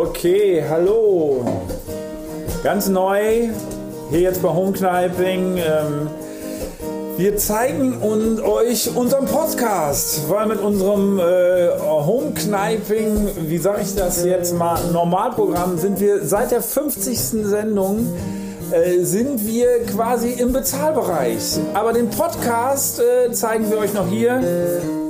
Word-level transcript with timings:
Okay, 0.00 0.62
hallo. 0.68 1.44
Ganz 2.62 2.88
neu, 2.88 3.48
hier 4.10 4.20
jetzt 4.20 4.40
bei 4.40 4.48
Homekniping. 4.48 5.56
Ähm, 5.56 6.08
wir 7.16 7.36
zeigen 7.36 7.94
und 7.94 8.40
euch 8.40 8.94
unseren 8.94 9.26
Podcast, 9.26 10.30
weil 10.30 10.46
mit 10.46 10.60
unserem 10.60 11.18
äh, 11.18 11.70
Homekniping, 11.80 13.28
wie 13.48 13.58
sage 13.58 13.80
ich 13.82 13.96
das 13.96 14.24
jetzt 14.24 14.54
mal, 14.54 14.78
Normalprogramm 14.92 15.78
sind 15.78 15.98
wir 15.98 16.24
seit 16.24 16.52
der 16.52 16.62
50. 16.62 17.18
Sendung 17.18 18.06
äh, 18.70 19.02
sind 19.02 19.44
wir 19.48 19.84
quasi 19.84 20.30
im 20.30 20.52
Bezahlbereich. 20.52 21.58
Aber 21.74 21.92
den 21.92 22.08
Podcast 22.08 23.00
äh, 23.00 23.32
zeigen 23.32 23.68
wir 23.68 23.78
euch 23.78 23.94
noch 23.94 24.06
hier. 24.06 24.40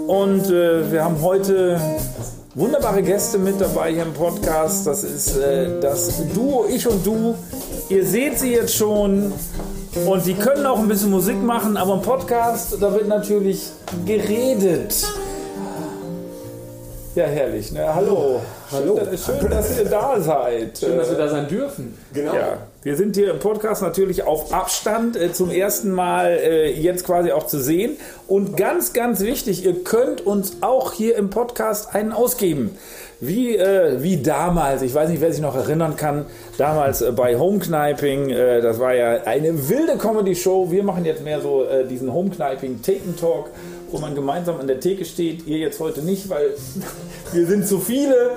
Und 0.07 0.51
äh, 0.51 0.91
wir 0.91 1.05
haben 1.05 1.21
heute 1.21 1.79
wunderbare 2.55 3.03
Gäste 3.03 3.39
mit 3.39 3.61
dabei 3.61 3.93
hier 3.93 4.03
im 4.03 4.13
Podcast. 4.13 4.87
Das 4.87 5.05
ist 5.05 5.37
äh, 5.37 5.81
das 5.81 6.23
Duo 6.35 6.67
Ich 6.69 6.87
und 6.87 7.05
Du. 7.05 7.35
Ihr 7.89 8.05
seht 8.05 8.39
sie 8.39 8.53
jetzt 8.53 8.75
schon. 8.75 9.33
Und 10.07 10.27
die 10.27 10.35
können 10.35 10.67
auch 10.67 10.79
ein 10.79 10.89
bisschen 10.89 11.11
Musik 11.11 11.43
machen, 11.43 11.77
aber 11.77 11.95
im 11.95 12.03
Podcast, 12.03 12.77
da 12.81 12.93
wird 12.93 13.09
natürlich 13.09 13.71
geredet. 14.07 14.95
Ja, 17.15 17.25
herrlich. 17.25 17.73
Ne? 17.73 17.93
Hallo. 17.93 18.41
Hallo. 18.71 18.97
Schön, 19.17 19.41
schön, 19.41 19.51
dass 19.51 19.77
ihr 19.77 19.87
da 19.87 20.21
seid. 20.21 20.79
Schön, 20.79 20.97
dass 20.97 21.11
wir 21.11 21.19
da 21.19 21.29
sein 21.29 21.49
dürfen. 21.49 21.99
Genau. 22.13 22.35
Ja, 22.35 22.59
wir 22.83 22.97
sind 22.97 23.17
hier 23.17 23.33
im 23.33 23.41
Podcast 23.41 23.83
natürlich 23.83 24.23
auf 24.23 24.53
Abstand 24.53 25.17
äh, 25.17 25.33
zum 25.33 25.51
ersten 25.51 25.91
Mal 25.91 26.39
äh, 26.41 26.71
jetzt 26.71 27.05
quasi 27.05 27.33
auch 27.33 27.47
zu 27.47 27.59
sehen. 27.59 27.97
Und 28.29 28.57
ganz, 28.57 28.93
ganz 28.93 29.21
wichtig, 29.21 29.65
ihr 29.65 29.83
könnt 29.83 30.25
uns 30.25 30.59
auch 30.61 30.93
hier 30.93 31.17
im 31.17 31.29
Podcast 31.29 31.95
einen 31.95 32.13
ausgeben. 32.13 32.79
Wie, 33.21 33.57
äh, 33.57 34.01
wie 34.01 34.23
damals, 34.23 34.83
ich 34.83 34.95
weiß 34.95 35.09
nicht, 35.09 35.21
wer 35.21 35.33
sich 35.33 35.43
noch 35.43 35.57
erinnern 35.57 35.97
kann, 35.97 36.27
damals 36.57 37.03
äh, 37.03 37.11
bei 37.11 37.37
Homekniping, 37.37 38.31
äh, 38.31 38.61
das 38.61 38.79
war 38.79 38.95
ja 38.95 39.25
eine 39.25 39.69
wilde 39.69 39.97
Comedy-Show. 39.99 40.71
Wir 40.71 40.85
machen 40.85 41.05
jetzt 41.05 41.25
mehr 41.25 41.41
so 41.41 41.65
äh, 41.65 41.85
diesen 41.85 42.13
Homekniping 42.13 42.81
Taken 42.81 43.17
Talk 43.17 43.51
wo 43.91 43.99
man 43.99 44.15
gemeinsam 44.15 44.61
an 44.61 44.67
der 44.67 44.81
Theke 44.81 45.05
steht. 45.05 45.47
Ihr 45.47 45.59
jetzt 45.59 45.81
heute 45.81 46.03
nicht, 46.03 46.29
weil 46.29 46.55
wir 47.33 47.47
sind 47.47 47.67
zu 47.67 47.79
viele. 47.79 48.33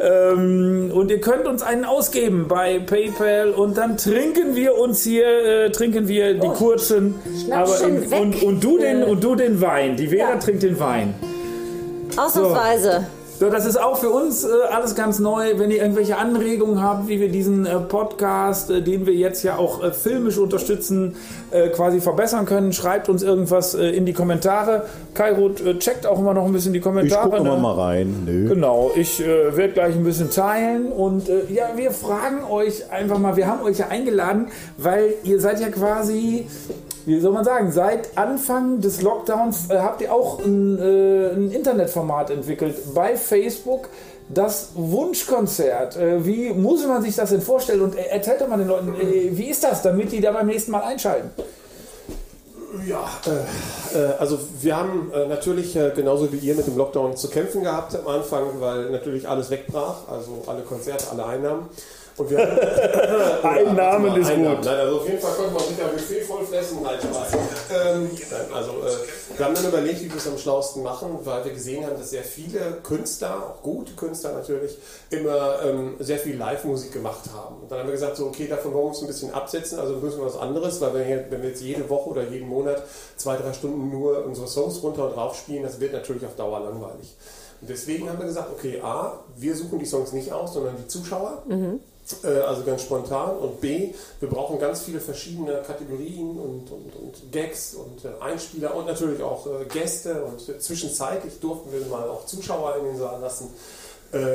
Ähm, 0.00 0.90
und 0.92 1.10
ihr 1.10 1.20
könnt 1.20 1.46
uns 1.46 1.62
einen 1.62 1.84
ausgeben 1.84 2.48
bei 2.48 2.78
PayPal 2.78 3.50
und 3.50 3.76
dann 3.76 3.96
trinken 3.96 4.56
wir 4.56 4.76
uns 4.78 5.02
hier, 5.02 5.26
äh, 5.26 5.70
trinken 5.70 6.08
wir 6.08 6.34
die 6.34 6.46
oh, 6.46 6.52
kurzen. 6.52 7.14
Aber 7.50 7.80
in, 7.80 8.12
und, 8.12 8.42
und, 8.42 8.64
du 8.64 8.78
den, 8.78 9.02
und 9.02 9.22
du 9.22 9.34
den 9.34 9.60
Wein. 9.60 9.96
Die 9.96 10.08
Vera 10.08 10.30
ja. 10.30 10.36
trinkt 10.36 10.62
den 10.62 10.78
Wein. 10.78 11.14
Ausnahmsweise. 12.16 13.06
So. 13.14 13.19
So, 13.40 13.48
das 13.48 13.64
ist 13.64 13.80
auch 13.80 13.96
für 13.96 14.10
uns 14.10 14.44
äh, 14.44 14.48
alles 14.70 14.94
ganz 14.94 15.18
neu. 15.18 15.58
Wenn 15.58 15.70
ihr 15.70 15.78
irgendwelche 15.78 16.18
Anregungen 16.18 16.82
habt, 16.82 17.08
wie 17.08 17.20
wir 17.20 17.30
diesen 17.30 17.64
äh, 17.64 17.80
Podcast, 17.80 18.70
äh, 18.70 18.82
den 18.82 19.06
wir 19.06 19.14
jetzt 19.14 19.42
ja 19.44 19.56
auch 19.56 19.82
äh, 19.82 19.92
filmisch 19.92 20.36
unterstützen, 20.36 21.16
äh, 21.50 21.70
quasi 21.70 22.02
verbessern 22.02 22.44
können, 22.44 22.74
schreibt 22.74 23.08
uns 23.08 23.22
irgendwas 23.22 23.74
äh, 23.74 23.92
in 23.92 24.04
die 24.04 24.12
Kommentare. 24.12 24.84
Kairut 25.14 25.80
checkt 25.80 26.06
auch 26.06 26.18
immer 26.18 26.34
noch 26.34 26.44
ein 26.44 26.52
bisschen 26.52 26.74
die 26.74 26.80
Kommentare. 26.80 27.28
Ich 27.28 27.34
gucke 27.34 27.42
ne? 27.42 27.56
mal 27.56 27.72
rein. 27.72 28.24
Nö. 28.26 28.46
Genau, 28.46 28.90
ich 28.94 29.20
werde 29.20 29.72
gleich 29.72 29.94
ein 29.94 30.04
bisschen 30.04 30.30
teilen. 30.30 30.92
Und 30.92 31.28
ja, 31.48 31.70
wir 31.76 31.92
fragen 31.92 32.44
euch 32.44 32.92
einfach 32.92 33.18
mal, 33.18 33.36
wir 33.36 33.46
haben 33.46 33.62
euch 33.62 33.78
ja 33.78 33.88
eingeladen, 33.88 34.48
weil 34.76 35.14
ihr 35.24 35.40
seid 35.40 35.60
ja 35.60 35.70
quasi 35.70 36.46
wie 37.06 37.20
soll 37.20 37.32
man 37.32 37.44
sagen, 37.44 37.72
seit 37.72 38.16
Anfang 38.16 38.80
des 38.80 39.02
Lockdowns 39.02 39.70
äh, 39.70 39.78
habt 39.78 40.00
ihr 40.00 40.12
auch 40.12 40.38
ein, 40.40 40.78
äh, 40.78 41.30
ein, 41.30 41.50
Internetformat 41.50 42.30
entwickelt 42.30 42.76
bei 42.94 43.16
Facebook, 43.16 43.88
das 44.28 44.70
Wunschkonzert. 44.74 45.96
Äh, 45.96 46.24
wie 46.24 46.50
muss 46.50 46.86
man 46.86 47.02
sich 47.02 47.16
das 47.16 47.30
denn 47.30 47.40
vorstellen? 47.40 47.80
Und 47.80 47.96
erzählt 47.96 48.40
doch 48.40 48.48
mal 48.48 48.58
den 48.58 48.68
Leuten, 48.68 48.94
äh, 48.94 49.36
wie 49.36 49.50
ist 49.50 49.64
das, 49.64 49.82
damit 49.82 50.12
die 50.12 50.20
da 50.20 50.32
beim 50.32 50.46
nächsten 50.46 50.70
Mal 50.70 50.82
einschalten? 50.82 51.30
Ja, 52.86 53.10
äh, 53.26 53.98
äh, 53.98 54.12
also 54.18 54.38
wir 54.60 54.76
haben 54.76 55.10
natürlich 55.28 55.76
genauso 55.96 56.32
wie 56.32 56.36
ihr 56.36 56.54
mit 56.54 56.66
dem 56.66 56.76
Lockdown 56.76 57.16
zu 57.16 57.28
kämpfen 57.28 57.64
gehabt 57.64 57.96
am 57.96 58.06
Anfang, 58.06 58.60
weil 58.60 58.90
natürlich 58.90 59.28
alles 59.28 59.50
wegbrach, 59.50 60.08
also 60.08 60.42
alle 60.46 60.62
Konzerte, 60.62 61.06
alle 61.10 61.26
Einnahmen. 61.26 61.68
Und 62.20 62.28
wir 62.28 62.38
haben, 62.38 63.42
Einnahmen 63.42 64.20
ist 64.20 64.28
Einnahmen. 64.28 64.56
gut. 64.56 64.66
Nein, 64.66 64.78
also 64.80 64.96
auf 64.98 65.08
jeden 65.08 65.20
Fall 65.20 65.32
konnte 65.32 65.54
man 65.54 65.62
sich 65.62 65.82
ein 65.82 65.90
Buffet 65.90 66.20
voll 66.20 66.44
fressen. 66.44 66.86
Halt 66.86 67.00
ähm, 67.72 68.10
also 68.54 68.72
äh, 68.72 69.38
wir 69.38 69.46
haben 69.46 69.54
dann 69.54 69.64
überlegt, 69.64 70.02
wie 70.02 70.10
wir 70.10 70.16
es 70.16 70.28
am 70.28 70.36
schlausten 70.36 70.82
machen, 70.82 71.18
weil 71.24 71.46
wir 71.46 71.52
gesehen 71.52 71.86
haben, 71.86 71.96
dass 71.96 72.10
sehr 72.10 72.22
viele 72.22 72.78
Künstler, 72.82 73.36
auch 73.36 73.62
gute 73.62 73.94
Künstler 73.94 74.34
natürlich, 74.34 74.76
immer 75.08 75.62
ähm, 75.64 75.96
sehr 75.98 76.18
viel 76.18 76.36
Live-Musik 76.36 76.92
gemacht 76.92 77.22
haben. 77.34 77.62
Und 77.62 77.72
dann 77.72 77.78
haben 77.78 77.86
wir 77.86 77.94
gesagt, 77.94 78.18
so 78.18 78.26
okay, 78.26 78.46
davon 78.46 78.74
wollen 78.74 78.84
wir 78.84 78.88
uns 78.90 79.00
ein 79.00 79.06
bisschen 79.06 79.32
absetzen, 79.32 79.78
also 79.78 79.94
müssen 79.94 80.18
wir 80.18 80.26
was 80.26 80.36
anderes, 80.36 80.78
weil 80.82 80.92
wenn 80.92 81.08
wir, 81.08 81.24
wenn 81.30 81.40
wir 81.40 81.48
jetzt 81.48 81.62
jede 81.62 81.88
Woche 81.88 82.10
oder 82.10 82.24
jeden 82.24 82.48
Monat 82.48 82.82
zwei, 83.16 83.38
drei 83.38 83.54
Stunden 83.54 83.90
nur 83.90 84.26
unsere 84.26 84.46
Songs 84.46 84.82
runter 84.82 85.06
und 85.06 85.16
drauf 85.16 85.36
spielen, 85.36 85.62
das 85.62 85.80
wird 85.80 85.94
natürlich 85.94 86.26
auf 86.26 86.36
Dauer 86.36 86.60
langweilig. 86.60 87.16
Und 87.62 87.70
deswegen 87.70 88.10
haben 88.10 88.18
wir 88.18 88.26
gesagt, 88.26 88.50
okay, 88.52 88.78
A, 88.82 89.20
wir 89.36 89.56
suchen 89.56 89.78
die 89.78 89.86
Songs 89.86 90.12
nicht 90.12 90.32
aus, 90.32 90.52
sondern 90.52 90.76
die 90.76 90.86
Zuschauer. 90.86 91.44
Mhm. 91.48 91.80
Äh, 92.24 92.40
also 92.40 92.62
ganz 92.62 92.82
spontan. 92.82 93.36
Und 93.36 93.60
B, 93.60 93.90
wir 94.20 94.28
brauchen 94.28 94.58
ganz 94.58 94.82
viele 94.82 95.00
verschiedene 95.00 95.62
Kategorien 95.66 96.30
und, 96.38 96.70
und, 96.70 96.96
und 96.96 97.32
Gags 97.32 97.74
und 97.74 98.04
äh, 98.04 98.22
Einspieler 98.22 98.74
und 98.74 98.86
natürlich 98.86 99.22
auch 99.22 99.46
äh, 99.46 99.64
Gäste. 99.66 100.24
Und 100.24 100.62
zwischenzeitlich 100.62 101.40
durften 101.40 101.72
wir 101.72 101.80
mal 101.86 102.08
auch 102.08 102.26
Zuschauer 102.26 102.76
in 102.78 102.84
den 102.86 102.98
Saal 102.98 103.20
lassen, 103.20 103.48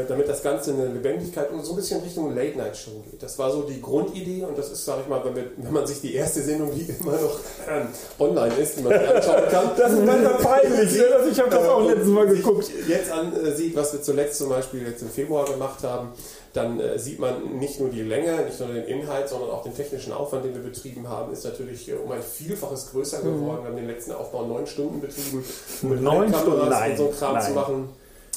damit 0.08 0.30
das 0.30 0.42
Ganze 0.42 0.72
eine 0.72 0.86
Lebendigkeit 0.86 1.52
und 1.52 1.66
so 1.66 1.74
ein 1.74 1.76
bisschen 1.76 2.00
Richtung 2.00 2.34
Late-Night-Show 2.34 3.04
geht. 3.12 3.22
Das 3.22 3.38
war 3.38 3.52
so 3.52 3.64
die 3.64 3.82
Grundidee 3.82 4.46
und 4.46 4.58
das 4.58 4.72
ist, 4.72 4.86
sage 4.86 5.02
ich 5.02 5.10
mal, 5.10 5.22
wenn, 5.26 5.36
wir, 5.36 5.52
wenn, 5.58 5.74
man 5.74 5.86
sich 5.86 6.00
die 6.00 6.14
erste 6.14 6.42
Sendung, 6.42 6.74
die 6.74 6.84
immer 7.02 7.12
noch 7.20 7.38
ähm, 7.70 7.88
online 8.18 8.56
ist, 8.56 8.78
die 8.78 8.84
man 8.84 8.98
sich 8.98 9.10
anschauen 9.10 9.44
kann. 9.52 9.72
das 9.78 9.92
ist 9.92 10.06
manchmal 10.06 10.34
peinlich, 10.42 10.94
ne? 10.94 11.06
ich 11.30 11.38
habe 11.38 11.50
das 11.50 11.68
auch 11.68 11.86
letztes 11.86 12.08
Mal 12.08 12.26
geguckt. 12.26 12.72
Jetzt 12.88 13.12
ansieht, 13.12 13.76
was 13.76 13.92
wir 13.92 14.02
zuletzt 14.02 14.38
zum 14.38 14.48
Beispiel 14.48 14.88
jetzt 14.88 15.02
im 15.02 15.10
Februar 15.10 15.44
gemacht 15.44 15.84
haben 15.84 16.14
dann 16.56 16.80
äh, 16.80 16.98
sieht 16.98 17.20
man 17.20 17.60
nicht 17.60 17.80
nur 17.80 17.90
die 17.90 18.02
Länge, 18.02 18.46
nicht 18.46 18.60
nur 18.60 18.70
den 18.70 18.86
Inhalt, 18.86 19.28
sondern 19.28 19.50
auch 19.50 19.64
den 19.64 19.76
technischen 19.76 20.14
Aufwand, 20.14 20.46
den 20.46 20.54
wir 20.54 20.64
betrieben 20.64 21.08
haben, 21.10 21.34
ist 21.34 21.44
natürlich 21.44 21.90
äh, 21.90 21.94
um 21.94 22.12
ein 22.12 22.22
Vielfaches 22.22 22.92
größer 22.92 23.20
mhm. 23.20 23.24
geworden. 23.24 23.60
Mhm. 23.60 23.64
Wir 23.64 23.70
haben 23.70 23.76
den 23.76 23.88
letzten 23.88 24.12
Aufbau 24.14 24.46
neun 24.46 24.66
Stunden 24.66 25.02
betrieben, 25.02 25.44
mit 25.82 26.02
neun 26.02 26.34
Stunden 26.34 26.70
nein, 26.70 26.92
und 26.92 26.98
so 26.98 27.08
Kram 27.18 27.34
nein. 27.34 27.44
zu 27.44 27.52
machen 27.52 27.90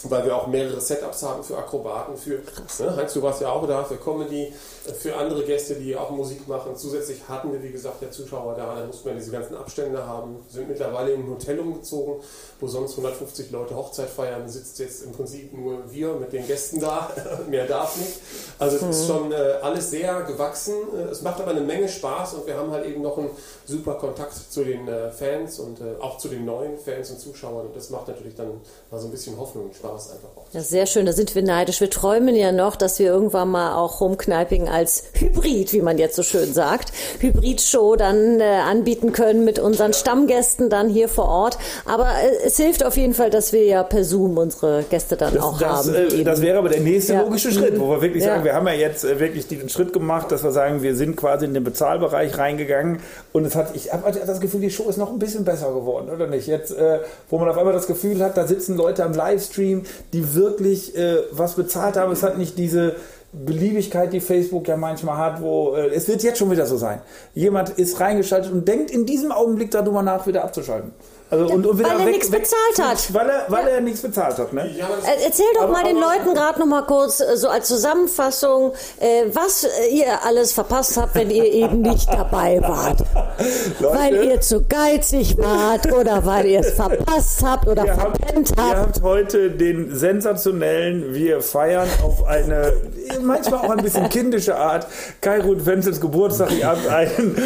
weil 0.05 0.25
wir 0.25 0.37
auch 0.37 0.47
mehrere 0.47 0.81
Setups 0.81 1.23
haben 1.23 1.43
für 1.43 1.59
Akrobaten, 1.59 2.17
für 2.17 2.41
ne, 2.83 2.97
Heinz, 2.97 3.15
du 3.15 3.23
warst 3.23 3.41
ja 3.41 3.51
auch 3.51 3.67
da, 3.67 3.85
für 3.85 3.97
Comedy, 3.97 4.53
für 4.99 5.17
andere 5.17 5.45
Gäste, 5.45 5.75
die 5.75 5.97
auch 5.97 6.11
Musik 6.11 6.47
machen. 6.47 6.77
Zusätzlich 6.77 7.29
hatten 7.29 7.53
wir, 7.53 7.63
wie 7.63 7.71
gesagt, 7.71 8.01
der 8.01 8.11
Zuschauer 8.11 8.55
da, 8.55 8.77
da 8.77 8.87
mussten 8.87 9.07
wir 9.07 9.15
diese 9.15 9.31
ganzen 9.31 9.57
Abstände 9.57 10.07
haben, 10.07 10.37
sind 10.49 10.69
mittlerweile 10.69 11.13
in 11.13 11.23
ein 11.23 11.31
Hotel 11.31 11.59
umgezogen, 11.59 12.23
wo 12.61 12.67
sonst 12.67 12.93
150 12.93 13.51
Leute 13.51 13.77
Hochzeit 13.77 14.09
feiern, 14.09 14.49
sitzt 14.49 14.79
jetzt 14.79 15.03
im 15.03 15.13
Prinzip 15.13 15.53
nur 15.53 15.91
wir 15.91 16.15
mit 16.15 16.33
den 16.33 16.47
Gästen 16.47 16.81
da, 16.81 17.11
mehr 17.49 17.67
darf 17.67 17.97
nicht. 17.97 18.21
Also 18.59 18.77
es 18.77 18.83
mhm. 18.83 18.91
ist 18.91 19.07
schon 19.07 19.33
äh, 19.33 19.59
alles 19.63 19.91
sehr 19.91 20.23
gewachsen, 20.23 20.75
es 21.11 21.23
macht 21.23 21.41
aber 21.41 21.51
eine 21.51 21.61
Menge 21.61 21.89
Spaß 21.89 22.35
und 22.35 22.47
wir 22.47 22.57
haben 22.57 22.71
halt 22.71 22.87
eben 22.87 23.03
noch 23.03 23.19
einen 23.19 23.31
super 23.67 23.95
Kontakt 23.95 24.35
zu 24.35 24.65
den 24.65 24.87
äh, 24.89 25.11
Fans 25.11 25.59
und 25.59 25.81
äh, 25.81 26.01
auch 26.01 26.19
zu 26.19 26.29
den 26.29 26.45
neuen 26.45 26.79
Fans 26.79 27.11
und 27.11 27.19
Zuschauern 27.19 27.67
und 27.67 27.77
das 27.77 27.91
macht 27.91 28.09
natürlich 28.09 28.35
dann 28.35 28.61
mal 28.91 29.01
so 29.01 29.09
ein 29.09 29.11
bisschen 29.11 29.37
Hoffnung 29.39 29.67
und 29.67 29.75
Spaß 29.75 29.88
einfach 29.93 30.37
auch. 30.37 30.39
Ja, 30.53 30.63
sehr 30.63 30.87
schön, 30.87 31.05
da 31.05 31.13
sind 31.13 31.35
wir 31.35 31.43
neidisch. 31.43 31.83
Wir 31.83 31.91
träumen 31.91 32.35
ja 32.35 32.53
noch, 32.53 32.75
dass 32.75 32.99
wir 32.99 33.07
irgendwann 33.07 33.51
mal 33.51 33.75
auch 33.75 34.01
Homekniping 34.01 34.67
als 34.67 35.05
Hybrid, 35.13 35.75
wie 35.75 35.83
man 35.83 35.99
jetzt 35.99 36.17
so 36.17 36.23
schön 36.23 36.55
sagt, 36.55 36.91
Hybrid-Show 37.21 37.97
dann 37.97 38.41
äh, 38.41 38.45
anbieten 38.45 39.13
können 39.13 39.45
mit 39.45 39.59
unseren 39.59 39.93
Stammgästen 39.93 40.71
dann 40.71 40.89
hier 40.89 41.11
vor 41.11 41.29
Ort. 41.29 41.59
Aber 41.85 42.07
äh, 42.07 42.47
es 42.47 42.57
hilft 42.57 42.83
auf 42.83 42.97
jeden 42.97 43.13
Fall, 43.13 43.29
dass 43.29 43.53
wir 43.53 43.65
ja 43.65 43.83
per 43.83 44.05
Zoom 44.05 44.39
unsere 44.39 44.85
Gäste 44.85 45.19
dann 45.19 45.35
das, 45.35 45.45
auch 45.45 45.59
das, 45.59 45.87
haben. 45.87 45.95
Äh, 45.95 46.25
das 46.25 46.41
wäre 46.41 46.57
aber 46.57 46.71
der 46.71 46.81
nächste 46.81 47.13
ja. 47.13 47.21
logische 47.21 47.53
Schritt, 47.53 47.79
wo 47.79 47.91
wir 47.91 48.01
wirklich 48.01 48.25
ja. 48.25 48.31
sagen, 48.31 48.45
wir 48.45 48.55
haben 48.55 48.67
ja 48.69 48.73
jetzt 48.73 49.05
äh, 49.05 49.21
wirklich 49.21 49.49
den 49.49 49.69
Schritt 49.69 49.93
gemacht, 49.93 50.33
dass 50.33 50.45
wir 50.45 50.53
sagen, 50.53 50.81
wir 50.81 50.97
sind 50.97 51.17
quasi 51.17 51.45
in 51.45 51.53
den 51.53 51.65
Bezahlbereich 51.65 52.39
reingegangen 52.39 53.01
und 53.35 53.45
es 53.45 53.55
hat, 53.55 53.77
ich 53.77 53.93
habe 53.93 54.19
das 54.27 54.41
Gefühl, 54.41 54.63
die 54.63 54.71
Show 54.71 54.89
ist 54.89 54.97
noch 54.97 55.13
ein 55.13 55.19
bisschen 55.19 55.45
besser 55.45 55.75
geworden, 55.75 56.09
oder 56.09 56.27
nicht? 56.27 56.47
Jetzt, 56.47 56.71
äh, 56.71 57.01
wo 57.29 57.37
man 57.37 57.51
auf 57.51 57.59
einmal 57.59 57.75
das 57.75 57.87
Gefühl 57.87 58.23
hat, 58.25 58.39
da 58.39 58.47
sitzen 58.47 58.79
Leute 58.79 59.05
am 59.05 59.13
Livestream, 59.13 59.78
die 60.13 60.35
wirklich 60.35 60.97
äh, 60.97 61.19
was 61.33 61.55
bezahlt 61.55 61.97
haben. 61.97 62.13
Es 62.13 62.23
hat 62.23 62.39
nicht 62.39 62.59
diese 62.59 62.97
Beliebigkeit, 63.33 64.13
die 64.13 64.21
Facebook 64.21 64.69
ja 64.69 64.77
manchmal 64.77 65.19
hat, 65.19 65.43
wo 65.43 65.75
äh, 65.75 65.89
es 65.89 66.09
wird 66.09 66.23
jetzt 66.23 66.39
schon 66.39 66.51
wieder 66.51 66.67
so 66.67 66.77
sein. 66.77 67.01
Jemand 67.35 67.71
ist 67.71 68.01
reingeschaltet 68.01 68.53
und 68.53 68.67
denkt 68.67 68.91
in 68.91 69.07
diesem 69.07 69.33
Augenblick 69.33 69.71
darüber 69.71 70.03
nach, 70.03 70.27
wieder 70.27 70.45
abzuschalten. 70.45 70.93
Also, 71.31 71.45
und, 71.47 71.67
und 71.67 71.79
Weil 71.85 71.91
er 71.91 71.99
weg- 71.99 72.07
nichts 72.07 72.33
weg- 72.33 72.41
bezahlt 72.43 72.91
hat. 72.91 73.13
Weil 73.15 73.29
er, 73.29 73.45
weil 73.49 73.69
er 73.69 73.81
nichts 73.83 74.01
bezahlt 74.01 74.39
hat, 74.39 74.53
ne? 74.55 74.67
Ja, 74.77 74.87
Äh, 74.87 75.25
Erzähl 75.27 75.45
doch 75.55 75.65
Aber- 75.65 75.73
mal 75.73 75.85
den 75.85 75.99
aber- 76.03 76.15
Leuten 76.15 76.35
gerade 76.35 76.59
noch 76.59 76.67
mal 76.67 76.83
kurz, 76.87 77.21
äh, 77.21 77.37
so 77.37 77.49
als 77.49 77.69
Zusammenfassung, 77.69 78.73
äh, 78.99 79.25
was 79.35 79.65
äh, 79.65 79.89
ihr 79.91 80.07
alles 80.25 80.53
verpasst 80.53 80.97
habt, 80.97 81.15
wenn 81.15 81.31
ihr 81.31 81.45
eben 81.45 81.83
nicht 81.83 82.09
dabei 82.11 82.61
wart. 82.63 83.01
Leute, 83.81 83.99
Weil 83.99 84.25
ihr 84.25 84.41
zu 84.41 84.65
geizig 84.67 85.37
wart 85.39 85.93
oder 85.93 86.25
weil 86.25 86.47
ihr 86.47 86.61
es 86.61 86.71
verpasst 86.71 87.43
habt 87.45 87.69
oder 87.69 87.85
Ihr 87.85 87.97
habt, 87.97 88.17
verpennt 88.19 88.51
ihr 88.57 88.63
habt. 88.65 88.77
habt 88.79 89.03
heute 89.03 89.51
den 89.51 89.95
sensationellen, 89.95 91.13
wir 91.15 91.43
feiern 91.43 91.89
auf 92.05 92.25
eine 92.27 92.73
manchmal 93.23 93.61
auch 93.67 93.71
ein 93.71 93.83
bisschen 93.83 94.09
kindische 94.09 94.57
Art 94.57 94.87
Kairut 95.21 95.67
Wenzels 95.67 96.01
Geburtstag. 96.01 96.53
Ihr 96.53 96.67
habt 96.67 96.87
einen. 96.89 97.37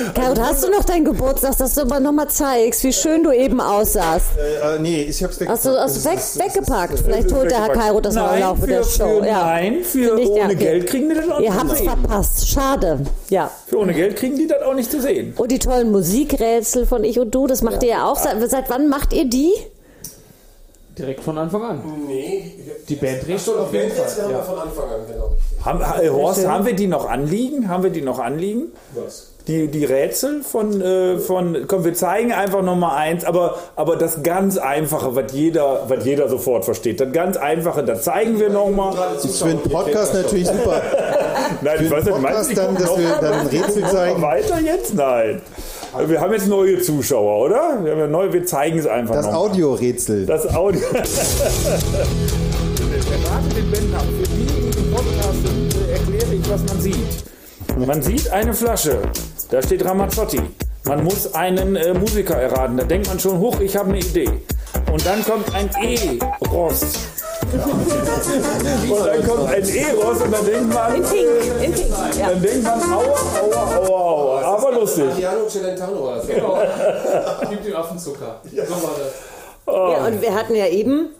Hast 0.40 0.64
du 0.64 0.70
noch 0.70 0.84
deinen 0.84 1.04
Geburtstag, 1.04 1.56
dass 1.58 1.74
du 1.74 1.82
aber 1.82 2.00
noch 2.00 2.12
mal 2.12 2.28
zeigst, 2.28 2.84
wie 2.84 2.92
schön 2.92 3.22
du 3.24 3.32
eben 3.32 3.60
aussahst? 3.72 4.26
Äh, 4.38 4.76
äh, 4.76 4.78
nee, 4.78 5.02
ich 5.02 5.22
hab's 5.22 5.40
weggepackt. 5.40 5.50
Hast 5.58 5.64
du, 5.66 5.70
hast 5.78 5.96
du 5.96 6.00
Das 6.00 6.04
weg, 6.12 6.18
ist- 6.18 6.36
das 6.40 6.46
ist- 6.46 6.54
weggepackt? 6.56 6.98
Vielleicht 7.00 7.32
holt 7.32 7.50
der 7.50 7.58
Herr 7.58 7.64
weggepackt. 7.68 7.86
Kairo 7.86 8.00
das 8.00 8.14
noch 8.14 8.24
im 8.24 8.30
Nein, 8.30 8.40
Laufe 8.40 8.60
für, 8.62 8.66
der 8.66 8.84
Show. 8.84 9.20
Für, 9.20 9.26
ja. 9.26 9.44
Nein, 9.44 9.82
für 9.84 10.18
ich, 10.20 10.28
ohne 10.28 10.38
ja, 10.38 10.44
okay. 10.46 10.54
Geld 10.56 10.86
kriegen 10.86 11.08
die 11.08 11.14
das 11.14 11.28
auch 11.30 11.40
Ihr 11.40 11.50
nicht 11.50 11.58
habt 11.60 11.72
es 11.72 11.80
verpasst. 11.80 12.48
Schade. 12.48 13.00
Ja. 13.30 13.50
Für 13.66 13.78
ohne 13.78 13.94
Geld 13.94 14.16
kriegen 14.16 14.36
die 14.36 14.46
das 14.46 14.62
auch 14.62 14.74
nicht 14.74 14.90
zu 14.90 15.00
sehen. 15.00 15.34
Und 15.36 15.50
die 15.50 15.58
tollen 15.58 15.90
Musikrätsel 15.92 16.86
von 16.86 17.04
Ich 17.04 17.18
und 17.18 17.34
Du, 17.34 17.46
das 17.46 17.62
macht 17.62 17.82
ihr 17.82 17.88
ja 17.90 18.10
auch. 18.10 18.16
Seit, 18.16 18.50
seit 18.50 18.70
wann 18.70 18.88
macht 18.88 19.12
ihr 19.12 19.24
die? 19.28 19.52
Direkt 20.98 21.20
von 21.20 21.38
Anfang 21.38 21.62
an. 21.62 21.82
Nee. 22.06 22.52
Die 22.86 22.96
Band 22.96 23.22
so, 23.22 23.38
schon 23.52 23.60
auf 23.62 23.70
die 23.70 23.78
jeden 23.78 23.90
Fall. 23.92 24.04
haben 24.06 24.28
wir 24.28 24.36
Ja. 24.36 24.42
von 24.42 24.58
Anfang 24.58 24.84
an, 24.90 25.00
genau. 25.10 25.32
Haben, 25.64 26.04
äh, 26.04 26.10
Horst, 26.10 26.46
haben 26.46 26.66
wir 26.66 26.74
die 26.74 26.86
noch 26.86 27.08
anliegen? 27.08 27.68
Haben 27.68 27.82
wir 27.84 27.90
die 27.90 28.02
noch 28.02 28.18
anliegen? 28.18 28.72
Was? 28.94 29.31
Die, 29.48 29.68
die 29.68 29.84
Rätsel 29.84 30.42
von, 30.42 30.80
äh, 30.80 31.18
von, 31.18 31.64
komm, 31.66 31.84
wir 31.84 31.94
zeigen 31.94 32.32
einfach 32.32 32.62
nochmal 32.62 32.96
eins, 32.96 33.24
aber, 33.24 33.56
aber 33.74 33.96
das 33.96 34.22
ganz 34.22 34.56
Einfache, 34.56 35.16
was 35.16 35.32
jeder, 35.32 35.84
was 35.88 36.04
jeder 36.04 36.28
sofort 36.28 36.64
versteht. 36.64 37.00
Das 37.00 37.12
ganz 37.12 37.36
Einfache, 37.36 37.82
das 37.82 38.02
zeigen 38.04 38.38
wir 38.38 38.50
nochmal. 38.50 38.94
Ist 39.16 39.42
für 39.42 39.48
einen 39.48 39.60
Podcast 39.62 40.14
natürlich 40.14 40.46
super. 40.46 40.80
Nein, 41.60 41.78
ich 41.82 41.90
weiß 41.90 42.04
nicht, 42.04 42.20
meinst 42.20 42.36
Podcast 42.36 42.50
du, 42.50 42.54
dann, 42.54 42.74
dass 42.76 42.98
wir 42.98 43.18
dann 43.20 43.32
ein 43.32 43.46
Rätsel 43.48 43.84
zeigen. 43.88 44.22
Weiter 44.22 44.60
jetzt? 44.60 44.94
Nein. 44.94 45.42
Wir 46.06 46.20
haben 46.20 46.32
jetzt 46.32 46.48
neue 46.48 46.80
Zuschauer, 46.80 47.44
oder? 47.44 47.78
Wir 47.82 47.92
haben 47.92 47.98
ja 47.98 48.06
neue, 48.06 48.32
wir 48.32 48.46
zeigen 48.46 48.78
es 48.78 48.86
einfach 48.86 49.14
Das. 49.14 49.26
Audiorätsel. 49.26 50.24
Das 50.24 50.46
Audio. 50.54 50.80
Rate 53.32 53.54
den 53.54 53.70
Bänder. 53.70 54.00
Für 54.00 54.28
die, 54.28 54.90
Podcast 54.92 55.38
erkläre 55.90 56.34
ich, 56.34 56.50
was 56.50 56.62
man 56.64 56.80
sieht. 56.80 56.96
Man 57.86 58.02
sieht 58.02 58.30
eine 58.30 58.52
Flasche. 58.52 58.98
Da 59.52 59.62
steht 59.62 59.84
Ramazzotti. 59.84 60.40
Man 60.86 61.04
muss 61.04 61.34
einen 61.34 61.76
äh, 61.76 61.92
Musiker 61.92 62.36
erraten. 62.36 62.78
Da 62.78 62.84
denkt 62.84 63.06
man 63.08 63.20
schon, 63.20 63.38
hoch, 63.38 63.60
ich 63.60 63.76
habe 63.76 63.90
eine 63.90 63.98
Idee. 63.98 64.30
Und 64.90 65.04
dann 65.04 65.22
kommt 65.22 65.54
ein 65.54 65.68
E-Rost. 65.78 66.98
und 67.52 69.06
dann 69.06 69.28
kommt 69.28 69.52
ein 69.52 69.68
E-Rost 69.68 70.22
und 70.22 70.32
dann 70.32 70.46
denkt 70.46 70.72
man, 70.72 70.94
In 70.94 71.02
Pink. 71.02 71.64
In 71.64 71.72
Pink. 71.74 71.90
Ja. 72.18 72.30
dann 72.30 72.40
denkt 72.40 72.62
man, 72.62 72.80
aua, 72.80 73.02
aua, 73.42 73.76
aua, 73.76 74.00
aua. 74.00 74.42
Aber 74.56 74.72
lustig. 74.72 75.04
Mariano 75.04 75.46
Celentano 75.46 76.14
das. 76.14 76.26
Genau. 76.26 76.58
Gib 77.50 77.62
dem 77.62 77.76
Affenzucker. 77.76 78.40
So 78.50 78.56
war 78.56 78.92
das. 78.96 79.12
Ja, 79.66 80.06
und 80.06 80.22
wir 80.22 80.34
hatten 80.34 80.54
ja 80.54 80.66
eben, 80.66 81.10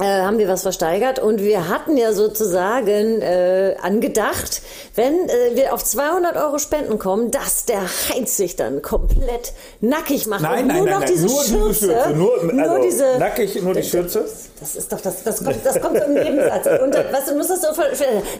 äh, 0.00 0.22
haben 0.22 0.38
wir 0.38 0.48
was 0.48 0.62
versteigert 0.62 1.18
und 1.18 1.40
wir 1.40 1.68
hatten 1.68 1.96
ja 1.96 2.12
sozusagen 2.12 3.22
äh, 3.22 3.76
angedacht, 3.82 4.62
wenn 4.94 5.14
äh, 5.28 5.54
wir 5.56 5.74
auf 5.74 5.84
200 5.84 6.36
Euro 6.36 6.58
Spenden 6.58 6.98
kommen, 6.98 7.30
dass 7.30 7.64
der 7.64 7.82
Heinz 8.08 8.36
sich 8.36 8.56
dann 8.56 8.82
komplett 8.82 9.52
nackig 9.80 10.26
macht 10.26 10.42
Nein, 10.42 10.62
und 10.62 10.66
nein, 10.68 10.76
nur 10.78 10.86
nein, 10.86 10.94
noch 10.94 11.00
nein. 11.00 11.12
diese 11.12 11.26
nur 11.26 11.44
Schürze, 11.44 11.86
diese 11.86 11.92
Schürze. 11.92 12.10
Nur, 12.10 12.42
nur 12.44 12.70
also, 12.70 12.82
diese, 12.82 13.18
nackig, 13.18 13.62
nur 13.62 13.74
die 13.74 13.82
Schürze. 13.82 14.24
das 14.60 14.76
ist 14.76 14.92
doch, 14.92 15.00
das, 15.00 15.22
das 15.22 15.44
kommt, 15.44 15.56
das 15.64 15.80
kommt 15.80 15.98
so 15.98 16.04
im 16.04 16.14
Nebensatz. 16.14 16.66
Und 16.82 16.94
weißt 16.94 17.28
du, 17.28 17.32
du 17.32 17.38
musst 17.38 17.50
das 17.50 17.62
so 17.62 17.68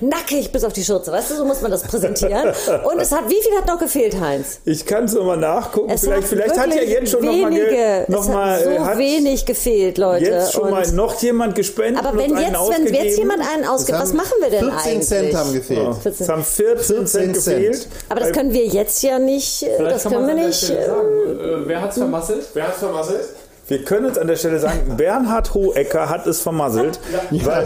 nackig 0.01 0.53
bis 0.53 0.65
auf 0.65 0.73
die 0.73 0.85
Schürze, 0.85 1.13
weißt 1.13 1.31
du, 1.31 1.37
so 1.37 1.45
muss 1.45 1.61
man 1.63 1.71
das 1.71 1.83
präsentieren. 1.83 2.53
Und 2.85 3.01
es 3.01 3.13
hat, 3.13 3.29
wie 3.29 3.41
viel 3.43 3.57
hat 3.57 3.67
noch 3.67 3.79
gefehlt, 3.79 4.19
Heinz? 4.21 4.61
Ich 4.65 4.87
kann 4.87 5.05
es 5.05 5.15
nochmal 5.15 5.37
nachgucken. 5.37 5.91
Es 5.91 6.03
vielleicht 6.03 6.23
hat 6.23 6.29
vielleicht 6.29 6.59
hat 6.59 6.75
ja 6.75 6.83
jetzt 6.83 7.11
schon 7.11 7.25
nochmal 7.25 8.05
noch 8.09 8.21
es 8.21 8.29
mal, 8.29 8.57
hat 8.57 8.65
so 8.65 8.71
äh, 8.71 8.79
hat 8.79 8.99
wenig 8.99 9.47
gefehlt, 9.47 9.99
Leute. 9.99 10.25
jetzt 10.25 10.53
schon 10.53 10.65
Und- 10.65 10.71
mal 10.71 10.87
noch 10.93 11.21
jemand 11.23 11.50
gespendet. 11.55 11.99
Aber 12.05 12.13
und 12.13 12.19
wenn 12.19 12.37
einen 12.37 12.41
jetzt, 12.41 12.53
wenn 12.53 12.57
ausgegeben. 12.57 12.95
jetzt 13.05 13.19
jemand 13.19 13.43
einen 13.49 13.65
ausgibt, 13.65 13.99
was 13.99 14.13
machen 14.13 14.35
wir 14.41 14.51
denn 14.51 14.71
14 14.71 14.91
eigentlich? 14.91 15.09
Cent 15.09 15.35
haben 15.35 15.53
gefehlt. 15.53 15.81
Ja, 15.83 15.93
14. 15.93 16.25
Es 16.25 16.29
haben 16.29 16.45
14 16.45 16.85
Cent 16.85 17.09
14 17.09 17.35
Cent. 17.35 17.35
gefehlt. 17.35 17.89
Aber 18.09 18.21
das 18.21 18.33
können 18.33 18.53
wir 18.53 18.67
jetzt 18.67 19.03
ja 19.03 19.19
nicht, 19.19 19.63
äh, 19.63 19.77
Vielleicht 19.77 19.97
das 19.97 20.13
können 20.13 20.27
wir 20.27 20.35
nicht. 20.35 20.71
Äh, 20.71 20.87
sagen. 20.87 21.09
Äh, 21.41 21.69
wer 21.69 21.81
hat's 21.83 21.99
vermasselt? 21.99 22.47
Wer 22.55 22.69
hat's 22.69 22.79
vermasselt? 22.79 23.25
Wir 23.71 23.85
können 23.85 24.07
es 24.07 24.19
an 24.19 24.27
der 24.27 24.35
Stelle 24.35 24.59
sagen, 24.59 24.97
Bernhard 24.97 25.55
Hohecker 25.55 26.09
hat 26.09 26.27
es 26.27 26.41
vermasselt. 26.41 26.99
Ja, 27.31 27.63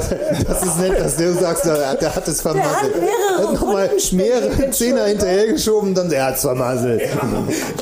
das 0.46 0.62
ist 0.62 0.78
nett, 0.78 1.00
dass 1.00 1.16
du 1.16 1.32
sagst, 1.32 1.64
der, 1.64 1.94
der 1.94 2.14
hat 2.14 2.28
es 2.28 2.42
vermasselt. 2.42 2.94
hat 2.94 3.00
mehrere 3.00 3.38
hat 3.38 3.54
nochmal 3.54 3.90
mehrere 4.12 4.70
Zehner 4.70 5.04
hinterhergeschoben, 5.06 5.94
dann 5.94 6.12
er 6.12 6.26
hat 6.26 6.34
es 6.34 6.42
vermasselt. 6.42 7.00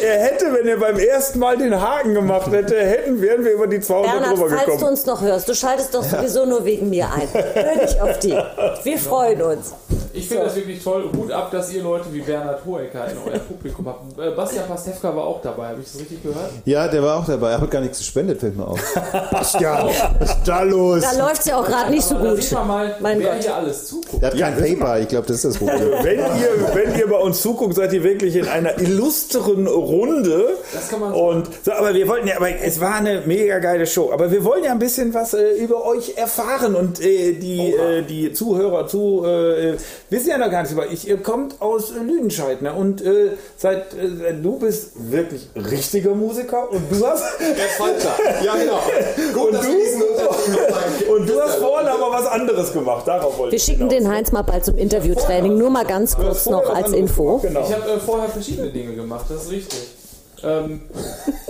Er 0.00 0.20
hätte, 0.20 0.52
wenn 0.52 0.68
er 0.68 0.76
beim 0.76 1.00
ersten 1.00 1.40
Mal 1.40 1.58
den 1.58 1.80
Haken 1.80 2.14
gemacht 2.14 2.52
hätte, 2.52 2.76
hätten, 2.76 3.20
wären 3.20 3.44
wir 3.44 3.54
über 3.54 3.66
die 3.66 3.80
200 3.80 4.12
Bernhard, 4.12 4.36
drüber 4.36 4.48
falls 4.50 4.64
du 4.66 4.70
gekommen. 4.70 4.90
uns 4.90 5.06
noch 5.06 5.20
hörst, 5.20 5.48
du 5.48 5.54
schaltest 5.56 5.92
doch 5.92 6.04
sowieso 6.04 6.46
nur 6.46 6.64
wegen 6.64 6.90
mir 6.90 7.08
ein. 7.12 7.26
Hör 7.32 7.84
dich 7.84 8.00
auf 8.00 8.20
die. 8.20 8.38
Wir 8.84 8.98
freuen 8.98 9.42
uns. 9.42 9.74
Ich 10.14 10.28
finde 10.28 10.44
das 10.44 10.56
wirklich 10.56 10.82
toll. 10.82 11.04
Hut 11.16 11.30
ab, 11.32 11.50
dass 11.50 11.72
ihr 11.72 11.82
Leute 11.82 12.06
wie 12.12 12.20
Bernhard 12.20 12.64
Hohecker 12.64 13.06
in 13.10 13.16
euer 13.26 13.38
Publikum 13.48 13.86
habt. 13.86 14.18
Äh, 14.18 14.30
Bastian 14.30 14.66
Pastewka 14.68 15.14
war 15.14 15.24
auch 15.24 15.40
dabei. 15.42 15.68
Habe 15.68 15.80
ich 15.80 15.90
das 15.90 16.00
richtig 16.00 16.22
gehört? 16.22 16.50
Ja, 16.64 16.88
der 16.88 17.02
war 17.02 17.18
auch 17.18 17.26
dabei, 17.26 17.54
aber 17.54 17.66
gar 17.66 17.80
nichts 17.80 17.98
gespendet, 17.98 18.40
fällt 18.40 18.56
mir 18.56 18.66
auf. 18.66 18.80
Bastian, 19.30 19.88
was 20.18 20.30
ist 20.30 20.38
da 20.46 20.62
los? 20.62 21.02
Da 21.02 21.12
läuft 21.26 21.40
es 21.40 21.46
ja 21.46 21.56
auch 21.58 21.64
gerade 21.66 21.90
nicht 21.90 22.02
so 22.02 22.14
da 22.16 22.30
gut. 22.30 22.42
sieht 22.42 22.52
man 22.52 22.66
mal, 22.68 22.96
Mein 23.00 23.18
wer 23.20 23.34
Gott. 23.34 23.42
hier 23.42 23.54
alles 23.56 23.86
zuguckt. 23.88 24.22
Der 24.22 24.30
hat 24.30 24.38
kein 24.38 24.56
Paper, 24.56 24.98
ich 25.00 25.08
glaube, 25.08 25.26
das 25.26 25.36
ist 25.36 25.44
das 25.44 25.56
Problem. 25.58 25.90
Wenn 26.02 26.18
ihr, 26.18 26.74
wenn 26.74 26.98
ihr 26.98 27.08
bei 27.08 27.18
uns 27.18 27.40
zuguckt, 27.42 27.74
seid 27.74 27.92
ihr 27.92 28.02
wirklich 28.02 28.36
in 28.36 28.48
einer 28.48 28.78
illustren 28.80 29.66
Runde. 29.66 30.56
Das 30.72 30.88
kann 30.88 31.00
man 31.00 31.12
Und 31.12 31.48
so, 31.64 31.72
aber 31.72 31.94
wir 31.94 32.06
wollten 32.08 32.26
ja, 32.28 32.36
aber 32.36 32.50
es 32.50 32.80
war 32.80 32.96
eine 32.96 33.22
mega 33.26 33.58
geile 33.58 33.86
Show. 33.86 34.10
Aber 34.12 34.30
wir 34.30 34.44
wollen 34.44 34.64
ja 34.64 34.72
ein 34.72 34.78
bisschen 34.78 35.14
was 35.14 35.34
äh, 35.34 35.52
über 35.54 35.84
euch 35.86 36.16
erfahren 36.16 36.74
und 36.74 37.00
äh, 37.00 37.32
die, 37.32 37.72
äh, 37.72 38.02
die 38.02 38.32
Zuhörer 38.32 38.86
zu 38.86 39.24
äh, 39.26 39.76
wissen 40.12 40.28
ja 40.28 40.38
noch 40.38 40.50
gar 40.50 40.60
nichts 40.60 40.72
über. 40.72 40.86
Ich, 40.90 41.08
ihr 41.08 41.16
kommt 41.16 41.60
aus 41.60 41.90
äh, 41.90 41.98
Lüdenscheid, 41.98 42.62
ne? 42.62 42.72
Und 42.72 43.02
äh, 43.02 43.32
seit 43.56 43.94
äh, 43.94 44.34
du 44.40 44.58
bist 44.58 44.92
wirklich 45.10 45.48
richtiger 45.56 46.14
Musiker 46.14 46.70
und 46.70 46.82
du 46.90 47.04
hast 47.04 47.24
Der 47.40 47.68
Falter. 47.76 48.14
Ja, 48.44 48.54
genau. 48.54 48.80
Gut, 49.34 49.46
Und 49.48 49.54
dass 49.54 49.66
du? 49.66 51.12
und 51.12 51.28
du 51.28 51.40
hast 51.40 51.56
vorhin 51.56 51.88
aber 51.88 52.10
was 52.12 52.26
anderes 52.26 52.72
gemacht. 52.72 53.08
Darauf 53.08 53.36
wollte 53.38 53.52
Wir 53.52 53.56
ich 53.56 53.64
schicken 53.64 53.88
den 53.88 54.08
Heinz 54.08 54.30
mal 54.30 54.42
bald 54.42 54.64
zum 54.64 54.76
Interviewtraining. 54.76 55.58
Nur 55.58 55.70
mal 55.70 55.84
ganz 55.84 56.14
kurz 56.14 56.46
noch 56.46 56.68
als 56.72 56.92
Info. 56.92 57.38
Genau. 57.38 57.60
Ich 57.60 57.74
habe 57.74 57.90
äh, 57.90 57.98
vorher 57.98 58.28
verschiedene 58.28 58.70
Dinge 58.70 58.94
gemacht, 58.94 59.26
das 59.28 59.44
ist 59.44 59.50
richtig. 59.50 60.01
Ähm, 60.44 60.80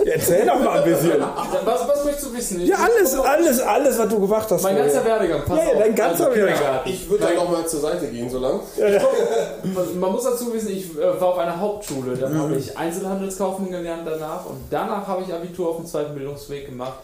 Erzähl 0.05 0.45
doch 0.45 0.59
mal 0.59 0.79
ein 0.81 0.89
bisschen. 0.89 1.19
was, 1.65 1.87
was 1.87 2.05
möchtest 2.05 2.27
du 2.27 2.33
wissen? 2.35 2.61
Ich- 2.61 2.69
Ja, 2.69 2.75
alles, 2.77 3.15
alles, 3.19 3.59
alles, 3.61 3.97
was 3.97 4.07
du 4.09 4.19
gemacht 4.19 4.47
hast. 4.51 4.61
Mein 4.61 4.75
ganzer 4.77 5.03
Werdegang, 5.05 5.41
pass 5.45 5.57
Ja, 5.57 5.63
ja, 5.63 5.69
auf. 5.71 5.79
dein 5.79 5.95
ganzer 5.95 6.25
Also, 6.27 6.35
Werdegang. 6.37 6.79
Ich 6.85 7.09
würde 7.09 7.23
dann 7.25 7.35
nochmal 7.35 7.67
zur 7.67 7.79
Seite 7.79 8.07
gehen, 8.07 8.29
so 8.29 8.37
lang. 8.39 8.59
Man, 9.63 9.99
man 9.99 10.11
muss 10.11 10.23
dazu 10.25 10.53
wissen, 10.53 10.69
ich 10.69 10.95
äh, 10.97 11.19
war 11.21 11.29
auf 11.29 11.37
einer 11.39 11.59
Hauptschule. 11.59 12.15
Dann 12.15 12.33
Mhm. 12.33 12.41
habe 12.41 12.55
ich 12.55 12.77
Einzelhandelskaufmann 12.77 13.71
gelernt 13.71 14.03
danach 14.05 14.45
und 14.45 14.57
danach 14.69 15.07
habe 15.07 15.23
ich 15.27 15.33
Abitur 15.33 15.69
auf 15.69 15.77
dem 15.77 15.85
zweiten 15.87 16.13
Bildungsweg 16.13 16.67
gemacht 16.67 16.99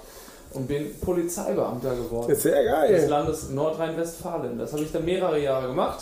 und 0.54 0.68
bin 0.68 1.00
Polizeibeamter 1.00 1.96
geworden. 1.96 2.36
Sehr 2.36 2.62
des 2.64 2.72
geil. 2.72 3.08
Landes 3.10 3.50
Nordrhein-Westfalen. 3.50 4.58
Das 4.60 4.74
habe 4.74 4.84
ich 4.84 4.92
dann 4.92 5.06
mehrere 5.06 5.40
Jahre 5.40 5.68
gemacht. 5.68 6.00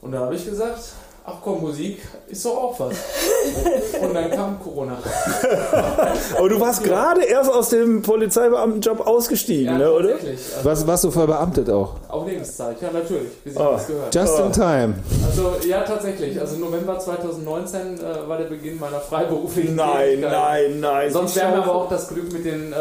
Und 0.00 0.12
dann 0.12 0.22
habe 0.22 0.34
ich 0.34 0.44
gesagt, 0.44 0.78
ach 1.28 1.34
komm, 1.42 1.60
Musik 1.60 2.00
ist 2.28 2.44
doch 2.44 2.56
auch 2.56 2.80
was. 2.80 2.94
Und 4.02 4.14
dann 4.14 4.30
kam 4.30 4.60
Corona. 4.62 4.96
Aber 6.38 6.48
du 6.48 6.60
warst 6.60 6.82
gerade 6.84 7.22
erst 7.24 7.50
aus 7.50 7.68
dem 7.70 8.02
Polizeibeamtenjob 8.02 9.06
ausgestiegen, 9.06 9.78
ne, 9.78 9.92
oder? 9.92 10.10
tatsächlich. 10.12 10.40
Also 10.56 10.68
Was 10.68 10.86
warst 10.86 11.04
du 11.04 11.10
verbeamtet 11.10 11.70
auch? 11.70 11.94
auf 12.08 12.26
Lebenszeit, 12.26 12.80
ja 12.80 12.90
natürlich, 12.92 13.28
wie 13.44 13.50
sich 13.50 13.58
Ah. 13.60 13.72
das 13.72 13.86
gehört. 13.86 14.14
Just 14.14 14.38
in 14.38 14.52
time. 14.52 14.94
Also 15.26 15.52
ja, 15.68 15.82
tatsächlich. 15.82 16.40
Also 16.40 16.56
November 16.56 16.98
2019 16.98 17.80
äh, 18.00 18.28
war 18.28 18.38
der 18.38 18.46
Beginn 18.46 18.78
meiner 18.78 19.00
freiberuflichen 19.00 19.76
Nein, 19.76 20.08
Tätigkeit. 20.20 20.32
nein, 20.32 20.80
nein. 20.80 21.12
Sonst 21.12 21.36
wäre 21.36 21.50
mir 21.56 21.62
aber 21.62 21.74
auch 21.74 21.88
das 21.88 22.08
Glück 22.08 22.32
mit 22.32 22.44
den 22.44 22.72
äh, 22.72 22.76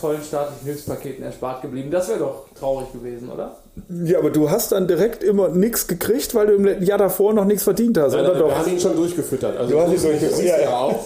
tollen 0.00 0.22
staatlichen 0.22 0.64
Hilfspaketen 0.66 1.24
erspart 1.24 1.62
geblieben. 1.62 1.90
Das 1.90 2.08
wäre 2.08 2.18
doch 2.20 2.44
traurig 2.58 2.92
gewesen, 2.92 3.30
oder? 3.30 3.56
Ja, 3.88 4.18
aber 4.18 4.28
du 4.30 4.50
hast 4.50 4.72
dann 4.72 4.86
direkt 4.86 5.24
immer 5.24 5.48
nichts 5.48 5.86
gekriegt, 5.86 6.34
weil 6.34 6.46
du 6.46 6.52
im 6.56 6.82
Jahr 6.82 6.98
davor 6.98 7.32
noch 7.32 7.46
nichts 7.46 7.62
verdient 7.62 7.96
hast, 7.96 8.12
oder 8.12 8.34
Wir 8.34 8.40
doch? 8.40 8.54
haben 8.54 8.70
ihn 8.70 8.78
schon 8.78 8.94
durchgefüttert. 8.94 9.56
Also 9.56 9.72
Du 9.72 9.80
hast 9.80 9.88
ihn 9.88 9.94
das 9.94 10.02
durchgefüttert, 10.02 10.44
ja, 10.44 10.60
ja. 10.60 10.76
auch. 10.76 11.04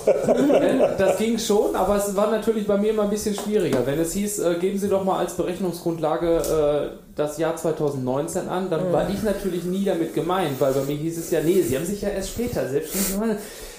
Das 0.99 1.16
ging 1.16 1.38
schon, 1.38 1.76
aber 1.76 1.96
es 1.96 2.16
war 2.16 2.28
natürlich 2.28 2.66
bei 2.66 2.76
mir 2.76 2.90
immer 2.90 3.04
ein 3.04 3.11
bisschen 3.11 3.37
schwieriger. 3.37 3.87
Wenn 3.87 4.00
es 4.00 4.12
hieß, 4.14 4.40
äh, 4.40 4.54
geben 4.61 4.78
Sie 4.78 4.88
doch 4.88 5.04
mal 5.04 5.18
als 5.18 5.35
Berechnungsgrundlage 5.35 6.90
äh, 6.92 6.96
das 7.14 7.38
Jahr 7.38 7.54
2019 7.54 8.49
an, 8.49 8.68
dann 8.68 8.92
war 8.92 9.08
ich 9.08 9.23
natürlich 9.23 9.62
nie 9.64 9.85
damit 9.85 10.12
gemeint, 10.12 10.61
weil 10.61 10.73
bei 10.73 10.82
mir 10.82 10.96
hieß 10.96 11.18
es 11.18 11.30
ja, 11.30 11.40
nee, 11.42 11.62
sie 11.62 11.76
haben 11.76 11.87
sich 11.87 12.02
ja 12.02 12.08
erst 12.08 12.30
später 12.30 12.68
selbstständig 12.68 13.12
gemacht. 13.12 13.37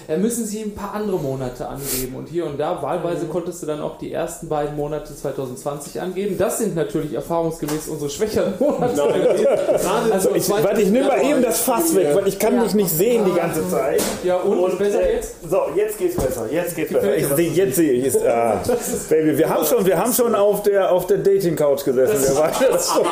Da 0.07 0.15
müssen 0.15 0.45
sie 0.45 0.61
ein 0.61 0.73
paar 0.73 0.93
andere 0.93 1.17
Monate 1.19 1.67
angeben 1.67 2.15
und 2.15 2.29
hier 2.29 2.45
und 2.45 2.57
da. 2.57 2.81
Wahlweise 2.81 3.25
konntest 3.25 3.61
du 3.61 3.65
dann 3.67 3.81
auch 3.81 3.97
die 3.97 4.13
ersten 4.13 4.47
beiden 4.47 4.77
Monate 4.77 5.13
2020 5.13 5.99
angeben. 5.99 6.37
Das 6.37 6.59
sind 6.59 6.75
natürlich 6.77 7.13
erfahrungsgemäß 7.13 7.89
unsere 7.89 8.09
schwächeren 8.09 8.53
Monate. 8.57 8.95
Gerade 8.95 10.13
Also 10.13 10.29
zur 10.29 10.37
Ich, 10.37 10.49
warte, 10.49 10.81
ich 10.81 10.89
nehme 10.89 11.07
mal 11.07 11.21
eben 11.21 11.41
das 11.41 11.59
Fass 11.59 11.93
weg, 11.93 12.15
weil 12.15 12.25
ich 12.27 12.39
kann 12.39 12.55
Ja. 12.55 12.63
dich 12.63 12.73
nicht 12.73 12.89
sehen 12.89 13.25
die 13.25 13.33
ganze 13.37 13.67
Zeit. 13.69 14.01
Ja, 14.23 14.37
und, 14.37 14.79
besser 14.79 15.01
äh, 15.01 15.15
jetzt? 15.15 15.49
So, 15.49 15.63
jetzt 15.75 15.97
geht's 15.97 16.15
besser. 16.15 16.45
Jetzt 16.49 16.75
geht's 16.75 16.93
besser. 16.93 17.17
Ich 17.17 17.27
dir 17.27 17.35
seh, 17.35 17.47
jetzt 17.49 17.75
sehe 17.75 17.91
ich 17.91 18.05
es. 18.05 18.25
Ah, 18.25 18.61
Baby, 19.09 19.37
wir 19.37 19.49
haben 19.49 19.65
schon, 19.65 19.85
wir 19.85 19.97
haben 19.97 20.13
schon 20.13 20.33
auf 20.35 20.63
der 20.63 20.89
auf 20.89 21.07
der 21.07 21.17
Dating 21.17 21.57
Couch 21.57 21.83
gesessen. 21.83 22.33
Wir 22.33 22.41
waren 22.41 22.53
das 22.71 22.93
schon. 22.93 23.05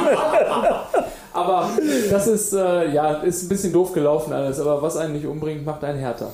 Aber 1.33 1.69
das 2.09 2.27
ist, 2.27 2.53
äh, 2.53 2.89
ja, 2.91 3.15
ist 3.15 3.43
ein 3.43 3.49
bisschen 3.49 3.73
doof 3.73 3.91
gelaufen 3.91 4.31
alles. 4.31 4.59
Aber 4.61 4.81
was 4.81 4.95
einen 4.95 5.11
nicht 5.13 5.25
umbringt, 5.25 5.65
macht 5.65 5.83
einen 5.83 5.99
härter. 5.99 6.29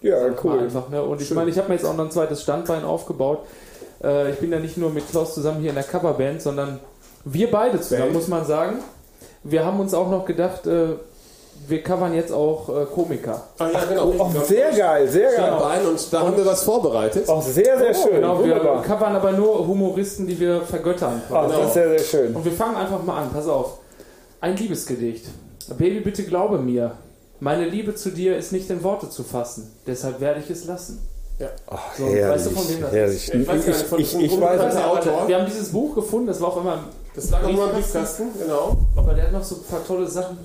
Ja, 0.00 0.16
cool. 0.44 0.60
Einfach, 0.60 0.88
ne? 0.88 1.02
Und 1.02 1.20
ich 1.20 1.30
meine, 1.32 1.50
ich 1.50 1.58
habe 1.58 1.68
mir 1.68 1.74
jetzt 1.74 1.84
auch 1.84 1.96
noch 1.96 2.04
ein 2.04 2.10
zweites 2.10 2.42
Standbein 2.42 2.84
aufgebaut. 2.84 3.40
Äh, 4.02 4.30
ich 4.30 4.38
bin 4.38 4.52
ja 4.52 4.58
nicht 4.58 4.76
nur 4.76 4.90
mit 4.90 5.08
Klaus 5.10 5.34
zusammen 5.34 5.60
hier 5.60 5.70
in 5.70 5.74
der 5.74 5.84
Coverband, 5.84 6.40
sondern 6.40 6.78
wir 7.24 7.50
beide 7.50 7.80
zusammen, 7.80 8.02
Band? 8.04 8.14
muss 8.14 8.28
man 8.28 8.44
sagen. 8.44 8.78
Wir 9.42 9.64
haben 9.64 9.80
uns 9.80 9.94
auch 9.94 10.10
noch 10.10 10.24
gedacht, 10.24 10.66
äh, 10.66 10.90
wir 11.66 11.82
covern 11.82 12.14
jetzt 12.14 12.32
auch 12.32 12.68
äh, 12.68 12.84
Komiker. 12.84 13.42
Ah, 13.58 13.68
ja, 13.72 13.84
genau. 13.84 14.12
Oh, 14.18 14.30
sehr 14.44 14.70
geil, 14.70 15.08
sehr 15.08 15.32
geil. 15.32 15.52
Ein 15.52 15.86
und 15.86 16.12
da 16.12 16.20
haben 16.20 16.36
wir 16.36 16.46
was 16.46 16.62
vorbereitet. 16.62 17.28
Auch 17.28 17.42
sehr, 17.42 17.78
sehr 17.78 17.94
schön. 17.94 18.14
Genau, 18.14 18.38
wir 18.44 18.54
Wunderbar. 18.54 18.82
covern 18.82 19.16
aber 19.16 19.32
nur 19.32 19.66
Humoristen, 19.66 20.26
die 20.26 20.38
wir 20.38 20.60
vergöttern. 20.62 21.20
Ach, 21.32 21.48
das 21.48 21.66
ist 21.66 21.74
sehr, 21.74 21.88
sehr 21.88 21.98
schön. 21.98 22.36
Und 22.36 22.44
wir 22.44 22.52
fangen 22.52 22.76
einfach 22.76 23.02
mal 23.02 23.22
an, 23.22 23.30
pass 23.32 23.48
auf. 23.48 23.78
Ein 24.40 24.56
Liebesgedicht. 24.56 25.26
Baby, 25.76 26.00
bitte 26.00 26.22
glaube 26.22 26.58
mir. 26.58 26.92
Meine 27.40 27.66
Liebe 27.68 27.94
zu 27.94 28.10
dir 28.10 28.36
ist 28.36 28.52
nicht 28.52 28.68
in 28.70 28.82
Worte 28.82 29.08
zu 29.10 29.22
fassen. 29.22 29.70
Deshalb 29.86 30.20
werde 30.20 30.40
ich 30.40 30.50
es 30.50 30.64
lassen. 30.64 31.00
Ach, 31.70 31.78
So, 31.96 32.04
weißt 32.04 32.46
du, 32.46 32.50
von 32.50 32.68
wem 32.68 32.80
das 32.80 32.92
herrlich. 32.92 33.16
ist? 33.16 33.28
Ich, 33.34 33.40
Ich 33.42 33.46
weiß 33.48 33.64
gar 33.64 33.72
nicht, 33.72 33.86
von- 33.86 34.00
ich, 34.00 34.18
ich 34.20 34.32
wem 34.32 34.40
weiß. 34.40 34.76
Autor? 34.76 35.28
Wir 35.28 35.38
haben 35.38 35.46
dieses 35.46 35.68
Buch 35.68 35.94
gefunden, 35.94 36.26
das 36.26 36.40
war 36.40 36.48
auch 36.48 36.56
immer 36.60 36.80
Das 37.14 37.30
lag 37.30 37.44
auch 37.44 37.52
mal 37.52 37.68
im 37.68 37.74
Briefkasten, 37.76 38.24
genau. 38.40 38.76
Aber 38.96 39.14
der 39.14 39.24
hat 39.24 39.32
noch 39.32 39.44
so 39.44 39.54
ein 39.56 39.62
paar 39.70 39.86
tolle 39.86 40.08
Sachen. 40.08 40.38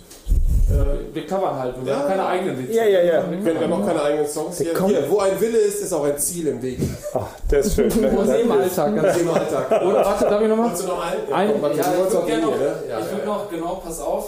Äh, 0.69 1.15
wir 1.15 1.25
covern 1.25 1.57
halt, 1.57 1.75
wir 1.83 1.91
Ja. 1.91 1.99
haben 1.99 2.07
keine 2.09 2.25
eigenen 2.27 2.59
Witze. 2.59 2.73
Ja, 2.77 2.85
ja, 2.85 3.01
ja. 3.01 3.23
Wir 3.43 3.59
haben 3.59 3.69
noch 3.71 3.85
keine 3.87 4.03
eigenen 4.03 4.27
Songs 4.27 4.57
hier. 4.59 4.85
hier. 4.87 5.09
Wo 5.09 5.17
ein 5.19 5.39
Wille 5.41 5.57
ist, 5.57 5.81
ist 5.81 5.93
auch 5.93 6.03
ein 6.05 6.17
Ziel 6.19 6.47
im 6.47 6.61
Weg. 6.61 6.77
Ach, 7.15 7.25
das 7.49 7.65
ist 7.67 7.75
schön. 7.75 7.89
Das 7.89 8.27
ist 8.27 8.39
im 8.41 8.47
Ne? 8.47 8.53
Alltag. 8.53 8.95
Ganz 8.95 9.17
Im 9.17 9.29
Alltag. 9.31 9.71
Oder 9.81 10.05
warte, 10.05 10.25
darf 10.25 10.41
ich 10.43 10.47
nochmal? 10.47 10.69
Hast 10.69 10.83
du 10.83 10.87
noch 10.87 11.03
einen? 11.03 11.33
Ein, 11.33 11.51
komm, 11.53 11.61
warte, 11.63 11.77
ja, 11.77 11.83
ich 11.91 11.97
wolltest 11.97 12.15
würde 12.27 12.37
auch 12.37 12.51
noch, 12.51 12.57
ne? 12.59 12.65
Ja, 12.87 12.99
ich 12.99 13.17
ja. 13.19 13.25
noch, 13.25 13.49
genau, 13.49 13.81
pass 13.83 13.99
auf, 13.99 14.25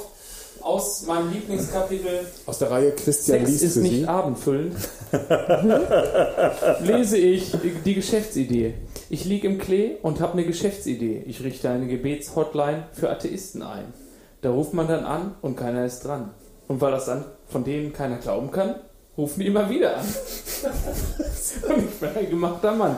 aus 0.66 1.06
meinem 1.06 1.32
Lieblingskapitel 1.32 2.26
Aus 2.48 2.58
der 2.60 2.72
Reihe 2.72 2.92
Christian 2.92 3.40
Sex 3.40 3.50
liest 3.50 3.64
ist 3.64 3.74
für 3.76 3.80
nicht 3.82 3.96
Sie. 3.98 4.08
abendfüllend, 4.08 4.76
lese 6.82 7.18
ich 7.18 7.56
die 7.86 7.94
Geschäftsidee. 7.94 8.74
Ich 9.10 9.26
liege 9.26 9.48
im 9.48 9.60
Klee 9.60 9.98
und 10.02 10.20
habe 10.20 10.34
eine 10.34 10.46
Geschäftsidee. 10.46 11.24
Ich 11.28 11.44
richte 11.44 11.70
eine 11.70 11.88
Gebetshotline 11.88 12.88
für 12.94 13.12
Atheisten 13.12 13.62
ein. 13.62 13.94
Da 14.42 14.50
ruft 14.50 14.74
man 14.74 14.88
dann 14.88 15.06
an 15.06 15.36
und 15.42 15.56
keiner 15.56 15.86
ist 15.86 16.02
dran. 16.02 16.32
Und 16.68 16.82
weil 16.82 16.92
das 16.92 17.06
dann 17.06 17.26
von 17.48 17.64
denen 17.64 17.94
keiner 17.94 18.18
glauben 18.18 18.50
kann, 18.50 18.76
rufen 19.18 19.42
die 19.42 19.48
immer 19.48 19.70
wieder 19.70 19.98
an. 19.98 20.06
und 21.70 21.84
ich 21.90 22.00
bin 22.00 22.10
ein 22.10 22.30
gemachter 22.30 22.72
Mann. 22.72 22.98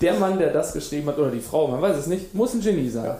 Der 0.00 0.14
Mann, 0.14 0.38
der 0.38 0.52
das 0.52 0.74
geschrieben 0.74 1.08
hat, 1.08 1.18
oder 1.18 1.30
die 1.30 1.40
Frau, 1.40 1.66
man 1.66 1.80
weiß 1.82 1.96
es 1.96 2.06
nicht, 2.06 2.32
muss 2.34 2.54
ein 2.54 2.60
Genie 2.60 2.88
sein. 2.88 3.16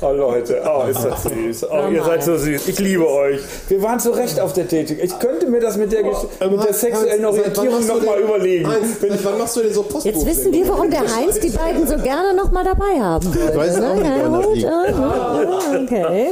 Oh 0.00 0.12
Leute, 0.12 0.62
oh 0.64 0.84
ist 0.88 1.02
das 1.02 1.22
süß. 1.24 1.66
Oh, 1.70 1.88
ihr 1.90 2.04
seid 2.04 2.22
so 2.22 2.36
süß. 2.36 2.68
Ich 2.68 2.78
liebe 2.78 3.08
euch. 3.08 3.40
Wir 3.68 3.82
waren 3.82 3.98
zu 3.98 4.10
Recht 4.10 4.38
auf 4.38 4.52
der 4.52 4.64
Dating. 4.64 4.98
Ich 5.02 5.18
könnte 5.18 5.46
mir 5.48 5.60
das 5.60 5.76
mit 5.76 5.90
der, 5.90 6.04
Gesch- 6.04 6.26
mit 6.48 6.62
der 6.64 6.74
sexuellen 6.74 7.24
Hans, 7.24 7.36
Orientierung 7.38 7.86
nochmal 7.86 8.20
überlegen. 8.20 8.68
Heinz, 8.68 9.00
seit 9.00 9.24
wann 9.24 9.38
machst 9.38 9.56
du 9.56 9.62
denn 9.62 9.72
so 9.72 9.82
Postbuch? 9.82 10.04
Jetzt 10.04 10.26
wissen 10.26 10.52
wir, 10.52 10.68
warum 10.68 10.90
der 10.90 11.00
Heinz 11.16 11.40
die 11.40 11.50
beiden 11.50 11.86
so 11.86 11.96
gerne 11.96 12.34
noch 12.34 12.52
mal 12.52 12.64
dabei 12.64 13.00
haben 13.00 13.34
will. 13.34 13.56
weiß 13.56 13.80
auch 13.80 13.94
nicht, 13.94 14.10
woran 14.24 14.52
liegt. 14.54 14.66
ah, 14.66 15.40
okay. 15.82 16.26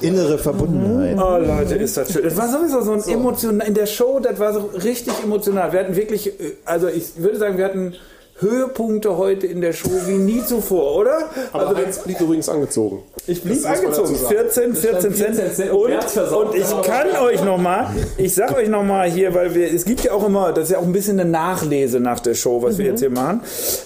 Innere 0.00 0.38
Verbundenheit. 0.38 1.18
Oh 1.18 1.38
Leute, 1.38 1.74
ist 1.76 1.96
das 1.96 2.12
schön. 2.12 2.24
Das 2.24 2.36
war 2.36 2.48
sowieso 2.48 2.80
so 2.80 2.92
ein 2.92 3.02
emotional, 3.08 3.66
in 3.68 3.74
der 3.74 3.86
Show, 3.86 4.18
das 4.20 4.38
war 4.40 4.52
so 4.52 4.70
richtig 4.82 5.12
emotional. 5.22 5.72
Wir 5.72 5.80
hatten 5.80 5.94
wirklich, 5.94 6.28
äh, 6.40 6.54
also 6.64 6.88
ich 6.88 7.16
würde 7.16 7.38
sagen, 7.38 7.58
wir 7.58 7.64
hatten 7.64 7.94
Höhepunkte 8.38 9.16
heute 9.16 9.46
in 9.46 9.62
der 9.62 9.72
Show 9.72 9.90
wie 10.06 10.18
nie 10.18 10.44
zuvor, 10.44 10.94
oder? 10.96 11.18
Aber 11.52 11.68
Also 11.68 11.76
Heinz 11.80 11.98
blieb 12.00 12.20
übrigens 12.20 12.48
angezogen. 12.50 13.02
ich 13.26 13.42
blieb 13.42 13.64
angezogen. 13.64 14.12
dazu 14.12 14.14
sagen. 14.14 14.34
14, 14.34 14.74
14 14.74 15.00
Cent. 15.14 15.36
14 15.36 15.54
Cent. 15.54 15.70
Und, 15.72 15.92
und 16.32 16.54
ich 16.54 16.82
kann 16.82 17.08
euch 17.24 17.42
nochmal, 17.42 17.88
ich 18.18 18.34
sag 18.34 18.54
euch 18.54 18.68
nochmal 18.68 19.08
hier, 19.08 19.32
weil 19.34 19.54
wir, 19.54 19.72
es 19.72 19.86
gibt 19.86 20.04
ja 20.04 20.12
auch 20.12 20.26
immer, 20.26 20.52
das 20.52 20.64
ist 20.64 20.70
ja 20.72 20.78
auch 20.78 20.84
ein 20.84 20.92
bisschen 20.92 21.18
eine 21.18 21.30
Nachlese 21.30 21.98
nach 21.98 22.20
der 22.20 22.34
Show, 22.34 22.62
was 22.62 22.76
wir 22.76 22.84
jetzt 22.84 23.00
hier 23.00 23.08
machen. 23.10 23.40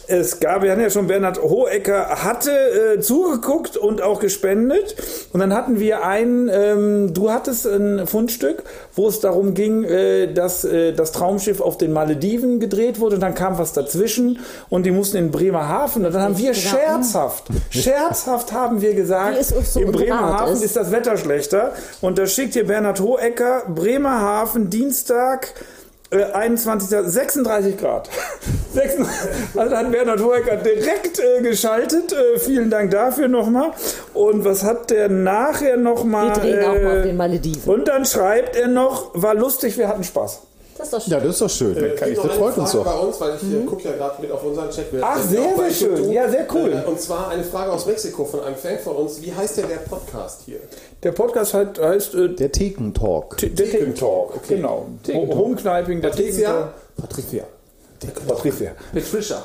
Es 0.08 0.40
gab, 0.40 0.62
wir 0.62 0.72
hatten 0.72 0.80
ja 0.80 0.90
schon, 0.90 1.06
Bernhard 1.06 1.40
Hohecker 1.40 2.24
hatte 2.24 2.50
äh, 2.96 3.00
zugeguckt 3.00 3.76
und 3.76 4.02
auch 4.02 4.18
gespendet. 4.18 4.96
Und 5.32 5.38
dann 5.38 5.54
hatten 5.54 5.78
wir 5.78 6.04
ein, 6.04 6.50
ähm, 6.52 7.14
du 7.14 7.30
hattest 7.30 7.66
ein 7.66 8.04
Fundstück, 8.08 8.64
wo 8.96 9.06
es 9.06 9.20
darum 9.20 9.54
ging, 9.54 9.84
äh, 9.84 10.32
dass 10.32 10.64
äh, 10.64 10.92
das 10.92 11.12
Traumschiff 11.12 11.60
auf 11.60 11.78
den 11.78 11.92
Malediven 11.92 12.58
gedreht 12.58 12.98
wurde 12.98 13.14
und 13.14 13.20
dann 13.20 13.36
kam 13.36 13.56
was 13.56 13.72
dazwischen 13.72 14.39
und 14.68 14.84
die 14.86 14.90
mussten 14.90 15.16
in 15.16 15.30
Bremerhaven 15.30 16.04
und 16.06 16.14
dann 16.14 16.22
haben 16.22 16.38
wir 16.38 16.54
scherzhaft, 16.54 17.48
scherzhaft 17.70 18.52
haben 18.52 18.80
wir 18.80 18.94
gesagt, 18.94 19.42
so 19.44 19.80
in 19.80 19.92
Bremerhaven 19.92 20.54
ist. 20.54 20.62
ist 20.64 20.76
das 20.76 20.90
Wetter 20.92 21.16
schlechter 21.16 21.72
und 22.00 22.18
da 22.18 22.26
schickt 22.26 22.54
hier 22.54 22.66
Bernhard 22.66 23.00
Hohecker, 23.00 23.62
Bremerhaven, 23.68 24.70
Dienstag, 24.70 25.52
äh, 26.12 26.24
21. 26.24 26.88
36 27.04 27.78
Grad. 27.78 28.08
36 28.74 29.30
also 29.56 29.76
hat 29.76 29.92
Bernhard 29.92 30.20
Hohecker 30.20 30.56
direkt 30.56 31.20
äh, 31.20 31.40
geschaltet. 31.42 32.12
Äh, 32.12 32.38
vielen 32.40 32.68
Dank 32.68 32.90
dafür 32.90 33.28
nochmal. 33.28 33.70
Und 34.12 34.44
was 34.44 34.64
hat 34.64 34.90
der 34.90 35.08
nachher 35.08 35.76
nochmal? 35.76 36.34
Wir 36.34 36.42
drehen 36.42 36.64
auch 36.64 36.82
mal 36.82 36.86
auf 36.98 37.04
Äh, 37.04 37.08
den 37.08 37.16
Malediven. 37.16 37.72
und 37.72 37.86
dann 37.86 38.04
schreibt 38.04 38.56
er 38.56 38.66
noch, 38.66 39.10
war 39.14 39.34
lustig, 39.34 39.78
wir 39.78 39.86
hatten 39.86 40.02
Spaß. 40.02 40.42
Das 40.78 40.86
ist 40.86 40.92
doch 40.94 41.00
schön. 41.02 41.12
Ja, 41.12 41.20
das 41.20 41.28
ist 41.30 41.40
doch 41.42 41.50
schön. 41.50 41.76
Äh, 41.76 41.90
Kann 41.90 42.10
ich, 42.10 42.16
noch 42.16 42.22
das 42.24 42.32
eine 42.32 42.40
freut 42.40 42.58
uns 42.58 42.70
Frage 42.72 42.84
doch. 42.84 42.92
bei 43.00 43.06
uns, 43.06 43.20
weil 43.20 43.36
ich 43.36 43.42
äh, 43.54 43.64
gucke 43.66 43.84
ja 43.84 43.92
gerade 43.96 44.22
mit 44.22 44.30
auf 44.32 44.44
unseren 44.44 44.70
Chat. 44.70 44.92
Wir- 44.92 45.00
Ach, 45.04 45.18
sehr, 45.22 45.28
sehr 45.28 45.68
YouTube. 45.68 45.98
schön. 45.98 46.12
Ja, 46.12 46.28
sehr 46.30 46.46
cool. 46.54 46.72
Äh, 46.72 46.88
Und 46.88 47.00
zwar 47.00 47.28
eine 47.28 47.44
Frage 47.44 47.72
aus 47.72 47.84
Mexiko 47.86 48.24
von 48.24 48.40
einem 48.40 48.56
Fan 48.56 48.78
von 48.78 48.96
uns. 48.96 49.20
Wie 49.20 49.32
heißt 49.32 49.58
denn 49.58 49.68
der 49.68 49.76
Podcast 49.76 50.40
hier? 50.46 50.60
Der 51.02 51.12
Podcast 51.12 51.52
halt, 51.54 51.78
heißt 51.78 52.14
äh, 52.14 52.28
Der 52.34 52.50
Thekentalk. 52.50 53.36
T- 53.36 53.50
der 53.50 53.70
Theken 53.70 53.94
Talk. 53.94 54.40
Genau. 54.48 54.86
Theken 55.02 55.28
Talk. 55.28 55.38
Homekniping, 55.38 56.00
der 56.00 56.12
Theken 56.12 56.30
Patricia? 56.30 56.52
Talk. 56.52 56.72
Patricia. 56.96 57.44
Patricia. 58.26 58.70
Patricia. 58.94 59.42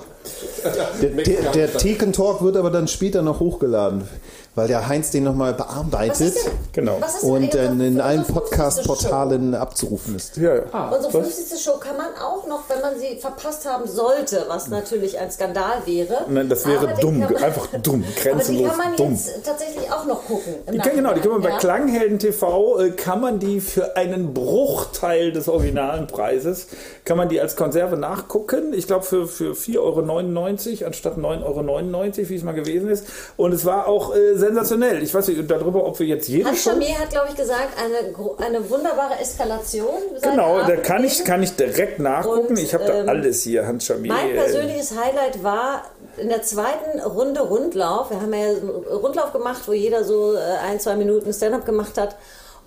Der, 1.01 1.09
der, 1.09 1.51
der 1.51 1.73
Thekentalk 1.77 2.41
wird 2.41 2.55
aber 2.57 2.71
dann 2.71 2.87
später 2.87 3.21
noch 3.21 3.39
hochgeladen, 3.41 4.07
weil 4.55 4.67
der 4.67 4.87
Heinz 4.87 5.11
den 5.11 5.23
nochmal 5.25 5.53
bearbeitet 5.53 6.33
Genau. 6.73 6.97
Was 6.99 7.15
ist 7.15 7.23
denn 7.23 7.29
und 7.31 7.53
dann 7.53 7.79
in 7.81 8.01
allen 8.01 8.25
50. 8.25 8.35
Podcast-Portalen 8.35 9.55
abzurufen 9.55 10.15
ist. 10.15 10.37
Ja, 10.37 10.55
ja. 10.55 10.61
Ah, 10.71 10.89
Unsere 10.89 11.13
Was? 11.13 11.33
50. 11.35 11.61
Show 11.61 11.77
kann 11.79 11.97
man 11.97 12.07
auch 12.21 12.45
noch, 12.47 12.61
wenn 12.69 12.81
man 12.81 12.99
sie 12.99 13.17
verpasst 13.19 13.65
haben 13.65 13.87
sollte, 13.87 14.45
was 14.47 14.67
natürlich 14.67 15.17
ein 15.19 15.31
Skandal 15.31 15.77
wäre. 15.85 16.25
Nein, 16.29 16.49
das 16.49 16.65
wäre 16.67 16.93
dumm, 16.99 17.19
man- 17.19 17.35
einfach 17.37 17.67
dumm, 17.81 18.03
Aber 18.03 18.13
die 18.13 18.21
grenzenlos 18.21 18.69
kann 18.69 18.77
man 18.77 18.95
dumm. 18.97 19.11
jetzt 19.13 19.45
tatsächlich 19.45 19.91
auch 19.91 20.05
noch 20.05 20.25
gucken. 20.25 20.53
Die 20.71 20.77
kann, 20.77 20.95
genau, 20.95 21.13
die 21.13 21.21
kann 21.21 21.31
man 21.31 21.41
bei 21.41 21.49
ja? 21.49 21.57
Klanghelden 21.57 22.19
TV, 22.19 22.79
äh, 22.79 22.91
kann 22.91 23.21
man 23.21 23.39
die 23.39 23.59
für 23.61 23.95
einen 23.95 24.33
Bruchteil 24.33 25.31
des 25.31 25.47
originalen 25.47 26.07
Preises, 26.07 26.67
kann 27.05 27.17
man 27.17 27.29
die 27.29 27.39
als 27.39 27.55
Konserve 27.55 27.97
nachgucken. 27.97 28.73
Ich 28.73 28.87
glaube 28.87 29.05
für, 29.05 29.27
für 29.27 29.53
4,99 29.53 30.79
Euro 30.81 30.87
anstatt 30.87 31.17
9,99 31.17 31.23
Euro, 31.43 32.29
wie 32.29 32.35
es 32.35 32.43
mal 32.43 32.53
gewesen 32.53 32.89
ist. 32.89 33.05
Und 33.37 33.53
es 33.53 33.65
war 33.65 33.87
auch 33.87 34.15
äh, 34.15 34.35
sensationell. 34.45 35.03
Ich 35.03 35.13
weiß 35.13 35.27
nicht 35.27 35.49
darüber, 35.49 35.85
ob 35.85 35.99
wir 35.99 36.07
jetzt 36.07 36.27
jede 36.27 36.49
Hans. 36.49 36.63
Chamier 36.63 36.99
hat, 36.99 37.09
glaube 37.09 37.27
ich, 37.29 37.35
gesagt, 37.35 37.69
eine, 37.77 38.45
eine 38.45 38.69
wunderbare 38.69 39.19
Eskalation. 39.19 39.95
Genau, 40.21 40.59
da 40.59 40.75
kann 40.77 41.03
ich, 41.03 41.23
kann 41.23 41.41
ich 41.43 41.55
direkt 41.55 41.99
nachgucken. 41.99 42.49
Und, 42.49 42.59
ich 42.59 42.73
habe 42.73 42.83
ähm, 42.85 43.05
da 43.05 43.11
alles 43.11 43.43
hier, 43.43 43.65
Hans 43.65 43.85
Chamier. 43.85 44.13
Mein 44.13 44.31
äh, 44.31 44.33
persönliches 44.35 44.91
Highlight 44.97 45.43
war 45.43 45.83
in 46.17 46.29
der 46.29 46.41
zweiten 46.43 46.99
Runde 46.99 47.41
Rundlauf. 47.41 48.09
Wir 48.09 48.21
haben 48.21 48.33
ja 48.33 48.49
einen 48.49 48.69
Rundlauf 48.69 49.33
gemacht, 49.33 49.63
wo 49.65 49.73
jeder 49.73 50.03
so 50.03 50.35
äh, 50.35 50.39
ein, 50.63 50.79
zwei 50.79 50.95
Minuten 50.95 51.33
Stand-up 51.33 51.65
gemacht 51.65 51.97
hat. 51.97 52.15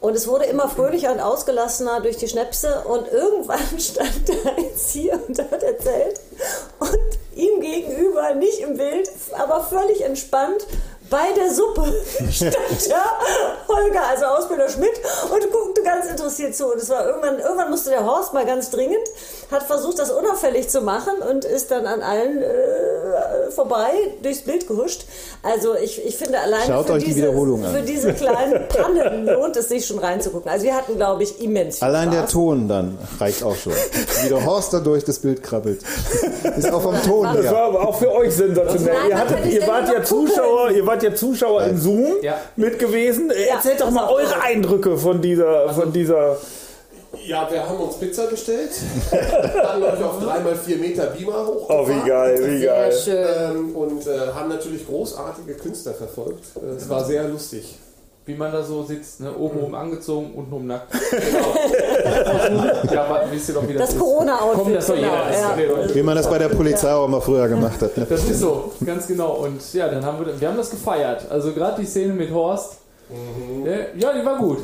Und 0.01 0.15
es 0.15 0.29
wurde 0.29 0.45
immer 0.45 0.69
fröhlicher 0.69 1.13
und 1.13 1.19
ausgelassener 1.19 2.01
durch 2.01 2.17
die 2.17 2.29
Schnäpse. 2.29 2.85
Und 2.89 3.11
irgendwann 3.11 3.59
stand 3.79 4.29
der 4.29 4.57
eins 4.57 4.91
hier 4.91 5.19
und 5.27 5.39
hat 5.39 5.63
erzählt. 5.63 6.21
Und 6.79 6.99
ihm 7.35 7.61
gegenüber, 7.61 8.35
nicht 8.35 8.61
im 8.61 8.77
Bild, 8.77 9.09
aber 9.37 9.63
völlig 9.63 10.05
entspannt, 10.05 10.67
bei 11.11 11.33
der 11.37 11.53
Suppe 11.53 11.93
stand 12.31 12.57
da 12.89 13.19
Holger, 13.69 14.03
also 14.09 14.25
Ausbilder 14.27 14.69
Schmidt, 14.69 15.01
und 15.33 15.53
guckte 15.53 15.83
ganz 15.83 16.07
interessiert 16.07 16.55
zu. 16.55 16.73
Und 16.73 16.77
es 16.81 16.89
war 16.89 17.07
irgendwann, 17.07 17.39
irgendwann 17.39 17.71
musste 17.71 17.91
der 17.91 18.05
Horst 18.05 18.35
mal 18.35 18.47
ganz 18.47 18.71
dringend, 18.71 19.07
hat 19.51 19.63
versucht, 19.63 19.99
das 19.99 20.11
unauffällig 20.11 20.69
zu 20.69 20.81
machen 20.81 21.15
und 21.29 21.45
ist 21.45 21.71
dann 21.71 21.87
an 21.87 22.03
allen 22.03 22.43
äh, 22.43 23.51
vorbei 23.51 23.91
durchs 24.23 24.43
Bild 24.43 24.67
gehuscht. 24.67 25.05
Also 25.43 25.75
ich, 25.75 26.05
ich 26.05 26.17
finde 26.17 26.39
Schaut 26.67 26.87
für, 26.87 26.93
euch 26.95 27.05
die 27.05 27.07
diese, 27.07 27.23
Wiederholung 27.23 27.65
an. 27.65 27.75
für 27.75 27.83
diese 27.83 28.13
kleinen 28.15 28.69
Pannen 28.69 29.27
lohnt 29.27 29.57
es 29.57 29.69
sich 29.69 29.87
schon 29.87 29.99
reinzugucken. 29.99 30.51
Also 30.51 30.65
wir 30.65 30.75
hatten, 30.75 30.97
glaube 30.97 31.23
ich, 31.23 31.41
immens 31.43 31.79
viel 31.79 31.89
Allein 31.89 32.11
der 32.11 32.21
Spaß. 32.21 32.33
Ton 32.33 32.69
dann 32.69 32.99
reicht 33.19 33.43
auch 33.43 33.57
schon. 33.57 33.73
Wie 34.23 34.29
der 34.29 34.45
Horst 34.45 34.73
da 34.73 34.81
durch 34.81 35.05
das 35.05 35.19
Bild 35.19 35.43
krabbelt. 35.43 35.81
Ist 36.57 36.71
auch 36.73 36.83
vom 36.83 37.01
Ton 37.03 37.29
Das 37.35 37.53
war 37.53 37.65
aber 37.65 37.89
auch 37.89 37.99
für 37.99 38.13
euch 38.13 38.35
sensationell. 38.35 38.95
Nein, 38.95 39.11
Ihr, 39.11 39.19
hattet, 39.19 39.45
die 39.45 39.57
ihr, 39.57 39.67
wart 39.67 39.89
ja. 39.89 40.03
Zuschauer, 40.03 40.71
ihr 40.71 40.87
wart 40.87 40.98
ja 41.03 41.15
Zuschauer 41.15 41.65
im 41.65 41.79
Zoom 41.79 42.15
Ja. 42.23 42.39
mit 42.57 42.79
gewesen. 42.79 43.31
Äh, 43.31 43.49
Ja, 43.49 43.55
Erzählt 43.57 43.81
doch 43.81 43.91
mal 43.91 44.09
eure 44.09 44.25
toll. 44.33 44.41
Eindrücke 44.43 44.97
von 44.97 45.21
dieser, 45.21 45.69
von 45.71 45.93
dieser. 45.93 46.37
Ja, 47.27 47.49
wir 47.51 47.67
haben 47.67 47.79
uns 47.79 47.97
Pizza 47.97 48.27
bestellt. 48.27 48.71
Dann 49.11 49.81
läuft 49.81 50.03
auf 50.03 50.23
3x4 50.23 50.77
Meter 50.79 51.07
Beamer 51.07 51.47
hoch. 51.47 51.67
Oh, 51.69 51.89
wie 51.89 52.07
geil, 52.09 52.39
wie 52.45 52.59
Sehr 52.59 52.73
geil. 52.75 52.93
schön. 52.93 53.27
Ähm, 53.57 53.77
und 53.77 54.07
äh, 54.07 54.19
haben 54.35 54.49
natürlich 54.51 54.87
großartige 54.87 55.55
Künstler 55.55 55.95
verfolgt. 55.95 56.45
Äh, 56.57 56.77
Es 56.77 56.89
war 56.89 57.05
sehr 57.05 57.25
lustig. 57.25 57.79
Wie 58.29 58.35
man 58.35 58.53
da 58.53 58.63
so 58.63 58.83
sitzt, 58.83 59.21
ne? 59.21 59.35
oben 59.35 59.59
oben 59.61 59.75
angezogen, 59.75 60.33
unten 60.35 60.53
oben 60.53 60.67
nackt. 60.67 60.93
ja, 62.93 63.05
aber 63.05 63.23
wisst 63.31 63.49
ihr 63.49 63.55
doch, 63.55 63.67
wie 63.67 63.73
das, 63.73 63.87
Das 63.87 63.95
ist. 63.95 63.99
Corona-Outfit, 63.99 64.65
Komm, 64.65 64.75
das 64.75 64.87
genau, 64.87 64.99
jeder. 64.99 65.87
ja. 65.89 65.95
Wie 65.95 66.03
man 66.03 66.15
das 66.15 66.29
bei 66.29 66.37
der 66.37 66.51
Polizei 66.51 66.93
auch 66.93 67.09
mal 67.09 67.23
früher 67.23 67.49
gemacht 67.49 67.81
hat. 67.81 67.97
Ne? 67.97 68.07
Das 68.07 68.25
ist 68.25 68.41
so, 68.41 68.73
ganz 68.85 69.07
genau. 69.07 69.31
Und 69.37 69.73
ja, 69.73 69.89
dann 69.89 70.05
haben 70.05 70.27
wir, 70.27 70.39
wir 70.39 70.47
haben 70.47 70.59
das 70.59 70.69
gefeiert. 70.69 71.25
Also 71.31 71.53
gerade 71.53 71.81
die 71.81 71.87
Szene 71.87 72.13
mit 72.13 72.31
Horst, 72.31 72.77
ja, 73.99 74.13
die 74.13 74.25
war 74.27 74.37
gut. 74.39 74.59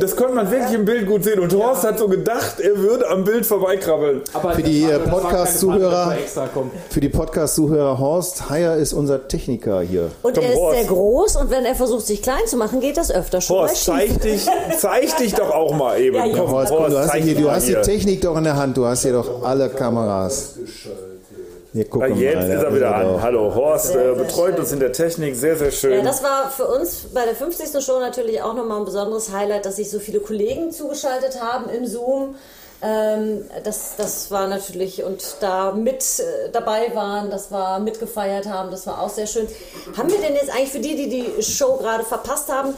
Das 0.00 0.16
konnte 0.16 0.34
man 0.34 0.50
wirklich 0.50 0.72
im 0.72 0.84
Bild 0.84 1.06
gut 1.06 1.24
sehen. 1.24 1.38
Und 1.40 1.52
Horst 1.54 1.84
hat 1.84 1.98
so 1.98 2.08
gedacht, 2.08 2.58
er 2.60 2.78
würde 2.78 3.08
am 3.08 3.22
Bild 3.24 3.44
vorbeikrabbeln. 3.44 4.22
Aber 4.32 4.52
Für 4.54 4.62
die, 4.62 4.84
äh, 4.84 4.98
Podcast-Zuhörer- 4.98 6.14
er. 6.14 6.50
Für 6.90 7.00
die 7.00 7.08
Podcast-Zuhörer 7.10 7.98
Horst, 7.98 8.48
Heyer 8.48 8.76
ist 8.76 8.92
unser 8.94 9.28
Techniker 9.28 9.80
hier. 9.82 10.10
Und 10.22 10.34
Komm, 10.34 10.44
er 10.44 10.52
ist 10.52 10.58
Horst. 10.58 10.78
sehr 10.78 10.88
groß 10.88 11.36
und 11.36 11.50
wenn 11.50 11.64
er 11.64 11.74
versucht, 11.74 12.06
sich 12.06 12.22
klein 12.22 12.46
zu 12.46 12.56
machen, 12.56 12.80
geht 12.80 12.96
das 12.96 13.10
öfter 13.10 13.40
schon 13.40 13.56
Horst, 13.58 13.84
zeig 13.84 14.20
dich, 14.22 14.46
zeig 14.78 15.16
dich 15.18 15.34
doch 15.34 15.50
auch 15.50 15.74
mal 15.74 16.00
eben. 16.00 16.16
Ja, 16.16 16.24
ja. 16.26 16.36
Komm, 16.38 16.50
Horst, 16.50 16.72
komm, 16.72 16.90
du 16.90 16.98
hast, 16.98 17.14
hier, 17.14 17.34
du 17.36 17.50
hast 17.50 17.68
die. 17.68 17.74
Technik 17.74 18.22
doch 18.22 18.36
in 18.36 18.44
der 18.44 18.56
Hand. 18.56 18.76
Du 18.76 18.86
hast 18.86 19.02
hier 19.02 19.12
doch 19.12 19.42
alle 19.44 19.68
Kameras. 19.68 20.54
Hier, 20.56 20.92
guck 21.90 22.02
Ja, 22.02 22.08
mal. 22.08 22.18
jetzt 22.18 22.34
da 22.36 22.40
ist 22.40 22.48
er 22.62 22.68
ist 22.68 22.74
wieder 22.74 22.86
er 22.86 22.94
an. 22.96 23.22
Hallo, 23.22 23.54
Horst 23.54 23.86
Sehr, 23.88 23.96
äh, 24.00 24.04
sehr 24.04 24.24
betreut 24.24 24.50
schön. 24.52 24.60
uns 24.60 24.72
in 24.72 24.80
der 24.80 24.92
Technik. 24.92 25.34
Sehr, 25.36 25.56
sehr 25.56 25.68
Ja, 25.68 25.72
schön. 25.72 26.04
das 26.04 26.22
war 26.22 26.50
für 26.50 26.66
uns 26.66 27.06
bei 27.14 27.24
der 27.24 27.34
50. 27.34 27.82
Show 27.84 27.98
natürlich 27.98 28.42
auch 28.42 28.54
nochmal 28.54 28.78
ein 28.78 28.84
besonderes 28.84 29.32
Highlight, 29.32 29.64
dass 29.66 29.76
sich 29.76 29.90
so 29.90 29.98
viele 29.98 30.20
Kollegen 30.20 30.70
zugeschaltet 30.70 31.40
haben 31.42 31.70
im 31.70 31.86
Zoom. 31.86 32.34
Ähm, 32.84 33.44
das, 33.62 33.94
das 33.96 34.30
war 34.32 34.48
natürlich 34.48 35.04
und 35.04 35.22
da 35.38 35.70
mit 35.72 36.02
äh, 36.18 36.50
dabei 36.52 36.90
waren, 36.94 37.30
das 37.30 37.52
war 37.52 37.78
mitgefeiert 37.78 38.46
haben, 38.46 38.72
das 38.72 38.88
war 38.88 39.00
auch 39.00 39.08
sehr 39.08 39.28
schön. 39.28 39.46
Haben 39.96 40.10
wir 40.10 40.18
denn 40.18 40.34
jetzt 40.34 40.50
eigentlich 40.50 40.70
für 40.72 40.80
die, 40.80 40.96
die 40.96 41.08
die 41.08 41.42
Show 41.44 41.76
gerade 41.76 42.02
verpasst 42.02 42.48
haben 42.52 42.74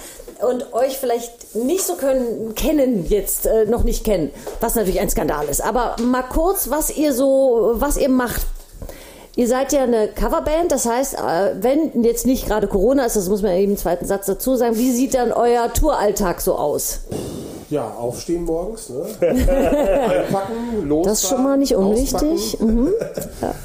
und 0.47 0.75
euch 0.75 0.99
vielleicht 0.99 1.55
nicht 1.55 1.85
so 1.87 1.95
können, 1.95 2.55
kennen, 2.55 3.07
jetzt 3.09 3.47
äh, 3.47 3.65
noch 3.65 3.83
nicht 3.83 4.05
kennen, 4.05 4.31
was 4.61 4.75
natürlich 4.75 5.01
ein 5.01 5.09
Skandal 5.09 5.49
ist, 5.49 5.63
aber 5.63 5.97
mal 6.03 6.23
kurz, 6.25 6.69
was 6.69 6.95
ihr 6.95 7.15
so, 7.15 7.71
was 7.77 7.97
ihr 7.97 8.11
macht 8.11 8.43
Ihr 9.37 9.49
seid 9.49 9.73
ja 9.73 9.83
eine 9.83 10.09
Coverband, 10.09 10.71
das 10.71 10.87
heißt, 10.87 11.15
äh, 11.15 11.55
wenn 11.61 12.05
jetzt 12.05 12.25
nicht 12.25 12.47
gerade 12.47 12.69
Corona 12.69 13.05
ist, 13.05 13.17
das 13.17 13.29
muss 13.29 13.43
man 13.43 13.53
eben 13.53 13.73
im 13.73 13.79
zweiten 13.79 14.07
Satz 14.07 14.27
dazu 14.27 14.55
sagen, 14.55 14.77
wie 14.77 14.93
sieht 14.93 15.15
dann 15.15 15.33
euer 15.33 15.73
Touralltag 15.73 16.41
so 16.41 16.55
aus? 16.55 17.01
Ja, 17.69 17.93
aufstehen 17.99 18.45
morgens, 18.45 18.91
ne? 18.91 19.05
einpacken, 19.21 20.87
losfahren. 20.87 21.03
Das 21.03 21.23
ist 21.23 21.29
schon 21.29 21.43
mal 21.43 21.57
nicht 21.57 21.75
unwichtig. 21.75 22.61
Mhm. 22.61 22.93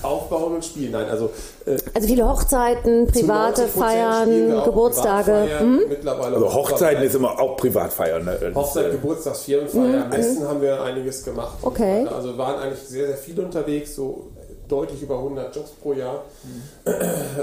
Aufbauen 0.01 0.55
und 0.55 0.65
spielen. 0.65 0.93
Nein, 0.93 1.07
also 1.07 1.29
äh, 1.67 1.77
Also 1.93 2.07
viele 2.07 2.27
Hochzeiten, 2.27 3.05
private 3.05 3.63
90% 3.63 3.67
spielen 3.67 4.49
Feiern, 4.49 4.63
Geburtstage. 4.63 5.47
Mhm. 5.61 5.81
Mittlerweile 5.88 6.35
Also 6.35 6.53
Hochzeiten 6.53 7.03
ist 7.03 7.13
immer 7.13 7.39
auch 7.39 7.57
Privatfeiern. 7.57 8.25
Ne? 8.25 8.51
Hochzeit, 8.55 8.88
äh, 8.88 8.91
Geburtstagsfirmenfeier, 8.91 10.07
Messen 10.07 10.47
haben 10.47 10.61
wir 10.61 10.81
einiges 10.81 11.23
gemacht. 11.23 11.57
Mhm. 11.61 11.67
Okay. 11.67 12.07
Also 12.07 12.35
waren 12.38 12.59
eigentlich 12.59 12.79
sehr, 12.79 13.05
sehr 13.07 13.17
viel 13.17 13.39
unterwegs, 13.39 13.95
so 13.95 14.29
deutlich 14.69 15.01
über 15.01 15.17
100 15.17 15.55
Jobs 15.55 15.71
pro 15.71 15.93
Jahr. 15.93 16.23
Mhm. 16.43 16.91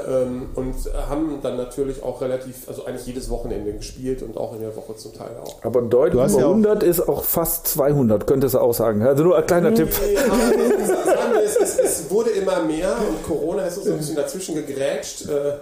Ähm, 0.08 0.48
und 0.54 0.74
haben 1.08 1.38
dann 1.42 1.56
natürlich 1.56 2.02
auch 2.02 2.20
relativ, 2.20 2.68
also 2.68 2.84
eigentlich 2.84 3.06
jedes 3.06 3.28
Wochenende 3.28 3.72
gespielt 3.72 4.22
und 4.22 4.36
auch 4.36 4.54
in 4.54 4.60
der 4.60 4.74
Woche 4.76 4.96
zum 4.96 5.12
Teil 5.14 5.30
auch. 5.42 5.62
Aber 5.62 5.82
deutlich 5.82 6.14
über 6.14 6.40
ja 6.40 6.46
auch- 6.46 6.50
100 6.50 6.82
ist 6.82 7.08
auch 7.08 7.24
fast 7.24 7.66
200, 7.68 8.26
könntest 8.26 8.54
du 8.54 8.60
auch 8.60 8.74
sagen. 8.74 9.02
Also 9.02 9.24
nur 9.24 9.36
ein 9.36 9.46
kleiner 9.46 9.74
Tipp. 9.74 9.92
Sagen 9.92 11.32
wir, 11.32 11.42
es, 11.44 11.56
es, 11.56 11.78
es 11.78 12.10
wurde 12.10 12.30
immer 12.30 12.62
mehr 12.62 12.94
und 13.08 13.26
Corona 13.26 13.66
ist 13.66 13.76
uns 13.78 13.86
so 13.86 13.92
ein 13.92 13.98
bisschen 13.98 14.16
dazwischen 14.16 14.54
gegrätscht. 14.54 15.28
Äh, 15.28 15.54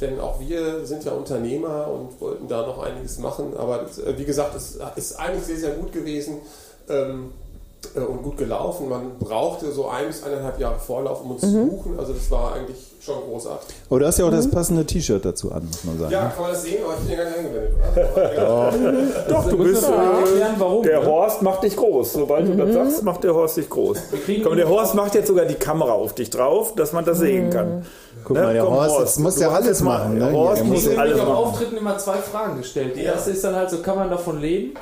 denn 0.00 0.20
auch 0.20 0.38
wir 0.38 0.86
sind 0.86 1.04
ja 1.04 1.10
Unternehmer 1.12 1.88
und 1.88 2.20
wollten 2.20 2.46
da 2.46 2.62
noch 2.64 2.80
einiges 2.82 3.18
machen. 3.18 3.56
Aber 3.56 3.82
äh, 3.82 4.16
wie 4.16 4.24
gesagt, 4.24 4.54
es 4.54 4.78
ist 4.94 5.18
eigentlich 5.18 5.44
sehr, 5.44 5.56
sehr 5.56 5.70
gut 5.70 5.92
gewesen 5.92 6.36
ähm, 6.88 7.32
äh, 7.47 7.47
und 7.94 8.22
gut 8.22 8.36
gelaufen. 8.36 8.88
Man 8.88 9.18
brauchte 9.18 9.70
so 9.72 9.88
ein 9.88 10.06
bis 10.08 10.22
eineinhalb 10.22 10.58
Jahre 10.60 10.78
Vorlauf, 10.78 11.22
um 11.22 11.32
uns 11.32 11.40
zu 11.42 11.66
buchen. 11.66 11.98
Also 11.98 12.12
das 12.12 12.30
war 12.30 12.54
eigentlich 12.54 12.76
schon 13.00 13.16
großartig. 13.28 13.74
Aber 13.88 14.00
du 14.00 14.06
hast 14.06 14.18
ja 14.18 14.24
auch 14.26 14.30
Mhm. 14.30 14.36
das 14.36 14.50
passende 14.50 14.84
T-Shirt 14.84 15.24
dazu 15.24 15.52
an, 15.52 15.64
muss 15.66 15.84
man 15.84 15.98
sagen. 15.98 16.12
Ja, 16.12 16.26
kann 16.28 16.42
man 16.42 16.50
das 16.52 16.62
sehen, 16.62 16.78
aber 16.84 16.94
ich 16.94 17.00
bin 17.08 17.10
ja 17.10 17.24
gar 17.24 17.30
nicht 17.30 17.38
eingeblendet. 17.38 17.72
Oder? 18.16 18.72
Doch, 19.28 19.48
du 19.48 19.58
bist. 19.58 19.84
Äh, 19.84 19.92
erklären, 19.92 20.54
warum. 20.58 20.82
der 20.82 21.00
ne? 21.00 21.06
Horst 21.06 21.42
macht 21.42 21.62
dich 21.62 21.76
groß. 21.76 22.12
Sobald 22.12 22.48
du 22.48 22.56
das 22.56 22.74
sagst, 22.74 23.02
macht 23.04 23.24
der 23.24 23.34
Horst 23.34 23.56
dich 23.56 23.70
groß. 23.70 23.98
Komm, 24.44 24.56
der 24.56 24.68
Horst 24.68 24.94
macht 24.94 25.14
jetzt 25.14 25.28
sogar 25.28 25.44
die 25.46 25.54
Kamera 25.54 25.92
auf 25.92 26.14
dich 26.14 26.30
drauf, 26.30 26.74
dass 26.74 26.92
man 26.92 27.04
das 27.04 27.18
sehen 27.18 27.50
kann. 27.50 27.86
Guck 28.24 28.36
Ne? 28.36 28.42
mal, 28.42 28.52
der 28.52 28.64
Komm, 28.64 28.74
Horst, 28.74 28.98
jetzt 29.00 29.18
muss 29.20 29.34
du 29.36 29.40
ja 29.42 29.50
alles 29.50 29.80
machen. 29.82 30.18
der 30.18 30.28
Ne? 30.30 30.36
Horst 30.36 30.64
muss 30.64 30.74
muss 30.82 30.86
Ich 30.86 30.92
ja, 30.94 31.00
alles 31.00 31.20
habe 31.20 31.30
auf 31.30 31.36
machen. 31.38 31.48
Auftritten 31.54 31.76
immer 31.76 31.96
zwei 31.98 32.16
Fragen 32.16 32.58
gestellt. 32.58 32.96
Die 32.96 33.02
Ja. 33.02 33.12
erste 33.12 33.30
ist 33.30 33.42
dann 33.44 33.54
halt 33.54 33.70
so, 33.70 33.78
kann 33.78 33.96
man 33.96 34.10
davon 34.10 34.40
leben? 34.40 34.74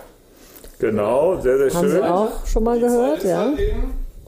Genau, 0.78 1.40
sehr, 1.40 1.56
sehr 1.58 1.72
Haben 1.74 1.88
Sie 1.88 1.94
schön. 1.96 2.04
auch 2.04 2.46
schon 2.46 2.64
mal 2.64 2.78
gehört, 2.78 3.24
ja? 3.24 3.52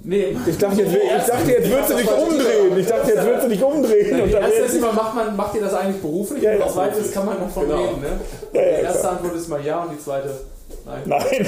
Nee. 0.02 0.36
Ich 0.46 0.56
dachte, 0.56 0.80
jetzt, 0.82 0.94
ich 0.94 1.26
dachte, 1.26 1.50
jetzt 1.50 1.70
würdest 1.70 1.90
du 1.90 1.96
dich 1.96 2.10
umdrehen. 2.10 2.78
Ich 2.78 2.86
dachte, 2.86 3.10
jetzt 3.12 3.24
würdest 3.24 3.44
du 3.44 3.48
dich 3.48 3.62
umdrehen. 3.62 4.20
Und 4.22 4.32
dann 4.32 4.42
erste 4.42 4.60
ist 4.62 4.74
immer, 4.76 4.92
macht, 4.92 5.14
man, 5.14 5.36
macht 5.36 5.54
ihr 5.56 5.60
das 5.60 5.74
eigentlich 5.74 6.00
beruflich? 6.00 6.42
Ja, 6.42 6.52
und 6.52 6.64
die 6.64 6.70
zweite 6.72 6.98
ist, 7.00 7.12
kann 7.12 7.26
man 7.26 7.38
davon 7.40 7.64
Genau. 7.68 7.82
leben? 7.84 8.00
Ne? 8.00 8.06
Ja, 8.52 8.60
ja, 8.62 8.78
die 8.78 8.84
erste 8.84 9.00
klar. 9.00 9.12
Antwort 9.12 9.34
ist 9.36 9.48
mal 9.48 9.64
ja 9.64 9.82
und 9.82 9.92
die 9.92 9.98
zweite 10.02 10.30
nein. 10.86 11.02
Nein, 11.04 11.46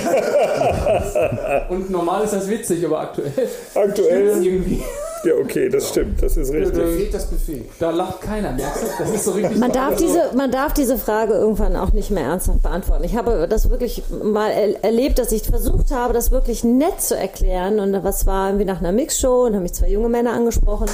Und 1.70 1.90
normal 1.90 2.24
ist 2.24 2.32
das 2.34 2.48
witzig, 2.50 2.84
aber 2.84 3.00
aktuell 3.00 3.32
aktuell. 3.74 4.26
irgendwie, 4.44 4.82
Ja, 5.24 5.34
okay, 5.34 5.68
das 5.68 5.90
stimmt, 5.90 6.22
das 6.22 6.36
ist 6.36 6.50
richtig. 6.50 6.74
mir 6.74 6.86
fehlt 6.86 7.14
das 7.14 7.26
Buffet. 7.26 7.66
da 7.78 7.90
lacht 7.90 8.22
keiner, 8.22 8.52
merkst 8.52 8.82
du? 8.82 8.86
Das 8.98 9.10
ist 9.10 9.24
so 9.24 9.32
richtig. 9.32 9.58
Man 9.58 9.70
darf, 9.70 9.96
diese, 9.96 10.30
man 10.34 10.50
darf 10.50 10.72
diese 10.72 10.96
Frage 10.96 11.34
irgendwann 11.34 11.76
auch 11.76 11.92
nicht 11.92 12.10
mehr 12.10 12.24
ernsthaft 12.24 12.62
beantworten. 12.62 13.04
Ich 13.04 13.16
habe 13.16 13.46
das 13.48 13.68
wirklich 13.68 14.02
mal 14.22 14.50
er 14.50 14.82
erlebt, 14.82 15.18
dass 15.18 15.30
ich 15.32 15.42
versucht 15.42 15.90
habe, 15.90 16.14
das 16.14 16.30
wirklich 16.30 16.64
nett 16.64 17.02
zu 17.02 17.16
erklären. 17.16 17.80
Und 17.80 18.02
was 18.02 18.26
war 18.26 18.48
irgendwie 18.48 18.64
nach 18.64 18.80
einer 18.80 18.92
Mixshow 18.92 19.44
und 19.46 19.54
haben 19.54 19.62
mich 19.62 19.74
zwei 19.74 19.88
junge 19.88 20.08
Männer 20.08 20.32
angesprochen. 20.32 20.86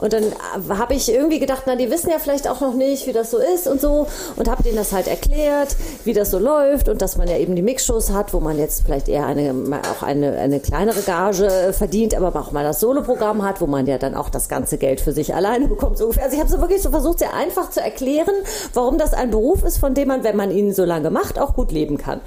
Und 0.00 0.12
dann 0.12 0.24
habe 0.68 0.94
ich 0.94 1.12
irgendwie 1.12 1.40
gedacht, 1.40 1.64
na, 1.66 1.76
die 1.76 1.90
wissen 1.90 2.10
ja 2.10 2.18
vielleicht 2.18 2.48
auch 2.48 2.60
noch 2.60 2.74
nicht, 2.74 3.06
wie 3.06 3.12
das 3.12 3.30
so 3.30 3.38
ist 3.38 3.66
und 3.66 3.80
so. 3.80 4.06
Und 4.36 4.48
habe 4.48 4.62
denen 4.62 4.76
das 4.76 4.92
halt 4.92 5.08
erklärt, 5.08 5.76
wie 6.04 6.12
das 6.12 6.30
so 6.30 6.38
läuft 6.38 6.88
und 6.88 7.02
dass 7.02 7.16
man 7.16 7.28
ja 7.28 7.38
eben 7.38 7.56
die 7.56 7.62
Mixshows 7.62 8.10
hat, 8.10 8.32
wo 8.34 8.40
man 8.40 8.58
jetzt 8.58 8.84
vielleicht 8.84 9.08
eher 9.08 9.26
eine, 9.26 9.54
auch 9.90 10.02
eine, 10.02 10.32
eine 10.32 10.60
kleinere 10.60 11.00
Gage 11.00 11.72
verdient, 11.72 12.14
aber 12.14 12.38
auch 12.38 12.52
mal 12.52 12.64
das 12.64 12.80
Soloprogramm 12.80 13.42
hat, 13.42 13.60
wo 13.64 13.66
man 13.66 13.86
ja 13.86 13.96
dann 13.96 14.14
auch 14.14 14.28
das 14.28 14.50
ganze 14.50 14.76
Geld 14.76 15.00
für 15.00 15.12
sich 15.12 15.34
alleine 15.34 15.68
bekommt. 15.68 15.96
So 15.96 16.04
ungefähr. 16.04 16.24
Also 16.24 16.36
ich 16.36 16.40
habe 16.40 16.52
so 16.52 16.60
wirklich 16.60 16.82
so 16.82 16.90
versucht, 16.90 17.20
sehr 17.20 17.32
einfach 17.32 17.70
zu 17.70 17.80
erklären, 17.80 18.34
warum 18.74 18.98
das 18.98 19.14
ein 19.14 19.30
Beruf 19.30 19.64
ist, 19.64 19.78
von 19.78 19.94
dem 19.94 20.08
man, 20.08 20.22
wenn 20.22 20.36
man 20.36 20.50
ihn 20.50 20.74
so 20.74 20.84
lange 20.84 21.08
macht, 21.08 21.38
auch 21.38 21.54
gut 21.54 21.72
leben 21.72 21.96
kann. 21.96 22.20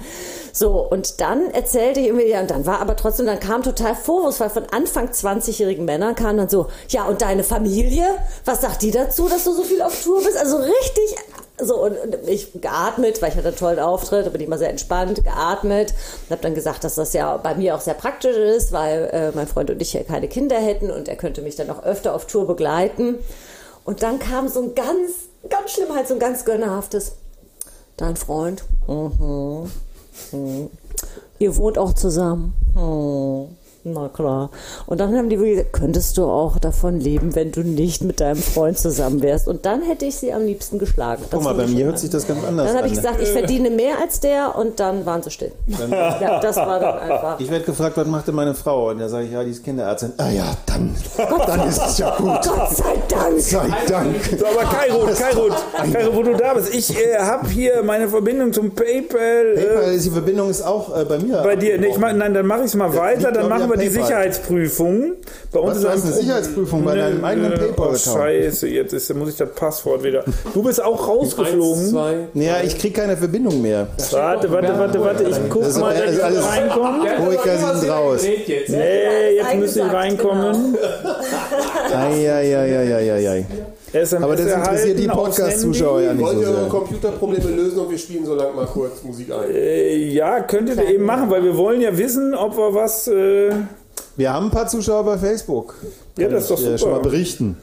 So, 0.52 0.84
und 0.84 1.20
dann 1.20 1.52
erzählte 1.52 2.00
ich 2.00 2.06
irgendwie, 2.06 2.28
ja, 2.28 2.40
und 2.40 2.50
dann 2.50 2.66
war 2.66 2.80
aber 2.80 2.96
trotzdem, 2.96 3.26
dann 3.26 3.38
kam 3.38 3.62
total 3.62 3.94
vorwurfsvoll 3.94 4.50
von 4.50 4.64
Anfang 4.72 5.10
20-jährigen 5.10 5.84
Männern, 5.84 6.16
kam 6.16 6.36
dann 6.36 6.48
so, 6.48 6.66
ja, 6.88 7.04
und 7.04 7.22
deine 7.22 7.44
Familie? 7.44 8.04
Was 8.44 8.62
sagt 8.62 8.82
die 8.82 8.90
dazu, 8.90 9.28
dass 9.28 9.44
du 9.44 9.52
so 9.52 9.62
viel 9.62 9.80
auf 9.80 10.02
Tour 10.02 10.20
bist? 10.24 10.36
Also 10.36 10.56
richtig, 10.56 11.14
so, 11.60 11.82
und, 11.82 11.98
und 11.98 12.28
ich 12.28 12.52
geatmet, 12.60 13.20
weil 13.20 13.30
ich 13.30 13.36
hatte 13.36 13.48
einen 13.48 13.56
tollen 13.56 13.78
Auftritt, 13.78 14.26
da 14.26 14.30
bin 14.30 14.40
ich 14.40 14.46
immer 14.46 14.58
sehr 14.58 14.70
entspannt, 14.70 15.22
geatmet 15.24 15.92
und 16.24 16.30
habe 16.30 16.42
dann 16.42 16.54
gesagt, 16.54 16.84
dass 16.84 16.94
das 16.94 17.12
ja 17.12 17.36
bei 17.36 17.54
mir 17.54 17.74
auch 17.74 17.80
sehr 17.80 17.94
praktisch 17.94 18.36
ist, 18.36 18.72
weil 18.72 19.10
äh, 19.12 19.32
mein 19.34 19.46
Freund 19.46 19.70
und 19.70 19.80
ich 19.82 19.92
ja 19.92 20.02
keine 20.02 20.28
Kinder 20.28 20.56
hätten 20.56 20.90
und 20.90 21.08
er 21.08 21.16
könnte 21.16 21.42
mich 21.42 21.56
dann 21.56 21.70
auch 21.70 21.82
öfter 21.82 22.14
auf 22.14 22.26
Tour 22.26 22.46
begleiten. 22.46 23.16
Und 23.84 24.02
dann 24.02 24.18
kam 24.18 24.48
so 24.48 24.62
ein 24.62 24.74
ganz, 24.74 25.12
ganz 25.48 25.72
schlimm, 25.72 25.94
halt 25.94 26.08
so 26.08 26.14
ein 26.14 26.20
ganz 26.20 26.44
gönnerhaftes, 26.44 27.12
dein 27.96 28.16
Freund, 28.16 28.62
mhm. 28.86 29.70
Hm. 30.30 30.70
Ihr 31.38 31.56
wohnt 31.56 31.78
auch 31.78 31.92
zusammen. 31.94 32.54
Hm. 32.74 33.56
Na 33.84 34.08
klar. 34.08 34.50
Und 34.86 35.00
dann 35.00 35.16
haben 35.16 35.28
die 35.30 35.36
gesagt, 35.36 35.72
könntest 35.72 36.18
du 36.18 36.24
auch 36.24 36.58
davon 36.58 37.00
leben, 37.00 37.34
wenn 37.34 37.52
du 37.52 37.60
nicht 37.60 38.02
mit 38.02 38.20
deinem 38.20 38.42
Freund 38.42 38.78
zusammen 38.78 39.22
wärst. 39.22 39.48
Und 39.48 39.64
dann 39.64 39.82
hätte 39.82 40.04
ich 40.04 40.16
sie 40.16 40.32
am 40.32 40.44
liebsten 40.44 40.78
geschlagen. 40.78 41.22
Guck 41.30 41.42
mal, 41.44 41.54
bei 41.54 41.66
mir 41.66 41.86
hört 41.86 41.98
sich 41.98 42.10
das 42.10 42.26
ganz 42.26 42.44
anders 42.44 42.66
Dann 42.66 42.76
an. 42.76 42.82
habe 42.82 42.88
ich 42.88 42.94
gesagt, 42.94 43.20
ich 43.22 43.28
verdiene 43.28 43.70
mehr 43.70 43.94
als 44.02 44.20
der 44.20 44.56
und 44.56 44.78
dann 44.80 45.06
waren 45.06 45.22
sie 45.22 45.30
still. 45.30 45.52
Ja, 45.90 46.40
das 46.40 46.56
war 46.56 46.80
dann 46.80 46.98
einfach. 46.98 47.40
Ich 47.40 47.50
werde 47.50 47.64
gefragt, 47.64 47.96
was 47.96 48.06
macht 48.06 48.26
denn 48.28 48.34
meine 48.34 48.54
Frau? 48.54 48.90
Und 48.90 48.98
da 48.98 49.08
sage 49.08 49.26
ich, 49.26 49.32
ja, 49.32 49.42
die 49.44 49.50
ist 49.50 49.64
Kinderärztin. 49.64 50.12
Ah 50.18 50.28
ja, 50.28 50.56
dann, 50.66 50.94
dann 51.46 51.68
ist 51.68 51.80
es 51.86 51.98
ja 51.98 52.16
gut. 52.16 52.26
Gott 52.42 52.70
sei 52.76 52.94
Dank. 53.08 53.40
Sei 53.40 53.68
Dank. 53.88 54.16
So, 54.38 54.46
aber 54.46 54.64
Kairut, 54.64 55.14
Kairut, 55.14 55.52
Kairut, 55.92 56.16
wo 56.16 56.22
du 56.22 56.34
da 56.36 56.54
bist. 56.54 56.74
Ich 56.74 56.96
äh, 56.96 57.18
habe 57.18 57.48
hier 57.48 57.82
meine 57.82 58.08
Verbindung 58.08 58.52
zum 58.52 58.70
PayPal. 58.74 59.54
Äh, 59.56 59.64
PayPal, 59.64 59.98
die 59.98 60.10
Verbindung 60.10 60.50
ist 60.50 60.62
auch 60.62 60.96
äh, 60.98 61.04
bei 61.04 61.18
mir. 61.18 61.42
bei 61.42 61.56
dir. 61.56 61.78
Nee, 61.78 61.88
ich 61.88 61.98
mach, 61.98 62.12
nein, 62.12 62.34
dann 62.34 62.46
mache 62.46 62.60
ich 62.60 62.66
es 62.66 62.74
mal 62.74 62.94
weiter. 62.96 63.32
Dann 63.32 63.48
machen 63.48 63.67
ja, 63.76 63.80
wir 63.82 63.88
die. 63.88 63.94
Sicherheitsprüfung. 63.94 65.12
Bei 65.52 65.60
uns 65.60 65.70
Was, 65.70 65.76
ist 65.76 65.84
du 65.84 65.88
hast 65.90 66.04
eine 66.04 66.12
Sicherheitsprüfung 66.14 66.84
bei 66.84 66.94
deinem 66.96 67.24
eigenen 67.24 67.52
Oh, 67.52 67.56
PayPal-Account. 67.56 68.00
Scheiße, 68.00 68.68
jetzt 68.68 68.92
ist, 68.92 69.14
muss 69.14 69.30
ich 69.30 69.36
das 69.36 69.50
Passwort 69.54 70.02
wieder. 70.02 70.24
Du 70.54 70.62
bist 70.62 70.82
auch 70.82 71.06
rausgeflogen. 71.08 71.80
Eins, 71.82 71.90
zwei. 71.90 72.14
Naja, 72.34 72.56
ich 72.64 72.78
kriege 72.78 73.00
keine 73.00 73.16
Verbindung 73.16 73.60
mehr. 73.62 73.88
Warte, 74.10 74.50
warte, 74.50 74.78
warte, 74.78 75.00
warte. 75.00 75.24
Ich 75.24 75.36
guck 75.48 75.62
Das 75.62 75.78
mal, 75.78 75.94
dass 75.94 76.14
ich 76.14 76.22
alles- 76.24 76.44
reinkomme. 76.48 77.06
Ruhiger 77.26 77.74
sind 77.76 77.90
raus. 77.90 78.22
Nee, 78.22 79.36
jetzt 79.36 79.54
müsste 79.56 79.80
ich 79.80 79.92
reinkommen. 79.92 80.76
Eieieiei. 81.94 83.46
SMS 84.00 84.24
Aber 84.24 84.36
das 84.36 84.46
interessiert 84.46 84.98
die 84.98 85.06
Podcast-Zuschauer 85.08 86.00
ja 86.02 86.12
nicht 86.14 86.24
Wollt 86.24 86.36
so 86.36 86.42
ihr 86.42 86.48
eure 86.48 86.60
sehr. 86.60 86.68
Computerprobleme 86.68 87.50
lösen 87.50 87.78
und 87.78 87.90
wir 87.90 87.98
spielen 87.98 88.24
so 88.24 88.34
lange 88.34 88.54
mal 88.54 88.66
kurz 88.66 89.02
Musik 89.04 89.30
ein? 89.32 89.50
Äh, 89.50 89.96
ja, 90.08 90.40
könntet 90.40 90.78
ihr 90.78 90.88
eben 90.88 91.04
machen, 91.04 91.30
weil 91.30 91.42
wir 91.44 91.56
wollen 91.56 91.80
ja 91.80 91.96
wissen, 91.96 92.34
ob 92.34 92.56
wir 92.56 92.74
was. 92.74 93.08
Äh, 93.08 93.52
Wir 94.16 94.32
haben 94.32 94.46
ein 94.46 94.50
paar 94.50 94.66
Zuschauer 94.66 95.04
bei 95.04 95.18
Facebook. 95.18 95.74
ja, 96.18 96.28
das 96.28 96.44
ist 96.44 96.50
doch 96.50 96.58
Ich, 96.60 96.66
äh, 96.66 96.78
schon 96.78 96.90
mal 96.90 96.96
super. 96.96 97.08
berichten. 97.10 97.56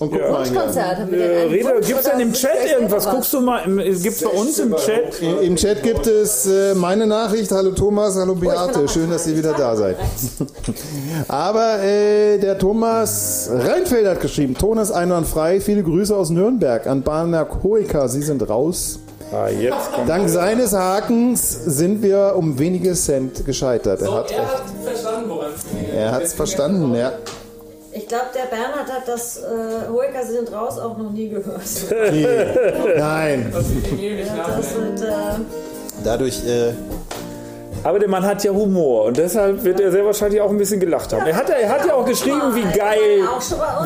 Und 0.00 0.10
guck 0.10 0.20
Ja. 0.20 0.30
mal. 0.32 0.48
Konzert. 0.48 0.98
Haben 0.98 1.10
wir 1.12 1.18
Äh, 1.20 1.42
Reda, 1.44 1.70
gibt's 1.80 1.92
oder 2.06 2.10
denn 2.16 2.20
im 2.20 2.32
Chat 2.32 2.50
irgendwas? 2.72 3.08
Guckst 3.08 3.32
du 3.32 3.40
mal, 3.40 3.60
im- 3.64 3.78
gibt's 4.02 4.22
bei 4.22 4.30
uns 4.30 4.58
im 4.58 4.74
Chat? 4.76 5.20
Im- 5.22 5.40
Im 5.40 5.56
Chat 5.56 5.82
gibt 5.84 6.06
es 6.06 6.46
äh, 6.46 6.74
meine 6.74 7.06
Nachricht. 7.06 7.50
Hallo 7.52 7.70
Thomas, 7.70 8.16
hallo 8.16 8.32
Oh, 8.32 8.40
Beate. 8.40 8.80
noch 8.82 8.88
Schön, 8.88 9.08
dass 9.10 9.26
ihr 9.28 9.36
wieder 9.36 9.52
da 9.52 9.76
seid. 9.76 9.96
Aber 11.28 11.80
äh, 11.82 12.38
der 12.38 12.58
Thomas 12.58 13.48
Reinfeld 13.52 14.06
hat 14.06 14.20
geschrieben, 14.20 14.54
Ton 14.56 14.78
ist 14.78 14.90
einwandfrei. 14.90 15.60
Viele 15.60 15.82
Grüße 15.82 16.14
aus 16.16 16.30
Nürnberg 16.30 16.86
an 16.86 17.02
Bahnwerk 17.02 17.62
Hoeker. 17.62 18.08
Sie 18.08 18.22
sind 18.22 18.48
raus. 18.48 18.98
Ah, 19.32 19.48
jetzt 19.48 19.92
kommt. 19.92 20.08
Dank 20.08 20.28
seines 20.28 20.72
Hakens 20.72 21.50
sind 21.66 22.02
wir 22.02 22.34
um 22.36 22.58
wenige 22.58 22.92
Cent 22.94 23.44
gescheitert. 23.46 24.00
Er 24.02 24.06
So, 24.06 24.14
hat 24.14 24.30
er 24.30 24.38
recht. 24.38 24.48
hat 24.52 24.62
verstanden, 24.84 25.30
woran 25.30 25.50
es 25.56 25.62
geht. 25.62 25.94
Er 25.94 26.12
hat 26.12 26.22
es 26.22 26.32
verstanden, 26.34 26.94
ja. 26.94 27.12
Ich 27.96 28.08
glaube, 28.08 28.26
der 28.34 28.46
Bernhard 28.46 28.92
hat 28.92 29.06
das 29.06 29.36
äh, 29.38 29.88
Hoeker 29.88 30.26
sind 30.26 30.52
raus 30.52 30.78
auch 30.80 30.98
noch 30.98 31.12
nie 31.12 31.28
gehört. 31.28 31.62
Nee. 32.10 32.26
Nein. 32.98 33.52
Das 33.52 33.68
sind, 33.68 35.00
äh, 35.00 35.12
Dadurch, 36.02 36.44
äh, 36.44 36.72
Aber 37.84 38.00
der 38.00 38.08
Mann 38.08 38.24
hat 38.26 38.42
ja 38.42 38.50
Humor 38.50 39.04
und 39.04 39.16
deshalb 39.16 39.62
wird 39.62 39.78
er 39.78 39.92
sehr 39.92 40.04
wahrscheinlich 40.04 40.40
auch 40.40 40.50
ein 40.50 40.58
bisschen 40.58 40.80
gelacht 40.80 41.12
haben. 41.12 41.24
Er 41.24 41.36
hat, 41.36 41.48
er 41.50 41.68
hat 41.68 41.86
ja 41.86 41.94
auch 41.94 42.04
geschrieben, 42.04 42.54
wie 42.54 42.62
geil, 42.76 43.28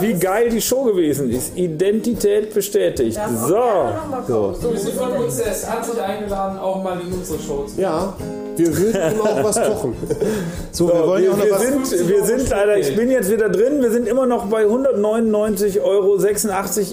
wie 0.01 0.15
geil 0.15 0.49
die 0.49 0.63
Show 0.63 0.85
gewesen 0.85 1.31
ist. 1.31 1.57
Identität 1.57 2.55
bestätigt. 2.55 3.19
So. 3.47 3.57
noch 3.57 4.09
mal 4.09 4.23
kommen. 4.27 4.55
So, 4.55 4.71
Grüße 4.71 4.93
von 4.93 5.13
uns, 5.13 5.39
er 5.41 5.53
ist 5.53 5.67
herzlich 5.69 6.01
eingeladen, 6.01 6.59
auch 6.59 6.83
mal 6.83 6.99
in 7.01 7.13
unsere 7.13 7.39
Show 7.41 7.65
zu 7.67 7.79
Ja, 7.81 8.15
wir 8.59 8.77
würden 8.77 9.13
immer 9.13 9.25
auch 9.25 9.45
was 9.45 9.57
kochen. 9.63 9.97
so, 10.73 10.89
wir 10.89 11.07
wollen 11.07 11.23
Wir, 11.23 11.33
auch 11.33 11.37
noch 11.37 11.45
wir, 11.45 11.53
was. 11.53 11.63
sind, 11.91 12.09
wir 12.09 12.25
sind 12.25 12.51
leider, 12.51 12.77
ich 12.79 12.95
bin 12.97 13.11
jetzt 13.11 13.31
wieder 13.31 13.49
drin, 13.49 13.81
wir 13.81 13.91
sind 13.91 14.07
immer 14.09 14.27
noch 14.27 14.47
bei 14.47 14.65
199,86 14.65 15.83
Euro. 15.83 16.19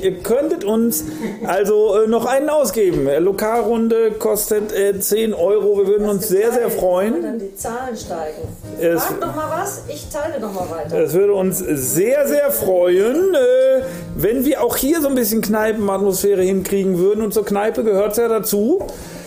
Ihr 0.04 0.20
könntet 0.24 0.64
uns 0.64 1.04
also 1.46 2.04
äh, 2.04 2.08
noch 2.08 2.26
einen 2.26 2.50
ausgeben. 2.50 3.08
Äh, 3.08 3.20
Lokalrunde 3.20 4.12
kostet 4.12 4.72
äh, 4.74 5.00
10 5.00 5.34
Euro. 5.34 5.78
Wir 5.78 5.88
würden 5.88 6.10
uns 6.10 6.28
sehr, 6.28 6.52
sehr 6.52 6.70
freuen. 6.70 7.22
dann 7.24 7.40
die 7.40 7.56
Zahlen 7.56 7.96
steigen. 7.96 8.48
Es- 8.80 9.04
Frag 9.04 9.20
noch 9.22 9.36
mal 9.36 9.62
was, 9.62 9.82
ich 9.88 10.08
teile 10.10 10.40
noch 10.40 10.54
mal 10.54 10.70
weiter. 10.70 11.00
Es 11.00 11.14
würde 11.14 11.34
uns 11.34 11.60
sehr, 11.60 12.28
sehr 12.28 12.52
freuen, 12.52 13.34
äh, 13.34 13.82
wenn 14.16 14.46
wir 14.46 14.62
auch 14.64 14.76
hier 14.78 15.02
so 15.02 15.08
ein 15.08 15.16
bisschen 15.16 15.42
Kneipenatmosphäre 15.42 16.42
hinkriegen 16.42 16.98
würden. 17.00 17.24
Und 17.24 17.34
zur 17.34 17.46
Kneipe 17.46 17.84
gehört 17.84 18.12
es 18.12 18.18
ja 18.18 18.28
dazu, 18.28 18.80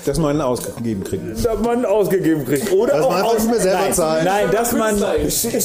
Dass 0.09 0.19
man 0.19 0.31
einen 0.31 0.41
ausgegeben 0.41 1.05
kriegt. 1.05 1.45
dass 1.45 1.59
man 1.61 1.85
ausgegeben 1.85 2.47
kriegt. 2.47 2.73
Oder 2.73 2.95
Dass 2.95 3.05
auch 3.05 3.11
man 3.11 3.21
einfach 3.21 3.37
aus, 3.37 3.47
mehr 3.47 3.61
selber 3.61 3.81
nein, 3.83 3.93
zahlt. 3.93 4.25
Nein, 4.25 4.51
dass 4.51 4.73
man, 4.73 4.99
dass. 4.99 5.43
Ja, 5.43 5.51
genau. 5.51 5.61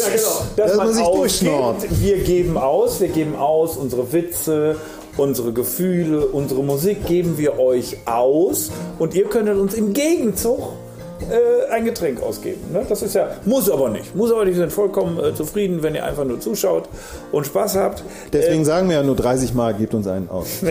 Dass 0.58 0.76
man 0.76 0.94
sich 0.94 1.04
ausgibt. 1.04 1.18
durchschnorrt. 1.18 1.86
Wir 2.02 2.18
geben 2.18 2.58
aus, 2.58 3.00
wir 3.00 3.08
geben 3.08 3.38
aus 3.38 3.78
unsere 3.78 4.12
Witze, 4.12 4.76
unsere 5.16 5.54
Gefühle, 5.54 6.26
unsere 6.26 6.62
Musik 6.62 7.06
geben 7.06 7.38
wir 7.38 7.58
euch 7.58 8.00
aus 8.04 8.70
und 9.00 9.16
ihr 9.16 9.26
könntet 9.30 9.58
uns 9.58 9.76
im 9.76 9.94
Gegenzug 9.94 10.74
äh, 11.30 11.72
ein 11.72 11.86
Getränk 11.86 12.22
ausgeben. 12.22 12.60
Ne? 12.72 12.86
Das 12.88 13.02
ist 13.02 13.16
ja, 13.16 13.30
muss 13.46 13.70
aber 13.70 13.90
nicht. 13.90 14.16
Muss 14.16 14.32
aber 14.32 14.46
nicht, 14.46 14.56
wir 14.56 14.62
sind 14.62 14.74
vollkommen 14.74 15.20
äh, 15.20 15.34
zufrieden, 15.34 15.84
wenn 15.84 15.96
ihr 15.96 16.06
einfach 16.06 16.26
nur 16.26 16.40
zuschaut 16.40 16.90
und 17.32 17.46
Spaß 17.46 17.76
habt. 17.76 18.04
Deswegen 18.32 18.66
sagen 18.66 18.90
wir 18.90 18.98
ja 18.98 19.04
nur 19.04 19.16
30 19.16 19.54
Mal, 19.54 19.74
gebt 19.74 19.94
uns 19.94 20.08
einen 20.08 20.30
aus. 20.30 20.48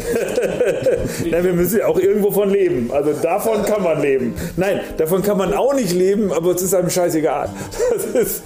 Nein, 1.30 1.44
wir 1.44 1.52
müssen 1.52 1.78
ja 1.78 1.86
auch 1.86 1.98
irgendwo 1.98 2.30
von 2.30 2.50
leben. 2.50 2.90
Also 2.92 3.12
davon 3.22 3.62
kann 3.64 3.82
man 3.82 4.00
leben. 4.02 4.34
Nein, 4.56 4.80
davon 4.96 5.22
kann 5.22 5.38
man 5.38 5.52
auch 5.54 5.74
nicht 5.74 5.92
leben, 5.92 6.32
aber 6.32 6.50
es 6.52 6.62
ist 6.62 6.74
einem 6.74 6.90
scheißegal. 6.90 7.48
Das 7.92 8.04
ist 8.06 8.42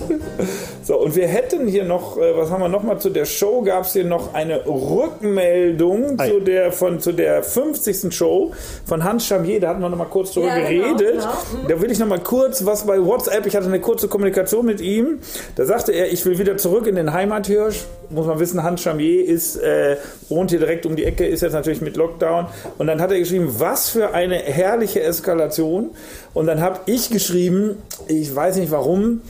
so, 0.83 0.99
und 1.01 1.15
wir 1.17 1.27
hätten 1.29 1.67
hier 1.67 1.85
noch, 1.85 2.17
äh, 2.19 2.37
was 2.37 2.51
haben 2.51 2.61
wir 2.63 2.69
noch 2.69 2.83
mal 2.83 2.99
zu 2.99 3.11
der 3.11 3.25
Show? 3.25 3.63
Gab 3.63 3.85
es 3.85 3.93
hier 3.93 4.05
noch 4.05 4.35
eine 4.35 4.65
Rückmeldung 4.67 6.19
Ei. 6.19 6.29
zu 6.31 6.41
der, 6.41 6.73
von, 6.73 7.01
zu 7.01 7.13
der 7.13 7.43
50. 7.43 8.15
Show 8.15 8.53
von 8.85 9.03
Hans 9.05 9.27
Chamier. 9.27 9.61
Da 9.61 9.69
hatten 9.69 9.81
wir 9.81 9.89
noch 9.89 9.99
mal 9.99 10.05
kurz 10.05 10.33
drüber 10.33 10.49
Ja, 10.49 10.69
genau, 10.69 10.97
geredet. 10.97 11.19
genau. 11.21 11.63
Mhm. 11.65 11.69
Da 11.69 11.81
will 11.81 11.91
ich 11.91 11.99
noch 11.99 12.07
mal 12.07 12.21
kurz 12.21 12.65
was 12.65 12.87
bei 12.87 13.03
WhatsApp. 13.05 13.47
Ich 13.47 13.57
hatte 13.57 13.67
eine 13.67 13.81
kurze 13.81 14.09
Kommunikation 14.09 14.65
mit 14.67 14.81
ihm. 14.81 15.21
Da 15.57 15.65
sagte 15.65 15.93
er, 15.93 16.13
ich 16.13 16.25
will 16.27 16.39
wieder 16.39 16.57
zurück 16.57 16.87
in 16.87 16.95
den 16.97 17.13
Heimathirsch. 17.13 17.85
Muss 18.11 18.27
man 18.27 18.39
wissen, 18.39 18.63
Hans 18.63 18.83
Chamier 18.83 19.25
ist, 19.25 19.57
äh, 19.57 19.97
wohnt 20.29 20.51
hier 20.51 20.59
direkt 20.59 20.87
um 20.87 20.97
die 20.97 21.05
Ecke, 21.05 21.27
ist 21.27 21.43
jetzt 21.43 21.53
natürlich 21.53 21.81
mit 21.81 21.97
Lockdown. 21.97 22.47
Und 22.79 22.87
dann 22.87 23.01
hat 23.01 23.11
er 23.11 23.19
geschrieben, 23.19 23.55
was 23.59 23.89
für 23.89 24.15
eine 24.15 24.37
herrliche 24.37 25.03
Eskalation. 25.03 25.91
Und 26.35 26.47
dann 26.47 26.61
habe 26.61 26.81
ich 26.87 27.11
geschrieben, 27.11 27.77
ich 28.09 28.35
weiß 28.35 28.57
nicht 28.57 28.71
warum, 28.71 29.23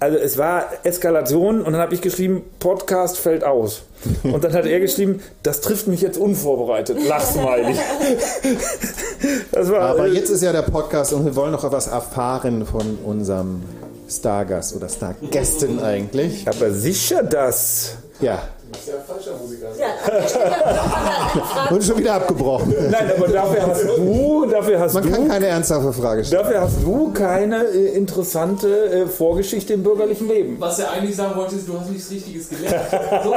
also 0.00 0.18
es 0.18 0.36
war 0.36 0.66
Eskalation 0.82 1.62
und 1.62 1.72
dann 1.72 1.80
habe 1.80 1.94
ich 1.94 2.02
geschrieben, 2.02 2.42
Podcast 2.58 3.16
fällt 3.16 3.42
aus. 3.42 3.82
Und 4.22 4.44
dann 4.44 4.52
hat 4.52 4.66
er 4.66 4.80
geschrieben, 4.80 5.20
das 5.42 5.62
trifft 5.62 5.86
mich 5.86 6.02
jetzt 6.02 6.18
unvorbereitet. 6.18 6.98
Lachsmiley. 7.06 7.74
Das 9.52 9.70
war, 9.70 9.80
Aber 9.80 10.06
äh, 10.06 10.12
jetzt 10.12 10.28
ist 10.28 10.42
ja 10.42 10.52
der 10.52 10.62
Podcast 10.62 11.14
und 11.14 11.24
wir 11.24 11.34
wollen 11.36 11.52
noch 11.52 11.64
etwas 11.64 11.86
erfahren 11.86 12.66
von 12.66 12.98
unserem 13.04 13.62
Stargast 14.08 14.76
oder 14.76 14.88
Stargästin 14.90 15.78
eigentlich. 15.78 16.46
aber 16.46 16.72
sicher 16.72 17.22
das. 17.22 17.96
Ja, 18.20 18.38
Das 18.70 18.80
ist 18.80 18.88
ja 18.88 18.94
ein 18.94 19.00
falscher 19.06 19.32
Musiker. 19.36 19.66
Ja, 19.76 21.70
und 21.70 21.82
schon 21.82 21.98
wieder 21.98 22.14
abgebrochen. 22.14 22.72
Nein, 22.90 23.10
aber 23.16 23.26
dafür 23.28 23.66
hast 23.66 23.82
du, 23.84 24.46
dafür 24.50 24.78
hast 24.78 24.94
Man 24.94 25.02
du, 25.02 25.10
kann 25.10 25.28
keine 25.28 25.46
ernsthafte 25.48 25.92
Frage 25.92 26.24
stellen. 26.24 26.42
dafür 26.44 26.60
hast 26.60 26.76
du 26.82 27.12
keine 27.12 27.64
äh, 27.64 27.88
interessante 27.96 28.68
äh, 28.68 29.06
Vorgeschichte 29.06 29.72
im 29.74 29.82
bürgerlichen 29.82 30.28
Leben. 30.28 30.56
Was 30.60 30.78
er 30.78 30.92
eigentlich 30.92 31.16
sagen 31.16 31.34
wollte, 31.36 31.56
ist, 31.56 31.66
du 31.68 31.78
hast 31.78 31.90
nichts 31.90 32.10
Richtiges 32.10 32.48
gelernt. 32.48 32.76
So 33.24 33.34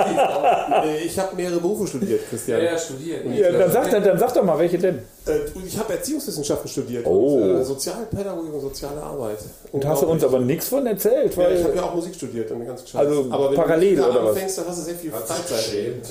Ich 1.05 1.17
habe 1.17 1.35
mehrere 1.35 1.59
Berufe 1.59 1.87
studiert, 1.87 2.21
Christian. 2.29 2.61
Ja, 2.61 2.67
er 2.71 2.77
studiert. 2.77 3.25
Ja, 3.35 3.51
dann, 3.51 3.71
sag, 3.71 3.89
dann, 3.89 4.03
dann 4.03 4.19
sag 4.19 4.33
doch 4.33 4.43
mal, 4.43 4.59
welche 4.59 4.77
denn? 4.77 5.01
Äh, 5.27 5.39
Ich 5.65 5.77
habe 5.77 5.93
Erziehungswissenschaften 5.93 6.69
studiert 6.69 7.05
Oh. 7.05 7.37
und 7.37 7.55
äh, 7.61 7.63
Sozialpädagogik 7.63 8.53
und 8.53 8.61
soziale 8.61 9.01
Arbeit. 9.01 9.37
Und 9.71 9.85
hast 9.85 10.01
du 10.03 10.07
uns 10.07 10.23
aber 10.23 10.39
nichts 10.39 10.67
von 10.67 10.85
erzählt, 10.87 11.35
Ja, 11.35 11.49
ich 11.49 11.63
habe 11.63 11.69
weil 11.73 11.75
ja 11.77 11.83
auch 11.83 11.95
Musik 11.95 12.15
studiert 12.15 12.49
und 12.51 12.65
ganz. 12.65 12.83
Also 12.93 13.25
aber 13.29 13.49
wenn 13.51 13.55
parallel 13.57 13.95
du 13.95 14.03
oder 14.05 14.23
was? 14.23 14.29
anfängst, 14.31 14.57
dann 14.57 14.67
hast 14.67 14.79
du 14.79 14.83
sehr 14.83 14.95
viel 14.95 15.11
Freizeit. 15.11 15.39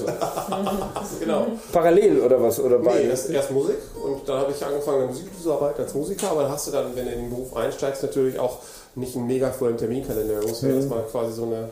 genau. 1.20 1.46
parallel 1.72 2.20
oder 2.20 2.42
was 2.42 2.60
oder 2.60 2.78
Nee, 2.78 3.08
erst, 3.08 3.30
erst 3.30 3.50
Musik 3.50 3.76
und 4.02 4.28
dann 4.28 4.38
habe 4.40 4.52
ich 4.52 4.64
angefangen, 4.64 5.02
in 5.02 5.08
Musik 5.08 5.26
zu 5.42 5.52
arbeiten 5.52 5.82
als 5.82 5.94
Musiker, 5.94 6.30
aber 6.30 6.42
dann 6.42 6.52
hast 6.52 6.66
du 6.68 6.72
dann, 6.72 6.94
wenn 6.94 7.06
du 7.06 7.12
in 7.12 7.20
den 7.22 7.30
Beruf 7.30 7.56
einsteigst, 7.56 8.02
natürlich 8.02 8.38
auch 8.38 8.58
nicht 8.94 9.16
einen 9.16 9.26
mega 9.26 9.50
vollen 9.50 9.76
Terminkalender. 9.76 10.40
Du 10.40 10.48
musst 10.48 10.62
ja 10.62 10.70
erstmal 10.70 11.02
quasi 11.10 11.32
so 11.34 11.44
eine 11.44 11.68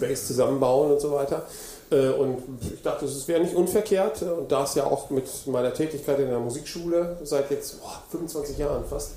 Base 0.00 0.26
zusammenbauen 0.26 0.92
und 0.92 1.00
so 1.00 1.12
weiter. 1.12 1.42
Äh, 1.90 2.10
Und 2.10 2.38
ich 2.72 2.82
dachte, 2.82 3.04
es 3.04 3.26
wäre 3.28 3.40
nicht 3.40 3.54
unverkehrt. 3.54 4.22
Und 4.22 4.50
da 4.50 4.64
es 4.64 4.74
ja 4.74 4.84
auch 4.84 5.10
mit 5.10 5.24
meiner 5.46 5.74
Tätigkeit 5.74 6.18
in 6.20 6.28
der 6.28 6.38
Musikschule 6.38 7.18
seit 7.24 7.50
jetzt 7.50 7.80
boah, 7.80 8.02
25 8.10 8.58
Jahren 8.58 8.84
fast 8.84 9.12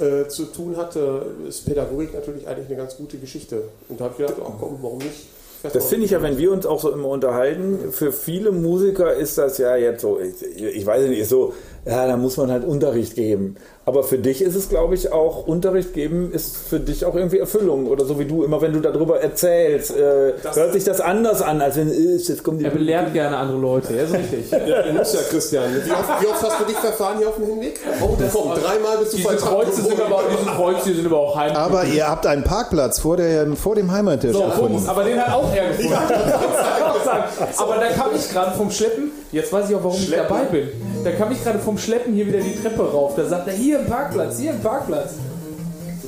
äh, 0.00 0.28
zu 0.28 0.46
tun 0.46 0.76
hatte, 0.76 1.26
ist 1.48 1.66
Pädagogik 1.66 2.14
natürlich 2.14 2.46
eigentlich 2.46 2.68
eine 2.68 2.76
ganz 2.76 2.96
gute 2.96 3.18
Geschichte. 3.18 3.64
Und 3.88 4.00
da 4.00 4.04
habe 4.04 4.14
ich 4.18 4.26
gedacht, 4.26 4.38
oh, 4.40 4.52
komm, 4.58 4.78
warum 4.80 4.98
nicht? 4.98 5.26
Das 5.72 5.86
finde 5.86 6.06
ich 6.06 6.10
ja, 6.10 6.20
wenn 6.22 6.38
wir 6.38 6.50
uns 6.50 6.66
auch 6.66 6.80
so 6.80 6.90
immer 6.90 7.08
unterhalten, 7.08 7.92
für 7.92 8.12
viele 8.12 8.50
Musiker 8.50 9.14
ist 9.14 9.38
das 9.38 9.58
ja 9.58 9.76
jetzt 9.76 10.02
so, 10.02 10.18
ich, 10.18 10.42
ich 10.60 10.84
weiß 10.84 11.08
nicht, 11.08 11.28
so 11.28 11.52
ja, 11.84 12.06
da 12.06 12.16
muss 12.16 12.36
man 12.36 12.50
halt 12.50 12.64
Unterricht 12.64 13.14
geben. 13.14 13.56
Aber 13.84 14.04
für 14.04 14.18
dich 14.18 14.42
ist 14.42 14.54
es, 14.54 14.68
glaube 14.68 14.94
ich, 14.94 15.10
auch 15.10 15.48
Unterricht 15.48 15.92
geben 15.92 16.30
ist 16.32 16.56
für 16.56 16.78
dich 16.78 17.04
auch 17.04 17.16
irgendwie 17.16 17.40
Erfüllung 17.40 17.88
oder 17.88 18.04
so 18.04 18.16
wie 18.20 18.26
du 18.26 18.44
immer, 18.44 18.60
wenn 18.60 18.72
du 18.72 18.80
darüber 18.80 19.20
erzählst, 19.20 19.90
äh, 19.96 20.34
hört 20.54 20.72
sich 20.72 20.84
das 20.84 21.00
anders 21.00 21.42
an, 21.42 21.60
als 21.60 21.76
wenn 21.76 21.90
äh, 21.90 22.16
jetzt 22.16 22.44
kommt 22.44 22.60
die 22.60 22.64
Er 22.64 22.70
belehrt 22.70 23.12
gerne 23.12 23.36
andere 23.36 23.58
Leute, 23.58 23.94
ja, 23.96 24.04
ist 24.04 24.14
richtig. 24.14 24.50
Ja, 24.72 24.82
du 24.82 24.92
musst 24.92 25.14
ja, 25.14 25.20
Christian. 25.28 25.64
Wie 25.84 25.90
oft, 25.90 26.22
wie 26.22 26.26
oft 26.28 26.42
hast 26.42 26.60
du 26.60 26.64
dich 26.64 26.76
verfahren 26.76 27.18
hier 27.18 27.28
auf 27.28 27.34
dem 27.34 27.46
Hinweg? 27.46 27.80
Oh, 28.00 28.16
komm, 28.32 28.50
dreimal 28.54 28.98
bist 28.98 29.14
du 29.14 29.18
falsch 29.18 29.40
Kreuze 29.40 29.82
sind 29.82 30.00
aber, 30.00 30.22
diese 30.30 30.50
Kreuze 30.50 30.94
sind 30.94 31.06
aber 31.06 31.18
auch 31.18 31.36
heim. 31.36 31.56
Aber 31.56 31.84
ihr 31.84 32.08
habt 32.08 32.24
einen 32.26 32.44
Parkplatz 32.44 33.00
vor, 33.00 33.16
der, 33.16 33.52
vor 33.56 33.74
dem 33.74 33.90
Heimattisch 33.90 34.32
So, 34.32 34.44
gefunden. 34.44 34.84
Aber 34.86 35.02
den 35.02 35.20
hat 35.20 35.34
auch 35.34 35.52
er 35.52 35.68
gefunden. 35.68 35.90
Sagen. 37.04 37.24
aber 37.56 37.74
da 37.76 37.88
kam 37.88 38.10
ich 38.14 38.30
gerade 38.30 38.56
vom 38.56 38.70
Schleppen, 38.70 39.10
jetzt 39.32 39.52
weiß 39.52 39.68
ich 39.68 39.74
auch, 39.74 39.82
warum 39.82 39.96
ich 39.96 40.10
dabei 40.10 40.44
bin. 40.44 40.68
Da 41.04 41.10
kam 41.12 41.32
ich 41.32 41.42
gerade 41.42 41.58
vom 41.58 41.78
Schleppen 41.78 42.14
hier 42.14 42.26
wieder 42.26 42.40
die 42.40 42.54
Treppe 42.54 42.82
rauf. 42.82 43.14
Da 43.16 43.24
sagt 43.26 43.48
er, 43.48 43.54
hier 43.54 43.80
ein 43.80 43.86
Parkplatz, 43.86 44.38
hier 44.38 44.52
ein 44.52 44.60
Parkplatz. 44.60 45.14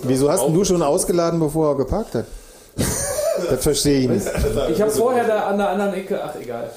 Wieso 0.05 0.31
hast 0.31 0.45
denn 0.45 0.55
du 0.55 0.65
schon 0.65 0.83
ausgeladen, 0.83 1.41
bevor 1.41 1.71
er 1.73 1.77
geparkt 1.77 2.15
hat? 2.15 2.25
Das 3.51 3.65
verstehe 3.65 3.99
ich 4.03 4.09
nicht. 4.09 4.27
Ich 4.71 4.81
habe 4.81 4.93
vorher 4.93 5.25
da 5.25 5.47
an 5.49 5.59
der 5.59 5.69
anderen 5.71 5.93
Ecke, 5.95 6.23
ach 6.23 6.37
egal. 6.41 6.71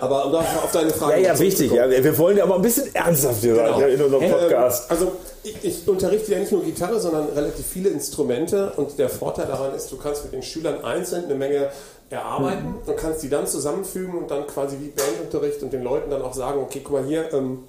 Aber 0.00 0.26
um 0.26 0.34
auf 0.34 0.64
auf 0.64 0.72
deine 0.72 0.90
Frage 0.90 1.20
Ja, 1.20 1.32
ja, 1.34 1.38
wichtig. 1.38 1.70
Ja. 1.70 1.88
Wir 1.88 2.18
wollen 2.18 2.36
ja 2.36 2.42
aber 2.42 2.56
ein 2.56 2.62
bisschen 2.62 2.92
ernsthaft 2.92 3.42
hier 3.42 3.54
Genau. 3.54 3.78
sein 3.78 3.90
in 3.90 4.02
unserem 4.02 4.28
Podcast. 4.28 4.90
Also 4.90 5.12
ich, 5.44 5.56
ich 5.62 5.86
unterrichte 5.88 6.32
ja 6.32 6.40
nicht 6.40 6.50
nur 6.50 6.64
Gitarre, 6.64 6.98
sondern 6.98 7.28
relativ 7.28 7.64
viele 7.64 7.90
Instrumente 7.90 8.72
und 8.76 8.98
der 8.98 9.08
Vorteil 9.08 9.46
daran 9.46 9.72
ist, 9.74 9.92
du 9.92 9.96
kannst 9.96 10.24
mit 10.24 10.32
den 10.32 10.42
Schülern 10.42 10.82
einzeln 10.84 11.26
eine 11.26 11.36
Menge 11.36 11.68
erarbeiten 12.10 12.74
und 12.86 12.96
kannst 12.96 13.22
die 13.22 13.28
dann 13.28 13.46
zusammenfügen 13.46 14.16
und 14.16 14.30
dann 14.30 14.46
quasi 14.46 14.76
wie 14.80 14.88
Bandunterricht 14.88 15.62
und 15.62 15.72
den 15.72 15.82
Leuten 15.82 16.10
dann 16.10 16.22
auch 16.22 16.34
sagen, 16.34 16.60
okay, 16.60 16.80
guck 16.84 16.92
mal 16.92 17.04
hier, 17.04 17.32
ähm, 17.32 17.64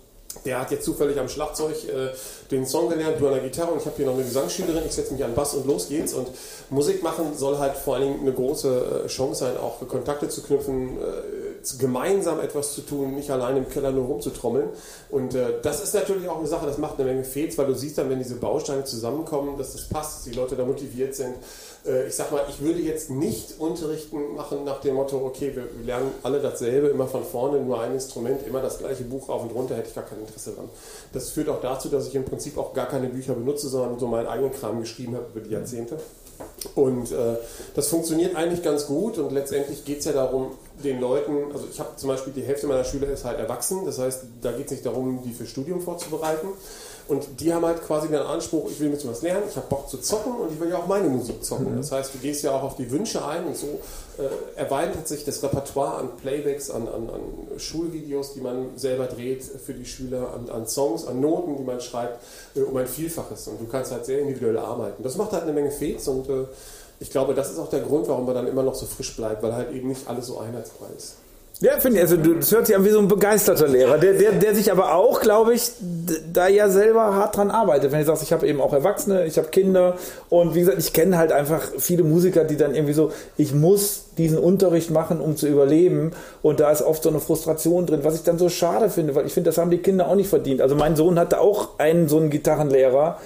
der 0.46 0.62
hat 0.62 0.72
jetzt 0.72 0.86
zufällig 0.86 1.20
am 1.20 1.30
Schlagzeug 1.30 1.76
äh, 1.86 2.10
den 2.52 2.66
Song 2.66 2.90
gelernt, 2.90 3.20
du 3.20 3.28
an 3.28 3.34
der 3.34 3.44
Gitarre 3.44 3.72
und 3.72 3.80
ich 3.80 3.86
habe 3.86 3.96
hier 3.96 4.06
noch 4.06 4.14
eine 4.14 4.24
Gesangsschülerin, 4.24 4.84
ich 4.86 4.94
setze 4.94 5.14
mich 5.14 5.24
an 5.24 5.34
Bass 5.34 5.54
und 5.54 5.66
los 5.66 5.90
geht's. 5.90 6.14
Und 6.14 6.28
Musik 6.70 7.04
machen 7.04 7.36
soll 7.36 7.58
halt 7.58 7.76
vor 7.76 7.96
allen 7.96 8.04
Dingen 8.04 8.22
eine 8.22 8.34
große 8.34 9.04
äh, 9.06 9.08
Chance 9.08 9.40
sein, 9.46 9.58
auch 9.58 9.86
Kontakte 9.88 10.30
zu 10.30 10.44
knüpfen, 10.44 10.98
äh, 10.98 11.78
gemeinsam 11.80 12.40
etwas 12.40 12.74
zu 12.74 12.82
tun, 12.82 13.16
nicht 13.16 13.30
allein 13.30 13.58
im 13.58 13.70
Keller 13.70 13.92
nur 13.92 14.06
rumzutrommeln. 14.06 14.70
Und 15.10 15.36
äh, 15.36 15.62
das 15.62 15.84
ist 15.84 15.94
natürlich 15.94 16.28
auch 16.30 16.40
eine 16.40 16.48
Sache, 16.48 16.66
das 16.66 16.78
macht 16.78 17.00
eine 17.00 17.10
Menge 17.10 17.24
Fehls, 17.24 17.58
weil 17.58 17.68
du 17.68 17.74
siehst 17.74 17.98
dann, 17.98 18.10
wenn 18.10 18.20
diese 18.20 18.36
Bausteine 18.36 18.84
zusammenkommen, 18.84 19.58
dass 19.58 19.74
das 19.74 19.90
passt, 19.90 20.18
dass 20.18 20.24
die 20.26 20.38
Leute 20.38 20.56
da 20.56 20.66
motiviert 20.66 21.16
sind. 21.16 21.36
Äh, 21.88 22.08
ich 22.08 22.16
sag 22.16 22.32
mal, 22.32 22.42
ich 22.50 22.62
würde 22.62 22.80
jetzt 22.80 23.10
nicht 23.10 23.60
Unterrichten 23.60 24.36
machen 24.36 24.64
nach 24.66 24.82
dem 24.82 24.96
Motto, 24.96 25.18
okay, 25.26 25.56
wir, 25.56 25.68
lernen 25.86 26.12
alle 26.24 26.40
dasselbe, 26.40 26.88
immer 26.88 27.08
von 27.08 27.24
vorne, 27.24 27.60
nur 27.60 27.82
ein 27.82 27.94
Instrument, 27.94 28.46
immer 28.46 28.62
das 28.62 28.80
gleiche 28.80 29.04
Buch 29.04 29.30
rauf 29.30 29.44
und 29.44 29.52
runter, 29.52 29.76
hätte 29.76 29.90
ich 29.90 29.96
gar 29.96 30.06
kein 30.06 30.20
Interesse 30.20 30.54
dran. 30.54 30.70
Das 31.14 31.30
führt 31.30 31.50
auch 31.50 31.62
dazu, 31.62 31.90
dass 31.90 32.08
ich 32.08 32.16
im 32.16 32.26
Prinzip 32.26 32.58
auch 32.58 32.74
gar 32.74 32.88
keine 32.88 33.08
Bücher 33.08 33.34
benutze, 33.34 33.70
sondern 33.70 33.98
so 34.00 34.08
meinen 34.08 34.28
eigenen 34.28 34.52
Kram 34.52 34.80
geschrieben 34.80 35.16
habe 35.16 35.26
über 35.34 35.42
die 35.42 35.54
Jahrzehnte. 35.54 35.98
Und 36.74 37.12
äh, 37.12 37.36
das 37.76 37.88
funktioniert 37.88 38.36
eigentlich 38.36 38.64
ganz 38.64 38.88
gut 38.88 39.18
und 39.20 39.32
letztendlich 39.32 39.86
geht 39.86 40.00
es 40.00 40.06
ja 40.06 40.14
darum, 40.14 40.52
den 40.84 41.00
Leuten, 41.00 41.52
also 41.54 41.68
ich 41.72 41.80
habe 41.80 41.96
zum 41.96 42.10
Beispiel 42.10 42.34
die 42.34 42.44
Hälfte 42.44 42.68
meiner 42.68 42.84
Schüler 42.84 43.10
ist 43.10 43.26
halt 43.26 43.40
erwachsen, 43.40 43.86
das 43.86 44.00
heißt, 44.00 44.24
da 44.42 44.52
geht 44.52 44.66
es 44.66 44.72
nicht 44.72 44.86
darum, 44.86 45.22
die 45.24 45.34
für 45.34 45.46
Studium 45.46 45.82
vorzubereiten. 45.82 46.48
Und 47.08 47.40
die 47.40 47.54
haben 47.54 47.66
halt 47.66 47.82
quasi 47.84 48.10
den 48.10 48.18
Anspruch, 48.18 48.70
ich 48.70 48.82
will 48.82 48.90
mit 48.90 49.08
was 49.08 49.22
lernen, 49.22 49.44
ich 49.50 49.56
habe 49.56 49.68
Bock 49.68 49.90
zu 49.90 49.98
zocken 49.98 50.34
und 50.34 50.52
ich 50.52 50.60
will 50.60 50.70
ja 50.70 50.78
auch 50.78 50.88
meine 50.88 51.08
Musik 51.08 51.44
zocken. 51.44 51.78
Das 51.78 51.92
heißt, 51.92 52.14
du 52.14 52.18
gehst 52.18 52.44
ja 52.44 52.52
auch 52.52 52.64
auf 52.64 52.76
die 52.76 52.92
Wünsche 52.92 53.26
ein 53.26 53.46
und 53.46 53.56
so 53.56 53.80
äh, 54.18 54.60
erweitert 54.60 55.08
sich 55.08 55.24
das 55.24 55.42
Repertoire 55.42 56.00
an 56.00 56.18
Playbacks, 56.18 56.70
an, 56.70 56.88
an, 56.88 57.10
an 57.10 57.60
Schulvideos, 57.60 58.34
die 58.34 58.42
man 58.42 58.72
selber 58.76 59.06
dreht 59.06 59.44
für 59.44 59.74
die 59.74 59.86
Schüler, 59.86 60.34
an, 60.34 60.50
an 60.50 60.68
Songs, 60.68 61.06
an 61.08 61.22
Noten, 61.22 61.56
die 61.56 61.64
man 61.64 61.80
schreibt, 61.80 62.22
äh, 62.56 62.62
um 62.62 62.76
ein 62.76 62.88
Vielfaches. 62.88 63.48
Und 63.48 63.62
du 63.62 63.68
kannst 63.68 63.94
halt 63.94 64.06
sehr 64.06 64.20
individuell 64.20 64.58
arbeiten. 64.58 65.02
Das 65.02 65.16
macht 65.16 65.32
halt 65.32 65.44
eine 65.44 65.54
Menge 65.54 65.72
Fets 65.72 66.10
und 66.10 66.28
äh, 66.28 66.47
ich 67.00 67.12
glaube, 67.12 67.34
das 67.34 67.52
ist 67.52 67.60
auch 67.60 67.70
der 67.70 67.82
Grund, 67.82 68.08
warum 68.08 68.26
man 68.26 68.36
dann 68.36 68.48
immer 68.48 68.64
noch 68.64 68.76
so 68.76 68.86
frisch 68.86 69.16
bleibt, 69.16 69.44
weil 69.44 69.54
halt 69.54 69.72
eben 69.72 69.90
nicht 69.90 70.08
alles 70.08 70.28
so 70.28 70.40
einheitsfrei 70.40 70.88
ist. 70.98 71.16
Ja, 71.60 71.80
finde 71.80 71.98
ich, 71.98 72.04
also 72.04 72.18
das 72.18 72.52
hört 72.52 72.68
sich 72.68 72.76
an 72.76 72.86
wie 72.86 72.92
so 72.92 73.00
ein 73.00 73.08
begeisterter 73.08 73.68
Lehrer, 73.68 73.98
der, 73.98 74.14
der, 74.14 74.34
der 74.34 74.54
sich 74.54 74.72
aber 74.72 74.94
auch, 74.94 75.22
glaube 75.22 75.56
ich, 75.56 75.72
da 76.32 76.48
ja 76.48 76.70
selber 76.70 77.16
hart 77.16 77.36
dran 77.36 77.50
arbeitet. 77.50 77.92
Wenn 77.92 78.00
du 78.02 78.06
sagst, 78.06 78.22
ich 78.22 78.32
habe 78.32 78.48
eben 78.48 78.62
auch 78.62 78.74
Erwachsene, 78.74 79.26
ich 79.26 79.40
habe 79.40 79.48
Kinder 79.48 79.96
und 80.30 80.54
wie 80.54 80.60
gesagt, 80.60 80.78
ich 80.78 80.94
kenne 80.94 81.18
halt 81.18 81.32
einfach 81.32 81.64
viele 81.80 82.04
Musiker, 82.04 82.44
die 82.44 82.58
dann 82.58 82.76
irgendwie 82.76 82.94
so, 82.94 83.12
ich 83.38 83.56
muss 83.56 84.04
diesen 84.20 84.38
Unterricht 84.38 84.92
machen, 84.92 85.20
um 85.20 85.36
zu 85.36 85.48
überleben 85.48 86.12
und 86.44 86.60
da 86.60 86.72
ist 86.72 86.84
oft 86.84 87.02
so 87.02 87.10
eine 87.10 87.20
Frustration 87.20 87.88
drin, 87.88 88.02
was 88.04 88.14
ich 88.14 88.22
dann 88.22 88.38
so 88.38 88.50
schade 88.50 88.92
finde, 88.92 89.16
weil 89.16 89.26
ich 89.26 89.34
finde, 89.34 89.50
das 89.50 89.58
haben 89.58 89.72
die 89.72 89.80
Kinder 89.80 90.10
auch 90.10 90.16
nicht 90.16 90.30
verdient. 90.30 90.62
Also 90.62 90.76
mein 90.76 90.96
Sohn 90.96 91.18
hatte 91.18 91.40
auch 91.42 91.80
einen 91.80 92.08
so 92.08 92.18
einen 92.18 92.30
Gitarrenlehrer 92.30 93.18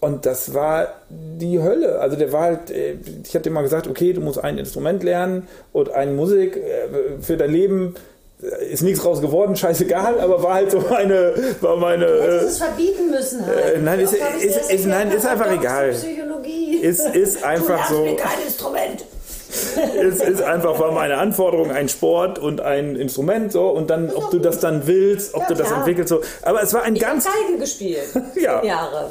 und 0.00 0.26
das 0.26 0.54
war 0.54 0.88
die 1.10 1.60
Hölle. 1.60 1.98
Also 1.98 2.16
der 2.16 2.32
war 2.32 2.42
halt, 2.42 2.70
äh, 2.70 2.94
ich 3.24 3.34
habe 3.34 3.42
dir 3.42 3.50
mal 3.50 3.62
gesagt, 3.62 3.86
okay, 3.88 4.12
du 4.12 4.20
musst 4.20 4.42
ein 4.42 4.58
Instrument 4.58 5.02
lernen 5.02 5.48
und 5.72 5.90
eine 5.90 6.12
Musik 6.12 6.56
äh, 6.56 7.20
für 7.22 7.36
dein 7.36 7.50
Leben. 7.50 7.94
Äh, 8.40 8.66
Ist 8.72 8.82
nichts 8.82 9.04
raus 9.04 9.20
geworden, 9.20 9.56
scheißegal, 9.62 10.20
aber 10.20 10.40
war 10.42 10.54
halt 10.54 10.70
so 10.70 10.78
meine, 10.88 11.34
war 11.60 11.76
meine, 11.76 12.06
Hättest 12.06 12.42
äh, 12.44 12.46
es 12.46 12.58
verbieten 12.58 13.10
müssen 13.10 13.44
halt. 13.44 13.74
Äh, 13.74 13.78
nein, 13.78 13.98
ist- 13.98 14.14
ist- 14.14 14.70
ist- 14.70 14.86
nein, 14.86 15.10
ist 15.10 15.26
einfach 15.26 15.50
egal. 15.50 15.90
Psychologie. 15.90 16.76
ist, 16.76 17.00
ist 17.14 17.42
einfach 17.52 17.88
du 17.88 17.94
so, 17.94 18.04
mir 18.04 18.14
kein 18.16 18.40
Instrument. 18.46 19.04
es 19.98 20.20
ist 20.20 20.42
einfach, 20.42 20.78
war 20.78 20.92
meine 20.92 21.16
Anforderung, 21.16 21.70
ein 21.72 21.88
Sport 21.88 22.38
und 22.38 22.60
ein 22.60 22.94
Instrument, 22.96 23.50
so, 23.50 23.68
und 23.70 23.88
dann, 23.90 24.12
ob 24.14 24.30
du 24.30 24.38
das 24.38 24.60
dann 24.60 24.86
willst, 24.86 25.34
ob 25.34 25.40
Ja, 25.42 25.48
du 25.48 25.54
das 25.54 25.66
klar. 25.68 25.78
entwickelst, 25.80 26.10
so. 26.10 26.20
Aber 26.42 26.62
es 26.62 26.72
war 26.74 26.82
ein 26.82 26.94
Ich 26.94 27.00
ganz, 27.02 27.24
Geige 27.24 27.58
gespielt. 27.58 28.04
Ja. 28.40 28.62
Jahre. 28.62 29.10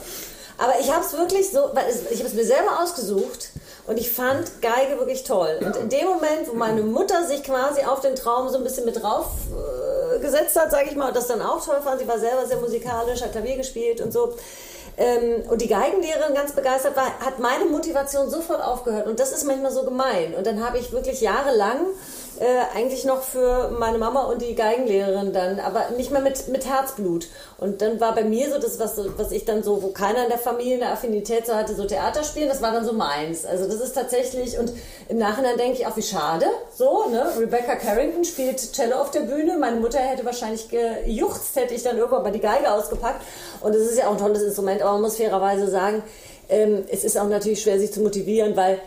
Aber 0.57 0.79
ich 0.79 0.91
habe 0.91 1.05
es 1.05 1.13
wirklich 1.13 1.51
so, 1.51 1.69
ich 2.11 2.19
habe 2.19 2.27
es 2.27 2.33
mir 2.33 2.45
selber 2.45 2.81
ausgesucht 2.81 3.49
und 3.85 3.97
ich 3.99 4.11
fand 4.11 4.61
Geige 4.61 4.97
wirklich 4.99 5.23
toll. 5.23 5.59
Und 5.63 5.75
in 5.75 5.89
dem 5.89 6.05
Moment, 6.05 6.47
wo 6.47 6.53
meine 6.53 6.81
Mutter 6.81 7.25
sich 7.25 7.43
quasi 7.43 7.81
auf 7.81 8.01
den 8.01 8.15
Traum 8.15 8.49
so 8.49 8.57
ein 8.57 8.63
bisschen 8.63 8.85
mit 8.85 9.01
drauf 9.01 9.27
äh, 9.51 10.19
gesetzt 10.19 10.59
hat, 10.59 10.71
sage 10.71 10.89
ich 10.89 10.95
mal, 10.95 11.09
und 11.09 11.15
das 11.15 11.27
dann 11.27 11.41
auch 11.41 11.63
toll 11.63 11.79
fand, 11.83 11.99
sie 11.99 12.07
war 12.07 12.19
selber 12.19 12.45
sehr 12.45 12.57
musikalisch, 12.57 13.21
hat 13.21 13.31
Klavier 13.31 13.57
gespielt 13.57 14.01
und 14.01 14.11
so. 14.11 14.33
Ähm, 14.97 15.43
und 15.47 15.61
die 15.61 15.67
Geigenlehrerin 15.67 16.33
ganz 16.33 16.53
begeistert 16.53 16.95
war, 16.95 17.05
hat 17.19 17.37
meine 17.37 17.65
Motivation 17.65 18.29
sofort 18.29 18.61
aufgehört. 18.61 19.05
Und 19.05 19.19
das 19.19 19.31
ist 19.31 19.43
manchmal 19.45 19.71
so 19.71 19.83
gemein. 19.83 20.33
Und 20.33 20.47
dann 20.47 20.65
habe 20.65 20.79
ich 20.79 20.91
wirklich 20.91 21.21
jahrelang 21.21 21.85
äh, 22.39 22.75
eigentlich 22.75 23.05
noch 23.05 23.21
für 23.21 23.71
meine 23.77 23.97
Mama 23.97 24.23
und 24.23 24.41
die 24.41 24.55
Geigenlehrerin 24.55 25.33
dann, 25.33 25.59
aber 25.59 25.91
nicht 25.95 26.11
mehr 26.11 26.21
mit, 26.21 26.47
mit 26.47 26.67
Herzblut. 26.67 27.27
Und 27.57 27.81
dann 27.81 27.99
war 27.99 28.13
bei 28.13 28.23
mir 28.23 28.51
so 28.51 28.59
das, 28.59 28.79
was, 28.79 28.99
was 29.17 29.31
ich 29.31 29.45
dann 29.45 29.63
so, 29.63 29.81
wo 29.81 29.87
keiner 29.87 30.23
in 30.23 30.29
der 30.29 30.37
Familie 30.37 30.75
eine 30.75 30.91
Affinität 30.91 31.47
so 31.47 31.55
hatte, 31.55 31.75
so 31.75 31.85
Theater 31.85 32.23
spielen, 32.23 32.49
das 32.49 32.61
war 32.61 32.71
dann 32.71 32.85
so 32.85 32.93
meins. 32.93 33.45
Also 33.45 33.65
das 33.65 33.81
ist 33.81 33.93
tatsächlich, 33.93 34.57
und 34.57 34.71
im 35.09 35.17
Nachhinein 35.17 35.57
denke 35.57 35.79
ich 35.79 35.87
auch, 35.87 35.97
wie 35.97 36.03
schade, 36.03 36.45
so, 36.75 37.09
ne? 37.09 37.25
Rebecca 37.39 37.75
Carrington 37.75 38.23
spielt 38.23 38.59
Cello 38.73 38.97
auf 38.97 39.11
der 39.11 39.21
Bühne, 39.21 39.57
meine 39.57 39.79
Mutter 39.79 39.99
hätte 39.99 40.25
wahrscheinlich 40.25 40.69
gejuchzt, 40.69 41.55
hätte 41.55 41.73
ich 41.73 41.83
dann 41.83 41.97
irgendwann 41.97 42.23
mal 42.23 42.31
die 42.31 42.39
Geige 42.39 42.71
ausgepackt. 42.71 43.21
Und 43.61 43.75
es 43.75 43.91
ist 43.91 43.97
ja 43.97 44.07
auch 44.07 44.13
ein 44.13 44.17
tolles 44.17 44.43
Instrument, 44.43 44.81
aber 44.81 44.93
man 44.93 45.01
muss 45.01 45.17
fairerweise 45.17 45.69
sagen, 45.69 46.03
ähm, 46.49 46.85
es 46.89 47.03
ist 47.03 47.17
auch 47.17 47.27
natürlich 47.27 47.61
schwer, 47.61 47.79
sich 47.79 47.91
zu 47.91 48.01
motivieren, 48.01 48.55
weil 48.55 48.79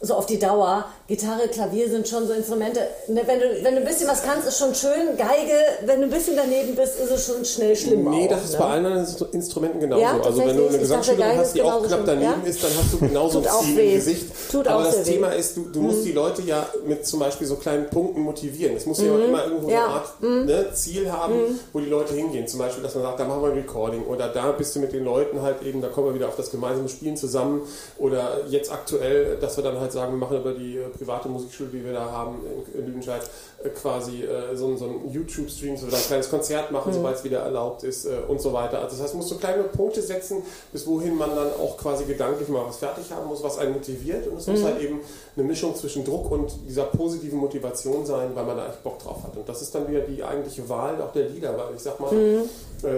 so 0.00 0.14
auf 0.14 0.26
die 0.26 0.38
Dauer, 0.38 0.84
Gitarre, 1.08 1.48
Klavier 1.48 1.88
sind 1.88 2.06
schon 2.06 2.26
so 2.26 2.34
Instrumente. 2.34 2.80
Ne, 3.08 3.22
wenn, 3.24 3.38
du, 3.40 3.46
wenn 3.64 3.74
du 3.76 3.80
ein 3.80 3.86
bisschen 3.86 4.06
was 4.08 4.22
kannst, 4.22 4.46
ist 4.46 4.58
schon 4.58 4.74
schön. 4.74 5.16
Geige, 5.16 5.54
wenn 5.86 6.00
du 6.00 6.06
ein 6.06 6.10
bisschen 6.10 6.36
daneben 6.36 6.74
bist, 6.76 7.00
ist 7.00 7.10
es 7.10 7.24
schon 7.26 7.42
schnell 7.46 7.74
schlimm. 7.74 8.10
Nee, 8.10 8.26
auch, 8.26 8.28
das 8.28 8.44
ist 8.44 8.52
ne? 8.52 8.58
bei 8.58 8.64
allen 8.66 8.84
anderen 8.84 9.06
Instru- 9.06 9.32
Instrumenten 9.32 9.80
genauso. 9.80 10.02
Ja, 10.02 10.20
also 10.20 10.38
wenn 10.44 10.54
du 10.58 10.68
eine 10.68 10.78
Gesangsschülerin 10.78 11.38
hast, 11.38 11.54
die 11.54 11.62
auch 11.62 11.82
knapp 11.82 12.02
daneben 12.04 12.42
ja? 12.44 12.46
ist, 12.50 12.62
dann 12.62 12.70
hast 12.78 12.92
du 12.92 12.98
genauso 12.98 13.38
Tut 13.40 13.48
ein 13.48 13.64
Ziel 13.64 13.76
weh. 13.78 13.88
im 13.88 13.94
Gesicht. 13.94 14.26
Tut 14.52 14.68
Aber 14.68 14.80
auch 14.80 14.84
das 14.84 14.96
sehr 14.96 15.06
weh. 15.06 15.10
Mhm. 15.12 15.14
Thema 15.14 15.28
ist, 15.32 15.56
du, 15.56 15.64
du 15.72 15.80
musst 15.80 16.04
die 16.04 16.12
Leute 16.12 16.42
ja 16.42 16.66
mit 16.86 17.06
zum 17.06 17.20
Beispiel 17.20 17.46
so 17.46 17.56
kleinen 17.56 17.88
Punkten 17.88 18.20
motivieren. 18.20 18.76
Es 18.76 18.84
muss 18.84 19.00
ja 19.00 19.10
auch 19.10 19.18
immer 19.18 19.44
irgendwo 19.44 19.68
Mhm. 19.68 19.72
Ja. 19.72 20.04
Mhm. 20.20 20.26
eine 20.26 20.56
Art 20.58 20.66
ne, 20.66 20.74
Ziel 20.74 21.10
haben, 21.10 21.58
wo 21.72 21.80
die 21.80 21.88
Leute 21.88 22.12
hingehen. 22.12 22.46
Zum 22.46 22.58
Beispiel, 22.58 22.82
dass 22.82 22.94
man 22.94 23.04
sagt, 23.04 23.18
da 23.18 23.24
machen 23.24 23.40
wir 23.40 23.48
ein 23.52 23.56
Recording 23.56 24.04
oder 24.04 24.28
da 24.28 24.52
bist 24.52 24.76
du 24.76 24.80
mit 24.80 24.92
den 24.92 25.04
Leuten 25.06 25.40
halt 25.40 25.62
eben, 25.62 25.80
da 25.80 25.88
kommen 25.88 26.08
wir 26.08 26.14
wieder 26.14 26.28
auf 26.28 26.36
das 26.36 26.50
gemeinsame 26.50 26.90
Spielen 26.90 27.16
zusammen 27.16 27.62
oder 27.96 28.42
jetzt 28.50 28.70
aktuell, 28.70 29.38
dass 29.40 29.56
wir 29.56 29.64
dann 29.64 29.80
halt 29.80 29.92
sagen, 29.92 30.12
wir 30.12 30.18
machen 30.18 30.36
über 30.36 30.52
die 30.52 30.76
äh, 30.76 30.97
private 30.98 31.28
Musikschule, 31.28 31.68
die 31.70 31.84
wir 31.84 31.92
da 31.92 32.10
haben 32.10 32.36
in, 32.74 32.80
in 32.80 32.86
Lüdenscheid, 32.86 33.22
äh, 33.62 33.68
quasi 33.70 34.22
äh, 34.24 34.54
so, 34.56 34.66
ein- 34.68 34.76
so 34.78 34.84
ein 34.86 35.10
YouTube-Stream, 35.12 35.76
so 35.76 35.86
ein 35.86 35.92
kleines 35.92 36.28
Konzert 36.30 36.70
machen, 36.70 36.92
sobald 36.92 37.16
es 37.16 37.24
wieder 37.24 37.40
erlaubt 37.40 37.82
ist 37.84 38.06
äh, 38.06 38.10
und 38.28 38.40
so 38.40 38.52
weiter. 38.52 38.78
Also 38.78 38.96
das 38.96 39.02
heißt, 39.04 39.14
man 39.14 39.22
muss 39.22 39.28
so 39.30 39.36
kleine 39.36 39.62
Punkte 39.64 40.02
setzen, 40.02 40.42
bis 40.72 40.86
wohin 40.86 41.16
man 41.16 41.30
dann 41.30 41.48
auch 41.60 41.76
quasi 41.76 42.04
gedanklich 42.04 42.48
mal 42.48 42.64
was 42.66 42.78
fertig 42.78 43.04
haben 43.10 43.26
muss, 43.28 43.42
was 43.42 43.58
einen 43.58 43.72
motiviert. 43.72 44.26
Und 44.26 44.38
es 44.38 44.46
muss 44.46 44.62
halt 44.62 44.80
eben 44.80 45.00
eine 45.36 45.46
Mischung 45.46 45.74
zwischen 45.76 46.04
Druck 46.04 46.30
und 46.30 46.50
dieser 46.68 46.84
positiven 46.84 47.38
Motivation 47.38 48.04
sein, 48.04 48.30
weil 48.34 48.44
man 48.44 48.56
da 48.56 48.68
echt 48.68 48.82
Bock 48.82 48.98
drauf 48.98 49.22
hat. 49.22 49.36
Und 49.36 49.48
das 49.48 49.62
ist 49.62 49.74
dann 49.74 49.88
wieder 49.88 50.00
die 50.00 50.22
eigentliche 50.22 50.68
Wahl 50.68 51.00
auch 51.00 51.12
der 51.12 51.28
Lieder, 51.28 51.56
weil 51.56 51.74
ich 51.76 51.82
sag 51.82 51.98
mal, 52.00 52.12
äh, 52.14 52.38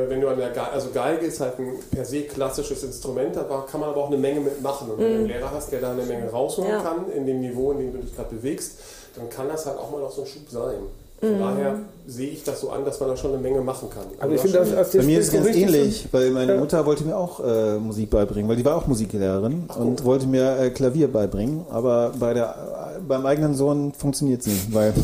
wenn 0.09 0.21
du 0.21 0.29
an 0.29 0.39
der 0.39 0.51
Geige, 0.51 0.71
also 0.73 0.89
Geige 0.93 1.27
ist 1.27 1.41
halt 1.41 1.59
ein 1.59 1.79
per 1.91 2.05
se 2.05 2.23
klassisches 2.23 2.83
Instrument, 2.85 3.35
da 3.37 3.43
kann 3.71 3.81
man 3.81 3.91
aber 3.91 4.03
auch 4.03 4.09
eine 4.09 4.17
Menge 4.19 4.41
mitmachen. 4.41 4.91
Und 4.91 4.99
wenn 4.99 5.09
du 5.13 5.19
einen 5.21 5.27
Lehrer 5.27 5.51
hast, 5.51 5.73
der 5.73 5.81
da 5.81 5.93
eine 5.93 6.03
Menge 6.03 6.31
rausholen 6.31 6.71
Ja. 6.71 6.81
kann, 6.83 7.11
in 7.13 7.27
dem 7.27 7.41
Niveau, 7.41 7.73
in 7.73 7.79
dem 7.79 7.90
du 7.93 7.99
dich 7.99 8.15
gerade 8.15 8.35
bewegst, 8.35 8.73
dann 9.17 9.29
kann 9.29 9.49
das 9.49 9.67
halt 9.67 9.79
auch 9.79 9.91
mal 9.91 10.01
noch 10.01 10.13
so 10.13 10.23
ein 10.23 10.27
Schub 10.27 10.49
sein. 10.51 10.77
Von 11.21 11.35
Mhm. 11.35 11.39
daher 11.39 11.75
sehe 12.07 12.31
ich 12.31 12.43
das 12.45 12.63
so 12.63 12.71
an, 12.71 12.83
dass 12.83 12.99
man 12.99 13.11
da 13.11 13.17
schon 13.17 13.33
eine 13.35 13.43
Menge 13.43 13.61
machen 13.61 13.91
kann. 13.91 14.05
Also 14.19 14.35
ich 14.35 14.41
finde 14.41 14.59
das 14.59 14.75
aus 14.75 14.91
Bei 14.93 15.03
mir 15.03 15.21
ist 15.21 15.27
es 15.27 15.33
ganz 15.35 15.55
ähnlich, 15.55 16.09
weil 16.13 16.31
meine 16.31 16.57
Mutter 16.57 16.87
wollte 16.87 17.05
mir 17.05 17.15
auch 17.15 17.41
äh, 17.45 17.77
Musik 17.79 18.09
beibringen, 18.09 18.49
weil 18.49 18.57
die 18.57 18.65
war 18.65 18.77
auch 18.77 18.87
Musiklehrerin 18.87 19.65
und 19.79 20.03
wollte 20.03 20.27
mir 20.27 20.59
äh, 20.59 20.71
Klavier 20.71 21.09
beibringen, 21.13 21.67
aber 21.71 22.13
bei 22.19 22.33
der, 22.33 22.80
beim 23.11 23.27
eigenen 23.27 23.55
Sohn 23.55 23.93
funktioniert 23.93 24.41
es 24.41 24.47
nicht, 24.47 24.73
weil 24.73 24.95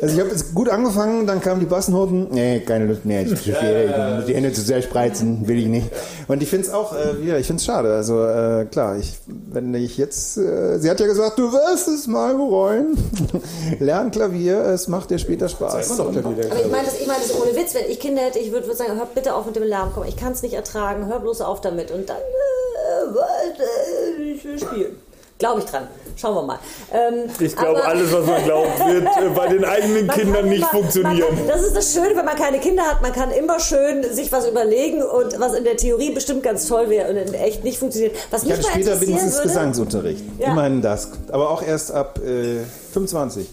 also 0.00 0.14
ich 0.14 0.20
habe 0.20 0.30
jetzt 0.30 0.54
gut 0.54 0.68
angefangen, 0.68 1.26
dann 1.26 1.40
kamen 1.40 1.60
die 1.60 1.66
Bassenhoten, 1.66 2.28
nee, 2.30 2.60
keine 2.60 2.86
Lust 2.86 3.04
mehr, 3.04 3.22
ich, 3.22 3.32
ich, 3.32 3.48
ich 3.48 3.54
muss 3.54 4.24
die 4.26 4.34
Hände 4.34 4.52
zu 4.52 4.62
sehr 4.62 4.80
spreizen, 4.80 5.46
will 5.46 5.58
ich 5.58 5.66
nicht. 5.66 5.90
Und 6.28 6.42
ich 6.42 6.48
finde 6.48 6.68
es 6.68 6.72
auch, 6.72 6.94
äh, 6.94 7.26
ja, 7.26 7.36
ich 7.36 7.46
finde 7.46 7.60
es 7.60 7.66
schade, 7.66 7.92
also 7.92 8.24
äh, 8.24 8.66
klar, 8.70 8.96
ich, 8.96 9.18
wenn 9.26 9.74
ich 9.74 9.98
jetzt, 9.98 10.38
äh, 10.38 10.78
sie 10.78 10.88
hat 10.88 11.00
ja 11.00 11.06
gesagt, 11.06 11.38
du 11.38 11.52
wirst 11.52 11.88
es 11.88 12.06
mal 12.06 12.34
bereuen, 12.36 12.96
lern 13.80 14.12
Klavier, 14.12 14.60
es 14.66 14.88
macht 14.88 15.10
dir 15.10 15.18
später 15.18 15.48
Spaß. 15.48 15.98
Aber 15.98 16.60
ich 16.60 16.70
meine 16.70 16.84
das, 16.84 17.00
ich 17.00 17.06
meine 17.06 17.20
das 17.20 17.34
ohne 17.34 17.54
Witz. 17.56 17.74
Wenn 17.74 17.90
ich 17.90 17.98
Kinder 17.98 18.22
hätte, 18.22 18.38
ich 18.38 18.52
würde 18.52 18.66
würd 18.66 18.78
sagen, 18.78 18.96
hört 18.96 19.14
bitte 19.14 19.34
auf 19.34 19.46
mit 19.46 19.56
dem 19.56 19.64
Lärm. 19.64 19.90
Komm, 19.94 20.04
ich 20.06 20.16
kann 20.16 20.32
es 20.32 20.42
nicht 20.42 20.54
ertragen. 20.54 21.06
Hör 21.06 21.18
bloß 21.18 21.40
auf 21.40 21.60
damit. 21.60 21.90
Und 21.90 22.08
dann, 22.08 22.16
äh, 22.16 23.14
warte, 23.14 24.22
ich 24.22 24.44
will 24.44 24.58
spielen. 24.58 25.09
Glaube 25.40 25.60
ich 25.60 25.66
dran. 25.66 25.88
Schauen 26.16 26.34
wir 26.34 26.42
mal. 26.42 26.58
Ähm, 26.92 27.30
Ich 27.40 27.56
glaube, 27.56 27.82
alles, 27.82 28.12
was 28.12 28.26
man 28.26 28.44
glaubt, 28.44 28.78
wird 28.86 29.06
äh, 29.16 29.28
bei 29.34 29.48
den 29.48 29.64
eigenen 29.64 30.06
Kindern 30.08 30.48
nicht 30.50 30.58
immer- 30.58 30.68
funktionieren. 30.68 31.34
Kann, 31.36 31.48
das 31.48 31.62
ist 31.62 31.74
das 31.74 31.92
Schöne, 31.94 32.14
wenn 32.14 32.24
man 32.26 32.36
keine 32.36 32.60
Kinder 32.60 32.82
hat. 32.82 33.00
Man 33.00 33.12
kann 33.12 33.30
immer 33.32 33.58
schön 33.58 34.04
sich 34.12 34.30
was 34.30 34.46
überlegen 34.46 35.02
und 35.02 35.40
was 35.40 35.54
in 35.54 35.64
der 35.64 35.76
Theorie 35.78 36.10
bestimmt 36.12 36.42
ganz 36.42 36.66
toll 36.68 36.90
wäre 36.90 37.08
und 37.10 37.16
in 37.16 37.32
echt 37.34 37.64
nicht 37.64 37.78
funktioniert. 37.78 38.14
Was 38.30 38.42
Ich 38.42 38.48
mich 38.50 38.58
hatte 38.58 38.68
später 38.70 39.00
wenigstens 39.00 39.34
würde, 39.36 39.48
Gesangsunterricht. 39.48 40.22
Ja. 40.38 40.48
Immerhin 40.52 40.82
das. 40.82 41.08
Aber 41.32 41.48
auch 41.50 41.62
erst 41.62 41.90
ab 41.90 42.18
äh, 42.22 42.58
25. 42.92 43.48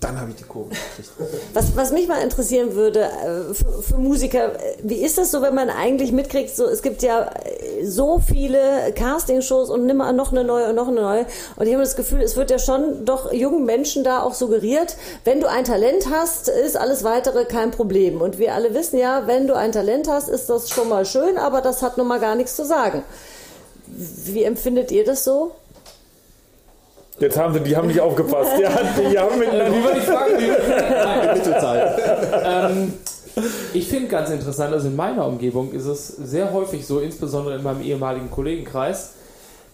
Dann 0.00 0.20
habe 0.20 0.30
ich 0.30 0.36
die 0.36 0.44
Kurve 0.44 0.68
gekriegt. 0.68 1.10
Was, 1.54 1.74
was 1.74 1.90
mich 1.90 2.06
mal 2.06 2.22
interessieren 2.22 2.74
würde 2.74 3.04
äh, 3.04 3.54
für, 3.54 3.82
für 3.82 3.96
Musiker, 3.96 4.54
äh, 4.54 4.76
wie 4.82 4.96
ist 4.96 5.16
das 5.16 5.30
so, 5.30 5.40
wenn 5.40 5.54
man 5.54 5.70
eigentlich 5.70 6.12
mitkriegt, 6.12 6.54
so, 6.54 6.66
es 6.66 6.82
gibt 6.82 7.02
ja 7.02 7.30
äh, 7.44 7.86
so 7.86 8.18
viele 8.18 8.92
Castingshows 8.94 9.70
und 9.70 9.86
nimmer 9.86 10.12
noch 10.12 10.32
eine 10.32 10.44
neue 10.44 10.68
und 10.68 10.74
noch 10.74 10.88
eine 10.88 11.00
neue. 11.00 11.26
Und 11.56 11.66
ich 11.66 11.72
habe 11.72 11.82
das 11.82 11.96
Gefühl, 11.96 12.20
es 12.20 12.36
wird 12.36 12.50
ja 12.50 12.58
schon 12.58 13.06
doch 13.06 13.32
jungen 13.32 13.64
Menschen 13.64 14.04
da 14.04 14.20
auch 14.20 14.34
suggeriert, 14.34 14.96
wenn 15.24 15.40
du 15.40 15.48
ein 15.48 15.64
Talent 15.64 16.10
hast, 16.10 16.48
ist 16.48 16.76
alles 16.76 17.02
weitere 17.02 17.46
kein 17.46 17.70
Problem. 17.70 18.20
Und 18.20 18.38
wir 18.38 18.54
alle 18.54 18.74
wissen 18.74 18.98
ja, 18.98 19.26
wenn 19.26 19.46
du 19.46 19.54
ein 19.54 19.72
Talent 19.72 20.08
hast, 20.08 20.28
ist 20.28 20.50
das 20.50 20.68
schon 20.68 20.90
mal 20.90 21.06
schön, 21.06 21.38
aber 21.38 21.62
das 21.62 21.82
hat 21.82 21.96
nun 21.96 22.06
mal 22.06 22.20
gar 22.20 22.34
nichts 22.34 22.54
zu 22.54 22.66
sagen. 22.66 23.02
Wie 23.86 24.42
empfindet 24.42 24.92
ihr 24.92 25.04
das 25.04 25.24
so? 25.24 25.52
Jetzt 27.18 27.38
haben 27.38 27.54
sie, 27.54 27.60
die 27.60 27.76
haben 27.76 27.88
nicht 27.88 28.00
aufgepasst. 28.00 28.52
Ja, 28.60 28.70
die 29.10 29.18
haben 29.18 29.38
miteinander. 29.38 29.72
Wie 29.72 29.84
war 29.84 29.94
die 29.94 30.00
Frage? 30.00 31.34
Mittelzeit. 31.34 31.98
ähm, 32.44 32.92
ich 33.74 33.88
finde 33.88 34.08
ganz 34.08 34.30
interessant, 34.30 34.72
also 34.72 34.88
in 34.88 34.96
meiner 34.96 35.26
Umgebung 35.26 35.72
ist 35.72 35.84
es 35.86 36.08
sehr 36.08 36.52
häufig 36.52 36.86
so, 36.86 37.00
insbesondere 37.00 37.56
in 37.56 37.62
meinem 37.62 37.82
ehemaligen 37.82 38.30
Kollegenkreis, 38.30 39.12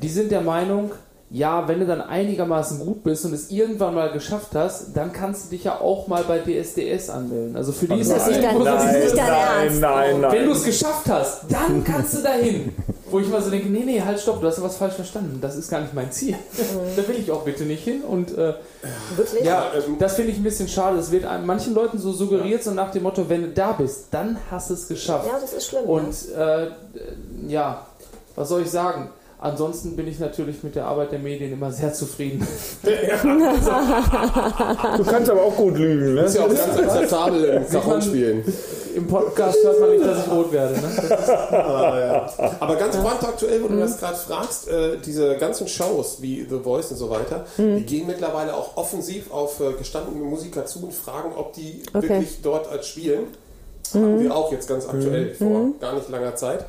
die 0.03 0.09
sind 0.09 0.31
der 0.33 0.41
Meinung, 0.41 0.91
ja, 1.31 1.67
wenn 1.69 1.81
du 1.81 1.87
dann 1.87 2.01
einigermaßen 2.01 2.81
gut 2.81 3.03
bist 3.05 3.25
und 3.25 3.33
es 3.33 3.51
irgendwann 3.51 3.95
mal 3.95 4.11
geschafft 4.13 4.51
hast, 4.55 4.95
dann 4.97 5.13
kannst 5.13 5.47
du 5.47 5.51
dich 5.57 5.65
ja 5.65 5.81
auch 5.81 6.07
mal 6.09 6.25
bei 6.29 6.39
DSDS 6.41 7.09
anmelden. 7.09 7.57
Also 7.57 7.73
für 7.73 7.87
die 7.87 8.01
ist 8.01 8.11
das 8.13 8.27
nicht 8.27 8.43
dein- 8.43 8.57
ist 8.61 9.15
Nein, 9.17 9.29
Ernst. 9.65 9.81
nein, 9.81 10.21
nein. 10.21 10.33
Wenn 10.33 10.45
du 10.47 10.53
es 10.53 10.65
geschafft 10.65 11.09
hast, 11.09 11.43
dann 11.49 11.83
kannst 11.85 12.19
du 12.19 12.23
dahin. 12.23 12.75
Wo 13.13 13.21
ich 13.21 13.29
mal 13.29 13.41
so 13.43 13.51
denke, 13.51 13.69
nee, 13.69 13.83
nee, 13.85 14.01
halt, 14.01 14.19
stopp, 14.19 14.41
du 14.41 14.47
hast 14.49 14.57
ja 14.59 14.65
was 14.65 14.77
falsch 14.77 14.95
verstanden. 14.95 15.39
Das 15.41 15.55
ist 15.55 15.71
gar 15.71 15.81
nicht 15.83 15.95
mein 15.95 16.11
Ziel. 16.11 16.35
da 16.97 17.07
will 17.07 17.17
ich 17.21 17.31
auch 17.31 17.43
bitte 17.45 17.65
nicht 17.65 17.85
hin. 17.85 18.01
Und 18.03 18.37
äh, 18.37 18.55
Wirklich? 19.17 19.45
ja, 19.45 19.67
das 19.99 20.15
finde 20.17 20.33
ich 20.33 20.39
ein 20.39 20.43
bisschen 20.43 20.67
schade. 20.67 20.97
Das 20.97 21.13
wird 21.13 21.25
an 21.27 21.47
manchen 21.47 21.75
Leuten 21.75 21.99
so 21.99 22.13
suggeriert, 22.13 22.65
so 22.65 22.71
nach 22.73 22.91
dem 22.91 23.03
Motto, 23.05 23.29
wenn 23.29 23.43
du 23.43 23.49
da 23.49 23.73
bist, 23.73 24.07
dann 24.11 24.39
hast 24.51 24.71
du 24.71 24.75
es 24.75 24.89
geschafft. 24.89 25.27
Ja, 25.27 25.39
das 25.41 25.53
ist 25.53 25.67
schlimm. 25.69 25.85
Und 25.85 26.15
äh, 26.37 26.69
ja, 27.49 27.87
was 28.35 28.49
soll 28.49 28.63
ich 28.63 28.71
sagen? 28.71 29.11
Ansonsten 29.39 29.97
bin 29.97 30.07
ich 30.07 30.21
natürlich 30.21 30.63
mit 30.63 30.77
der 30.77 30.85
Arbeit 30.87 31.11
der 31.13 31.19
Medien 31.19 31.53
immer 31.53 31.71
sehr 31.73 31.93
zufrieden. 31.93 32.47
Du 34.97 35.05
kannst 35.05 35.31
aber 35.31 35.43
auch 35.43 35.57
gut 35.57 35.77
lügen, 35.77 36.15
ne? 36.15 36.23
Ist 36.23 36.37
ja 36.37 36.43
auch 36.45 36.49
ganz 36.49 36.61
akzeptabel 36.79 37.45
im 37.45 37.63
Sieht 37.65 37.73
man- 37.75 37.83
Cajon-Spielen. 37.83 38.45
Im 38.95 39.07
Podcast 39.07 39.59
hört 39.65 39.81
man 39.81 39.91
nicht, 39.91 40.05
dass 40.05 40.27
ich 40.27 40.33
rot 40.33 40.53
werde. 40.53 40.75
Ne? 40.75 40.83
Das 40.97 41.05
ist, 41.05 42.41
Aber 42.61 42.77
ganz 42.77 42.97
brandaktuell, 42.97 43.63
wo 43.63 43.69
du 43.69 43.79
das 43.79 43.99
gerade 43.99 44.17
fragst, 44.17 44.69
äh, 44.69 44.99
diese 45.05 45.37
ganzen 45.37 45.67
Shows 45.69 46.19
wie 46.21 46.47
The 46.49 46.59
Voice 46.63 46.91
und 46.91 46.97
so 46.99 47.11
weiter, 47.11 47.45
die 47.57 47.85
gehen 47.85 48.07
mittlerweile 48.07 48.55
auch 48.55 48.77
offensiv 48.77 49.31
auf 49.33 49.61
äh, 49.61 49.73
gestandene 49.73 50.23
Musiker 50.25 50.67
zu 50.67 50.83
und 50.85 50.95
fragen, 50.95 51.33
ob 51.37 51.53
die 51.55 51.83
Okay. 51.95 52.09
wirklich 52.09 52.41
dort 52.43 52.69
als 52.71 52.87
spielen. 52.89 53.27
Haben 53.95 54.21
wir 54.21 54.35
auch 54.35 54.51
jetzt 54.53 54.69
ganz 54.69 54.87
aktuell 54.89 55.35
vor 55.35 55.67
gar 55.81 55.95
nicht 55.95 56.09
langer 56.09 56.35
Zeit. 56.35 56.65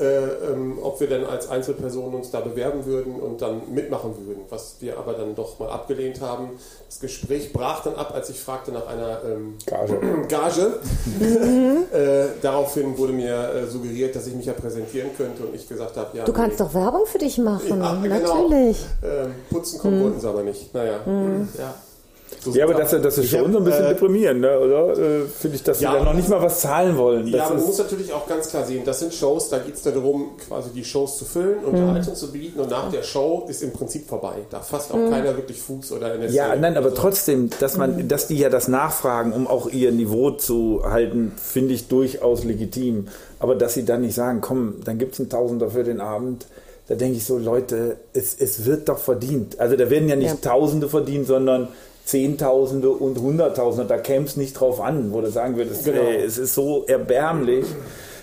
Äh, 0.00 0.04
ähm, 0.52 0.78
ob 0.80 1.00
wir 1.00 1.08
denn 1.08 1.24
als 1.24 1.48
Einzelpersonen 1.48 2.14
uns 2.14 2.30
da 2.30 2.40
bewerben 2.40 2.86
würden 2.86 3.18
und 3.18 3.42
dann 3.42 3.62
mitmachen 3.72 4.14
würden, 4.24 4.42
was 4.48 4.76
wir 4.78 4.96
aber 4.96 5.14
dann 5.14 5.34
doch 5.34 5.58
mal 5.58 5.70
abgelehnt 5.70 6.20
haben. 6.20 6.50
Das 6.86 7.00
Gespräch 7.00 7.52
brach 7.52 7.82
dann 7.82 7.96
ab, 7.96 8.12
als 8.14 8.30
ich 8.30 8.38
fragte 8.38 8.70
nach 8.70 8.86
einer 8.86 9.22
ähm, 9.24 9.56
Gage. 9.66 9.98
Gage. 10.28 10.78
äh, 11.92 12.28
daraufhin 12.40 12.96
wurde 12.96 13.12
mir 13.12 13.34
äh, 13.34 13.66
suggeriert, 13.66 14.14
dass 14.14 14.28
ich 14.28 14.34
mich 14.34 14.46
ja 14.46 14.52
präsentieren 14.52 15.10
könnte 15.16 15.42
und 15.42 15.54
ich 15.54 15.68
gesagt 15.68 15.96
habe, 15.96 16.16
ja. 16.16 16.24
Du 16.24 16.32
kannst 16.32 16.60
nee, 16.60 16.64
doch 16.64 16.74
Werbung 16.74 17.06
für 17.06 17.18
dich 17.18 17.38
machen. 17.38 17.80
Ja, 17.80 18.00
genau. 18.00 18.44
Natürlich. 18.44 18.86
ähm, 19.02 19.34
putzen 19.50 19.80
kommen 19.80 20.02
wollten 20.04 20.20
sie 20.20 20.28
aber 20.28 20.42
nicht. 20.44 20.72
Naja. 20.74 21.00
ja. 21.58 21.74
So 22.40 22.52
Ja, 22.52 22.64
aber 22.64 22.74
das, 22.74 22.90
das 22.90 23.18
ist 23.18 23.30
schon 23.30 23.46
hab, 23.46 23.52
so 23.52 23.58
ein 23.58 23.64
bisschen 23.64 23.84
äh, 23.84 23.88
deprimierend, 23.88 24.40
ne? 24.40 24.58
oder? 24.60 24.92
Äh, 24.92 25.22
Finde 25.26 25.56
ich, 25.56 25.62
dass 25.62 25.80
Ja, 25.80 25.90
sie 25.92 25.96
dann 25.96 26.04
noch 26.04 26.14
nicht 26.14 26.28
mal 26.28 26.40
was 26.42 26.60
zahlen 26.60 26.96
wollen. 26.96 27.26
Ja, 27.26 27.38
Das 27.38 27.46
aber 27.46 27.56
man 27.56 27.66
muss 27.66 27.78
natürlich 27.78 28.12
auch 28.12 28.26
ganz 28.28 28.48
klar 28.48 28.64
sehen, 28.64 28.82
das 28.84 29.00
sind 29.00 29.12
Shows, 29.14 29.48
da 29.48 29.58
geht 29.58 29.74
es 29.74 29.82
darum, 29.82 30.30
quasi 30.46 30.70
die 30.70 30.84
Shows 30.84 31.18
zu 31.18 31.24
füllen, 31.24 31.60
Mhm. 31.62 31.68
Unterhaltung 31.68 32.14
zu 32.14 32.30
bieten 32.32 32.60
und 32.60 32.70
nach 32.70 32.90
der 32.90 33.02
Show 33.02 33.46
ist 33.48 33.62
im 33.62 33.72
Prinzip 33.72 34.06
vorbei. 34.08 34.34
Da 34.50 34.60
fasst 34.60 34.92
auch 34.92 35.10
keiner 35.10 35.36
wirklich 35.36 35.60
Fuß 35.60 35.92
oder 35.92 36.14
in 36.14 36.20
der 36.22 36.30
Ja, 36.30 36.54
nein, 36.54 36.76
aber 36.76 36.86
Also, 36.90 36.96
trotzdem, 37.02 37.50
dass 37.60 37.76
man, 37.76 38.08
dass 38.08 38.26
die 38.28 38.38
ja 38.38 38.50
das 38.50 38.68
nachfragen, 38.68 39.32
um 39.32 39.46
auch 39.46 39.68
ihr 39.70 39.90
Niveau 39.92 40.30
zu 40.30 40.82
halten, 40.84 41.32
finde 41.36 41.74
ich 41.74 41.88
durchaus 41.88 42.44
legitim. 42.44 43.08
Aber 43.40 43.54
dass 43.54 43.74
sie 43.74 43.84
dann 43.84 44.02
nicht 44.02 44.14
sagen, 44.14 44.40
komm, 44.40 44.76
dann 44.84 44.98
gibt 44.98 45.14
es 45.14 45.20
einen 45.20 45.28
Tausender 45.30 45.70
für 45.70 45.84
den 45.84 46.00
Abend, 46.00 46.46
da 46.88 46.94
denke 46.94 47.18
ich 47.18 47.24
so, 47.26 47.36
Leute, 47.36 47.96
es, 48.14 48.34
es 48.38 48.64
wird 48.64 48.88
doch 48.88 48.98
verdient. 48.98 49.60
Also 49.60 49.76
da 49.76 49.90
werden 49.90 50.08
ja 50.08 50.16
nicht 50.16 50.42
Ja. 50.42 50.50
Tausende 50.52 50.88
verdient, 50.88 51.26
sondern 51.26 51.68
Zehntausende 52.08 52.88
und 52.88 53.18
Hunderttausende. 53.20 53.86
Da 53.86 53.98
käme 53.98 54.24
es 54.24 54.36
nicht 54.36 54.54
drauf 54.58 54.80
an, 54.80 55.12
wo 55.12 55.20
du 55.20 55.30
sagen 55.30 55.56
würdest, 55.56 55.84
Genau. 55.84 56.00
ey, 56.00 56.16
es 56.24 56.38
ist 56.38 56.54
so 56.54 56.84
erbärmlich. 56.86 57.66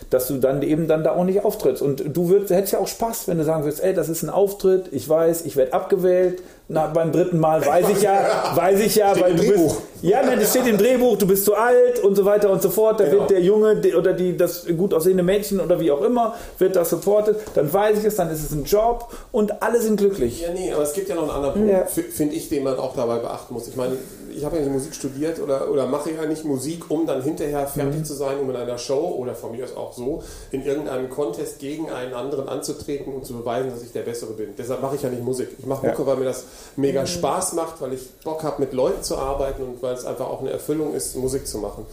Dass 0.09 0.27
du 0.27 0.35
dann 0.37 0.61
eben 0.61 0.87
dann 0.87 1.03
da 1.03 1.13
auch 1.15 1.23
nicht 1.23 1.43
auftrittst. 1.43 1.81
Und 1.81 2.03
du 2.15 2.29
würdest, 2.29 2.51
hättest 2.51 2.73
ja 2.73 2.79
auch 2.79 2.87
Spaß, 2.87 3.27
wenn 3.27 3.37
du 3.39 3.43
sagen 3.43 3.63
würdest, 3.63 3.83
ey, 3.83 3.93
das 3.93 4.07
ist 4.07 4.21
ein 4.23 4.29
Auftritt, 4.29 4.89
ich 4.91 5.09
weiß, 5.09 5.45
ich 5.45 5.55
werde 5.55 5.73
abgewählt. 5.73 6.41
Na, 6.67 6.87
beim 6.87 7.11
dritten 7.11 7.39
Mal 7.39 7.63
weiß 7.63 7.89
ich 7.89 8.01
ja, 8.01 8.51
weiß 8.55 8.79
ich 8.79 8.95
ja, 8.95 9.11
Steht 9.11 9.23
weil 9.23 9.31
im 9.31 9.37
du 9.37 9.43
bist, 9.43 9.53
Drehbuch. 9.55 9.77
ja, 10.01 10.23
nein, 10.25 10.39
das 10.39 10.49
steht 10.49 10.65
im 10.65 10.79
Drehbuch, 10.79 11.15
du 11.15 11.27
bist 11.27 11.45
zu 11.45 11.53
alt 11.53 11.99
und 11.99 12.15
so 12.15 12.25
weiter 12.25 12.49
und 12.49 12.59
so 12.63 12.71
fort. 12.71 12.99
Da 12.99 13.03
Genau. 13.05 13.19
wird 13.19 13.29
der 13.29 13.41
Junge 13.41 13.79
oder 13.95 14.13
die, 14.13 14.35
das 14.35 14.65
gut 14.75 14.91
aussehende 14.91 15.21
Mädchen 15.21 15.59
oder 15.59 15.79
wie 15.79 15.91
auch 15.91 16.01
immer, 16.01 16.33
wird 16.57 16.75
das 16.75 16.89
supportet. 16.89 17.37
Dann 17.53 17.71
weiß 17.71 17.99
ich 17.99 18.05
es, 18.05 18.15
dann 18.15 18.31
ist 18.31 18.43
es 18.43 18.51
ein 18.51 18.63
Job 18.63 19.13
und 19.31 19.61
alle 19.61 19.79
sind 19.79 19.97
glücklich. 19.97 20.41
Ja, 20.41 20.47
nee, 20.53 20.71
aber 20.73 20.81
es 20.81 20.93
gibt 20.93 21.07
ja 21.07 21.13
noch 21.13 21.21
einen 21.23 21.31
anderen 21.31 21.53
Punkt, 21.53 21.69
Ja. 21.71 21.85
finde 21.85 22.33
ich, 22.33 22.49
den 22.49 22.63
man 22.63 22.79
auch 22.79 22.95
dabei 22.95 23.19
beachten 23.19 23.53
muss. 23.53 23.67
Ich 23.67 23.75
meine, 23.75 23.97
ich 24.37 24.45
habe 24.45 24.57
ja 24.57 24.61
nicht 24.63 24.71
Musik 24.73 24.93
studiert 24.93 25.39
oder, 25.39 25.69
oder 25.71 25.87
mache 25.87 26.11
ja 26.11 26.25
nicht 26.25 26.43
Musik, 26.45 26.89
um 26.89 27.05
dann 27.05 27.21
hinterher 27.23 27.65
fertig 27.67 27.99
Mhm. 28.01 28.05
zu 28.05 28.13
sein, 28.13 28.39
um 28.39 28.49
in 28.49 28.55
einer 28.55 28.77
Show 28.77 29.15
oder 29.19 29.33
von 29.35 29.51
mir 29.51 29.63
aus 29.63 29.75
auch 29.75 29.93
so, 29.93 30.21
in 30.51 30.63
irgendeinem 30.63 31.09
Contest 31.09 31.59
gegen 31.59 31.89
einen 31.89 32.13
anderen 32.13 32.47
anzutreten 32.49 33.13
und 33.13 33.25
zu 33.25 33.33
beweisen, 33.33 33.69
dass 33.71 33.81
ich 33.83 33.91
der 33.91 34.01
Bessere 34.03 34.33
bin. 34.33 34.49
Deshalb 34.57 34.81
mache 34.81 34.95
ich 34.95 35.01
ja 35.01 35.09
nicht 35.09 35.23
Musik. 35.23 35.49
Ich 35.57 35.65
mache 35.65 35.85
Ja. 35.85 35.91
Mucke, 35.91 36.05
weil 36.05 36.17
mir 36.17 36.25
das 36.25 36.43
mega 36.75 37.05
Spaß 37.05 37.53
macht, 37.53 37.81
weil 37.81 37.93
ich 37.93 38.09
Bock 38.23 38.43
habe, 38.43 38.61
mit 38.61 38.73
Leuten 38.73 39.01
zu 39.03 39.17
arbeiten 39.17 39.63
und 39.63 39.81
weil 39.81 39.93
es 39.93 40.05
einfach 40.05 40.27
auch 40.27 40.41
eine 40.41 40.51
Erfüllung 40.51 40.93
ist, 40.93 41.15
Musik 41.15 41.47
zu 41.47 41.57
machen. 41.59 41.85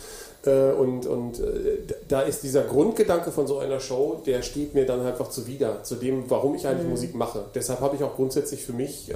Äh, 0.44 0.72
Und, 0.72 1.06
und 1.06 1.38
äh, 1.38 1.78
da 2.08 2.22
ist 2.22 2.42
dieser 2.42 2.62
Grundgedanke 2.62 3.30
von 3.30 3.46
so 3.46 3.58
einer 3.58 3.78
Show, 3.78 4.20
der 4.26 4.42
steht 4.42 4.74
mir 4.74 4.84
dann 4.86 5.04
einfach 5.06 5.28
zuwider, 5.28 5.82
zu 5.84 5.94
dem, 5.94 6.24
warum 6.28 6.54
ich 6.56 6.66
eigentlich 6.66 6.88
Musik 6.88 7.14
mache. 7.14 7.44
Deshalb 7.54 7.80
habe 7.80 7.94
ich 7.96 8.02
auch 8.02 8.16
grundsätzlich 8.16 8.64
für 8.64 8.72
mich 8.72 9.10
äh, 9.10 9.14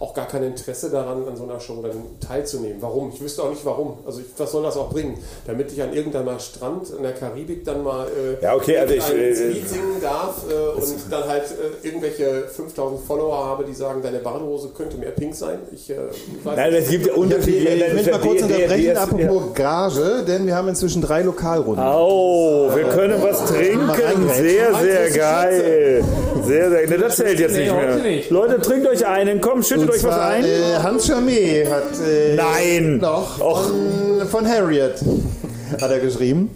auch 0.00 0.14
gar 0.14 0.26
kein 0.26 0.42
Interesse 0.42 0.88
daran, 0.90 1.28
an 1.28 1.36
so 1.36 1.44
einer 1.44 1.60
Show 1.60 1.82
dann 1.82 1.92
teilzunehmen. 2.26 2.78
Warum? 2.80 3.10
Ich 3.14 3.20
wüsste 3.20 3.42
auch 3.42 3.50
nicht 3.50 3.64
warum. 3.64 3.98
Also 4.06 4.20
ich, 4.20 4.26
was 4.38 4.52
soll 4.52 4.62
das 4.62 4.76
auch 4.76 4.88
bringen? 4.90 5.18
Damit 5.46 5.70
ich 5.72 5.82
an 5.82 5.92
irgendeinem 5.92 6.38
Strand 6.38 6.88
in 6.96 7.02
der 7.02 7.12
Karibik 7.12 7.64
dann 7.64 7.82
mal 7.82 8.06
äh, 8.08 8.42
Ja, 8.42 8.54
okay, 8.54 8.78
also 8.78 8.94
ich, 8.94 9.04
ein 9.04 9.16
äh, 9.18 9.48
Lied 9.48 9.68
singen 9.68 10.00
darf 10.00 10.44
äh, 10.50 10.80
und 10.80 10.94
dann 11.10 11.28
halt 11.28 11.44
äh, 11.44 11.86
irgendwelche 11.86 12.48
5000 12.48 13.00
Follower 13.06 13.44
habe, 13.44 13.64
die 13.64 13.74
sagen, 13.74 14.00
deine 14.02 14.18
Badehose 14.20 14.70
könnte 14.70 14.96
mehr 14.96 15.10
pink 15.10 15.34
sein. 15.34 15.58
Ich 15.72 15.90
äh, 15.90 15.96
weiß 16.42 16.56
Nein, 16.56 16.72
nicht. 16.72 16.84
es 16.84 16.90
gibt 16.90 17.06
ja 17.06 17.12
Ich, 17.12 17.18
Unterschiede. 17.18 17.68
ich 17.86 17.92
möchte 17.94 18.10
mal 18.12 18.20
kurz 18.20 18.42
unterbrechen, 18.42 18.96
apropos 18.96 19.42
Gage, 19.54 20.24
denn 20.26 20.46
wir 20.46 20.53
wir 20.54 20.58
haben 20.58 20.68
inzwischen 20.68 21.02
drei 21.02 21.22
Lokalrunden. 21.22 21.84
Oh, 21.84 22.70
wir 22.72 22.84
können 22.84 23.20
was 23.20 23.44
trinken. 23.46 24.28
Sehr, 24.36 24.72
sehr 24.72 25.10
geil. 25.10 26.04
Sehr, 26.44 26.70
sehr 26.70 26.86
geil. 26.86 26.98
Das 27.00 27.16
zählt 27.16 27.40
jetzt 27.40 27.56
nicht 27.56 27.72
mehr. 27.74 27.98
Leute, 28.30 28.60
trinkt 28.60 28.86
euch 28.86 29.04
einen. 29.04 29.40
Komm, 29.40 29.64
schüttet 29.64 29.90
euch 29.90 30.04
was 30.04 30.16
ein. 30.16 30.44
Äh, 30.44 30.76
Hans 30.80 31.08
Charmet 31.08 31.68
hat. 31.68 31.82
Äh, 32.08 32.36
Nein. 32.36 33.00
Doch. 33.00 33.40
Och. 33.40 33.64
Von, 33.64 34.28
von 34.28 34.48
Harriet 34.48 34.94
hat 35.80 35.90
er 35.90 35.98
geschrieben. 35.98 36.50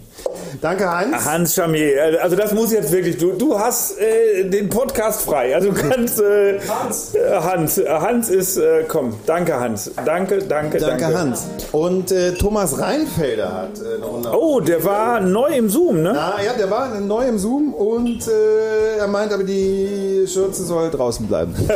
Danke, 0.61 0.91
Hans. 0.91 1.25
Hans 1.25 1.55
Chamier, 1.55 2.21
also 2.21 2.35
das 2.35 2.53
muss 2.53 2.73
jetzt 2.73 2.91
wirklich, 2.91 3.17
du, 3.17 3.31
du 3.31 3.57
hast 3.57 3.97
äh, 3.97 4.43
den 4.43 4.67
Podcast 4.67 5.21
frei, 5.21 5.55
also 5.55 5.71
du 5.71 5.75
kannst, 5.75 6.19
äh, 6.19 6.59
Hans. 6.67 7.13
Hans, 7.41 7.77
äh, 7.77 7.87
Hans 7.87 8.29
ist, 8.29 8.57
äh, 8.57 8.83
komm, 8.85 9.13
danke 9.25 9.57
Hans, 9.57 9.89
danke, 10.05 10.39
danke, 10.39 10.79
danke. 10.79 10.99
Danke, 10.99 11.17
Hans. 11.17 11.47
Und 11.71 12.11
äh, 12.11 12.33
Thomas 12.33 12.77
Reinfelder 12.77 13.53
hat 13.53 13.79
äh, 13.79 13.95
eine 13.95 14.05
Runde. 14.05 14.29
Oh, 14.37 14.59
der 14.59 14.83
war 14.83 15.21
neu 15.21 15.55
im 15.55 15.69
Zoom, 15.69 16.01
ne? 16.01 16.11
Ah, 16.11 16.41
ja, 16.45 16.51
der 16.51 16.69
war 16.69 16.99
neu 16.99 17.25
im 17.25 17.39
Zoom 17.39 17.73
und 17.73 18.27
äh, 18.27 18.97
er 18.97 19.07
meint 19.07 19.31
aber, 19.31 19.45
die 19.45 20.25
Schürze 20.27 20.65
soll 20.65 20.89
draußen 20.91 21.25
bleiben. 21.25 21.55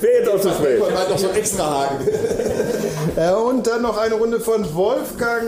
Wer 0.00 0.18
jetzt 0.18 0.28
auch 0.30 0.40
zu 0.40 0.50
spät. 0.50 0.80
Man 0.80 0.98
hat 0.98 1.10
noch 1.10 1.18
so 1.18 1.28
einen 1.28 1.36
extra 1.36 1.82
Haken. 1.82 2.06
Äh, 3.16 3.32
und 3.32 3.66
dann 3.66 3.82
noch 3.82 3.98
eine 3.98 4.14
Runde 4.14 4.40
von 4.40 4.64
Wolfgang 4.74 5.44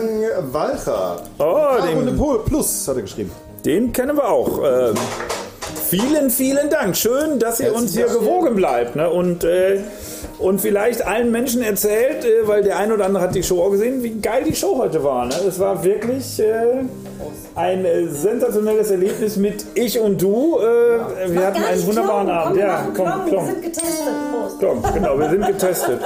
Walcher. 0.51 1.17
Oh, 1.39 1.43
Runde 1.43 2.11
den, 2.11 2.17
Pol- 2.17 2.43
Plus 2.45 2.87
hat 2.87 2.95
er 2.97 3.01
geschrieben. 3.03 3.31
den 3.65 3.91
kennen 3.91 4.15
wir 4.17 4.29
auch. 4.29 4.59
Ähm, 4.63 4.95
vielen, 5.89 6.29
vielen 6.29 6.69
Dank. 6.69 6.95
Schön, 6.95 7.39
dass 7.39 7.59
ihr 7.59 7.73
uns 7.75 7.93
hier 7.93 8.07
gewogen 8.07 8.55
bleibt. 8.55 8.95
Ne? 8.95 9.09
Und, 9.09 9.43
äh, 9.43 9.79
und 10.39 10.59
vielleicht 10.59 11.05
allen 11.05 11.31
Menschen 11.31 11.61
erzählt, 11.63 12.25
äh, 12.25 12.47
weil 12.47 12.63
der 12.63 12.77
ein 12.77 12.91
oder 12.91 13.05
andere 13.05 13.23
hat 13.23 13.35
die 13.35 13.43
Show 13.43 13.61
auch 13.63 13.71
gesehen, 13.71 14.03
wie 14.03 14.19
geil 14.19 14.43
die 14.47 14.55
Show 14.55 14.77
heute 14.77 15.03
war. 15.03 15.25
Ne? 15.25 15.35
Es 15.47 15.59
war 15.59 15.83
wirklich 15.83 16.39
äh, 16.39 16.83
ein 17.55 17.85
äh, 17.85 18.07
sensationelles 18.09 18.91
Erlebnis 18.91 19.37
mit 19.37 19.65
Ich 19.75 19.99
und 19.99 20.21
Du. 20.21 20.57
Äh, 20.59 21.31
wir 21.33 21.47
hatten 21.47 21.63
einen 21.63 21.85
wunderbaren 21.87 22.29
Abend. 22.29 22.57
Ja, 22.57 22.87
komm, 22.95 23.05
Wir 23.25 23.33
komm, 23.37 23.45
sind 23.47 23.61
getestet. 23.63 24.13
Prost. 24.31 24.55
komm, 24.59 24.93
genau, 24.93 25.17
wir 25.17 25.29
sind 25.29 25.47
getestet. 25.47 25.99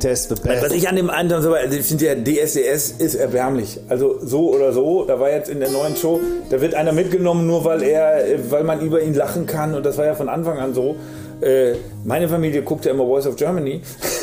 Test 0.00 0.30
the 0.30 0.36
Was 0.44 0.60
best. 0.62 0.74
ich 0.74 0.88
an 0.88 0.96
dem 0.96 1.10
anderen 1.10 1.42
so, 1.42 1.54
also 1.54 1.76
ich 1.78 1.86
finde 1.86 2.06
ja, 2.06 2.14
DSDS 2.14 2.92
ist 2.98 3.14
erbärmlich. 3.14 3.78
Also 3.88 4.18
so 4.20 4.52
oder 4.52 4.72
so, 4.72 5.04
da 5.04 5.20
war 5.20 5.30
jetzt 5.30 5.48
in 5.48 5.60
der 5.60 5.70
neuen 5.70 5.96
Show, 5.96 6.20
da 6.50 6.60
wird 6.60 6.74
einer 6.74 6.92
mitgenommen, 6.92 7.46
nur 7.46 7.64
weil 7.64 7.82
er, 7.82 8.24
weil 8.50 8.64
man 8.64 8.80
über 8.80 9.00
ihn 9.02 9.14
lachen 9.14 9.46
kann 9.46 9.74
und 9.74 9.86
das 9.86 9.98
war 9.98 10.06
ja 10.06 10.14
von 10.14 10.28
Anfang 10.28 10.58
an 10.58 10.74
so. 10.74 10.96
Äh, 11.40 11.74
meine 12.04 12.28
Familie 12.28 12.62
guckt 12.62 12.84
ja 12.84 12.90
immer 12.90 13.06
Voice 13.06 13.26
of 13.26 13.36
Germany. 13.36 13.80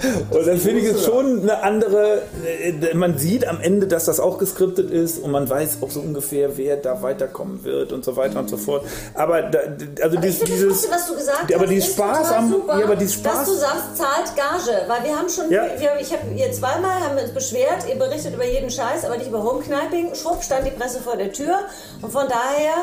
Und 0.30 0.46
dann 0.46 0.58
finde 0.58 0.80
ich 0.80 0.86
es 0.88 1.04
schon 1.04 1.42
eine 1.42 1.62
andere. 1.62 2.22
äh, 2.46 2.94
Man 2.94 3.18
sieht 3.18 3.46
am 3.46 3.60
Ende, 3.60 3.86
dass 3.86 4.06
das 4.06 4.20
auch 4.20 4.38
geskriptet 4.38 4.90
ist 4.90 5.18
und 5.22 5.30
man 5.30 5.48
weiß 5.48 5.78
auch 5.82 5.90
so 5.90 6.00
ungefähr, 6.00 6.56
wer 6.56 6.76
da 6.76 7.02
weiterkommen 7.02 7.64
wird 7.64 7.92
und 7.92 8.04
so 8.04 8.16
weiter 8.16 8.38
und 8.40 8.48
so 8.48 8.56
fort. 8.56 8.84
Aber 9.14 9.42
da, 9.42 9.58
also 10.02 10.16
Ich 10.16 10.22
dies, 10.22 10.38
finde 10.38 10.52
das 10.52 10.58
dieses. 10.60 10.64
Lustige, 10.68 10.92
was 10.94 11.06
du 11.08 11.14
gesagt 11.16 11.50
Ja, 11.50 11.56
aber 11.56 11.64
hast, 11.66 11.70
dieses 11.72 11.92
Spaß 11.92 12.32
am- 12.32 12.50
super, 12.50 12.78
ja, 12.78 12.84
aber 12.84 12.96
dieses 12.96 13.16
Spaß- 13.16 13.22
dass 13.24 13.44
du 13.46 13.52
sagst, 13.54 13.96
zahlt 13.96 14.36
Gage, 14.36 14.82
weil 14.88 15.04
wir 15.04 15.16
haben 15.16 15.28
schon, 15.28 15.50
Ja. 15.50 15.64
wir, 15.78 16.00
ich 16.00 16.12
habe 16.12 16.22
ihr 16.34 16.52
zweimal 16.52 17.00
haben 17.00 17.16
wir 17.16 17.22
uns 17.24 17.32
beschwert, 17.34 17.84
ihr 17.88 17.96
berichtet 17.96 18.34
über 18.34 18.46
jeden 18.46 18.70
Scheiß, 18.70 19.04
aber 19.04 19.16
nicht 19.16 19.28
über 19.28 19.42
Homekniping. 19.42 20.14
Schwupp 20.14 20.42
stand 20.42 20.66
die 20.66 20.70
Presse 20.70 21.00
vor 21.00 21.16
der 21.16 21.32
Tür 21.32 21.58
und 22.02 22.10
von 22.12 22.26
daher 22.28 22.74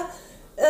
äh, 0.57 0.63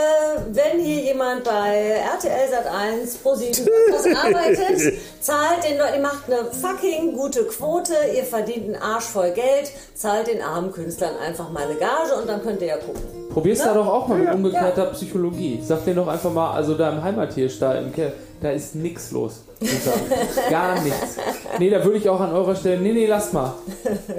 wenn 0.51 0.79
hier 0.79 1.01
jemand 1.01 1.45
bei 1.45 2.01
RTL 2.13 2.49
Sat 2.49 2.67
1 2.67 3.17
Pro 3.17 3.35
7 3.35 3.65
was 3.91 4.05
arbeitet, 4.05 4.99
zahlt 5.21 5.63
den 5.63 5.77
Leuten, 5.77 5.95
ihr 5.95 6.01
macht 6.01 6.25
eine 6.27 6.51
fucking 6.51 7.13
gute 7.15 7.45
Quote, 7.45 7.93
ihr 8.15 8.25
verdient 8.25 8.65
einen 8.65 8.81
Arsch 8.81 9.05
voll 9.05 9.31
Geld, 9.31 9.71
zahlt 9.95 10.27
den 10.27 10.41
armen 10.41 10.73
Künstlern 10.73 11.15
einfach 11.17 11.49
mal 11.49 11.63
eine 11.63 11.75
Gage 11.75 12.15
und 12.15 12.27
dann 12.27 12.43
könnt 12.43 12.61
ihr 12.61 12.67
ja 12.67 12.77
gucken. 12.77 13.26
Probier's 13.37 13.59
da 13.59 13.71
doch 13.75 13.85
auch 13.85 14.07
mal 14.07 14.17
mit 14.17 14.27
Ja. 14.29 14.33
umgekehrter 14.33 14.85
Psychologie. 14.87 15.59
Sag 15.63 15.85
dir 15.85 15.93
doch 15.93 16.07
einfach 16.07 16.33
mal, 16.33 16.53
also 16.55 16.73
da 16.73 16.89
im 16.89 17.03
Heimathirsch, 17.03 17.59
da 17.59 17.73
im 17.75 17.93
Keller, 17.93 18.13
da 18.41 18.49
ist 18.49 18.73
nix 18.73 19.11
los. 19.11 19.41
Gar 20.51 20.81
nichts. 20.83 21.17
Nee, 21.59 21.69
da 21.71 21.83
würde 21.83 21.97
ich 21.97 22.07
auch 22.09 22.19
an 22.19 22.31
eurer 22.33 22.55
Stelle, 22.55 22.79
nee, 22.79 22.93
nee, 22.93 23.05
lass 23.07 23.33
mal. 23.33 23.53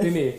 Nee, 0.01 0.11
nee. 0.11 0.33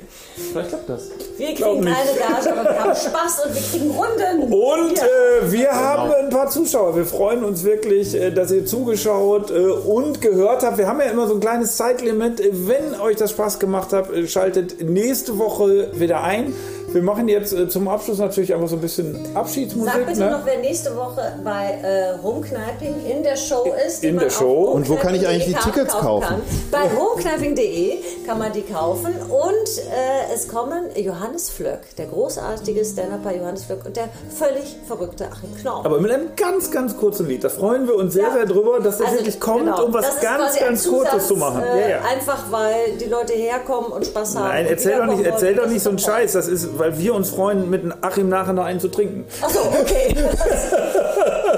Vielleicht 0.52 0.68
klappt 0.70 0.88
das. 0.90 1.08
Wir 1.38 1.54
kriegen 1.54 1.84
keine 1.84 1.94
Gage, 1.94 2.52
aber 2.58 2.70
wir 2.70 2.80
haben 2.84 2.94
Spaß 2.94 3.44
und 3.46 3.54
wir 3.54 3.62
kriegen 3.62 3.90
Runden. 3.90 4.52
Und 4.52 4.96
Ja. 4.98 5.04
äh, 5.04 5.52
wir 5.52 5.70
haben 5.72 6.12
ein 6.12 6.28
paar 6.30 6.48
Zuschauer. 6.50 6.96
Wir 6.96 7.06
freuen 7.06 7.44
uns 7.44 7.64
wirklich, 7.64 8.14
äh, 8.14 8.30
dass 8.30 8.50
ihr 8.50 8.64
zugeschaut 8.66 9.50
äh, 9.50 9.58
und 9.58 10.20
gehört 10.20 10.62
habt. 10.64 10.76
Wir 10.78 10.86
haben 10.86 11.00
ja 11.00 11.06
immer 11.06 11.26
so 11.28 11.34
ein 11.34 11.40
kleines 11.40 11.76
Zeitlimit. 11.76 12.42
Wenn 12.66 12.98
euch 13.00 13.16
das 13.16 13.30
Spaß 13.30 13.58
gemacht 13.58 13.92
hat, 13.94 14.10
äh, 14.10 14.26
schaltet 14.26 14.82
nächste 14.86 15.38
Woche 15.38 15.90
wieder 15.94 16.22
ein. 16.22 16.52
Wir 16.92 17.02
machen 17.02 17.28
jetzt 17.28 17.52
äh, 17.52 17.68
zum 17.68 17.86
Abschluss 17.88 18.18
natürlich 18.18 18.52
einfach 18.52 18.68
so 18.68 18.76
ein 18.76 18.80
bisschen 18.80 19.16
Abschiedsmusik. 19.34 19.92
Sag 19.94 20.06
bitte 20.06 20.20
ne? 20.20 20.30
noch, 20.30 20.44
wer 20.44 20.58
nächste 20.58 20.96
Woche 20.96 21.34
bei 21.44 21.78
äh, 21.82 22.20
Homekniping 22.22 22.94
in 23.08 23.22
der 23.22 23.36
Show 23.36 23.72
ist. 23.86 24.02
In 24.02 24.18
der 24.18 24.30
Show. 24.30 24.72
Und 24.72 24.88
wo 24.88 24.96
kann 24.96 25.14
ich 25.14 25.26
eigentlich 25.26 25.46
die 25.46 25.54
Tickets 25.54 25.94
kaufen? 25.94 26.26
Kann. 26.26 26.42
Bei 26.72 26.90
homekniping.de 26.90 27.98
kann 28.26 28.38
man 28.38 28.52
die 28.52 28.62
kaufen 28.62 29.14
und 29.28 29.78
äh, 29.78 30.34
es 30.34 30.48
kommen 30.48 30.84
Johannes 30.96 31.48
Flöck, 31.50 31.94
der 31.96 32.06
großartige 32.06 32.84
Stand-Upper 32.84 33.36
Johannes 33.36 33.64
Flöck 33.64 33.84
und 33.86 33.96
der 33.96 34.08
völlig 34.36 34.76
verrückte 34.86 35.26
Achim 35.26 35.54
Knorr. 35.60 35.84
Aber 35.84 36.00
mit 36.00 36.10
einem 36.10 36.34
ganz, 36.36 36.72
ganz 36.72 36.96
kurzen 36.96 37.28
Lied. 37.28 37.44
Da 37.44 37.50
freuen 37.50 37.86
wir 37.86 37.94
uns 37.94 38.14
sehr, 38.14 38.24
Ja. 38.24 38.32
sehr 38.32 38.46
drüber, 38.46 38.80
dass 38.80 38.98
das 38.98 39.06
Also, 39.06 39.18
wirklich 39.20 39.38
kommt, 39.38 39.60
genau. 39.66 39.84
um 39.84 39.94
was 39.94 40.06
Das 40.06 40.20
ganz, 40.20 40.58
ganz 40.58 40.88
Kurzes 40.88 41.10
Zusatz, 41.10 41.28
zu 41.28 41.36
machen. 41.36 41.62
Äh, 41.62 41.80
ja, 41.82 41.88
ja. 41.88 41.98
Einfach 42.02 42.50
weil 42.50 42.96
die 43.00 43.06
Leute 43.06 43.34
herkommen 43.34 43.92
und 43.92 44.04
Spaß 44.06 44.34
haben. 44.36 44.48
Nein, 44.48 44.66
erzähl 44.68 44.98
doch 44.98 45.06
nicht, 45.06 45.24
erzähl 45.24 45.54
doch 45.54 45.68
nicht 45.68 45.82
so 45.82 45.90
einen. 45.90 46.00
Scheiß. 46.00 46.32
Das 46.32 46.48
ist, 46.48 46.78
weil 46.80 46.98
wir 46.98 47.14
uns 47.14 47.30
freuen, 47.30 47.70
mit 47.70 47.82
einem 47.82 47.94
Achim 48.00 48.28
nachher 48.28 48.54
noch 48.54 48.64
einen 48.64 48.80
zu 48.80 48.88
trinken. 48.88 49.24
Achso, 49.40 49.60
okay. 49.60 50.08
ich 50.08 50.16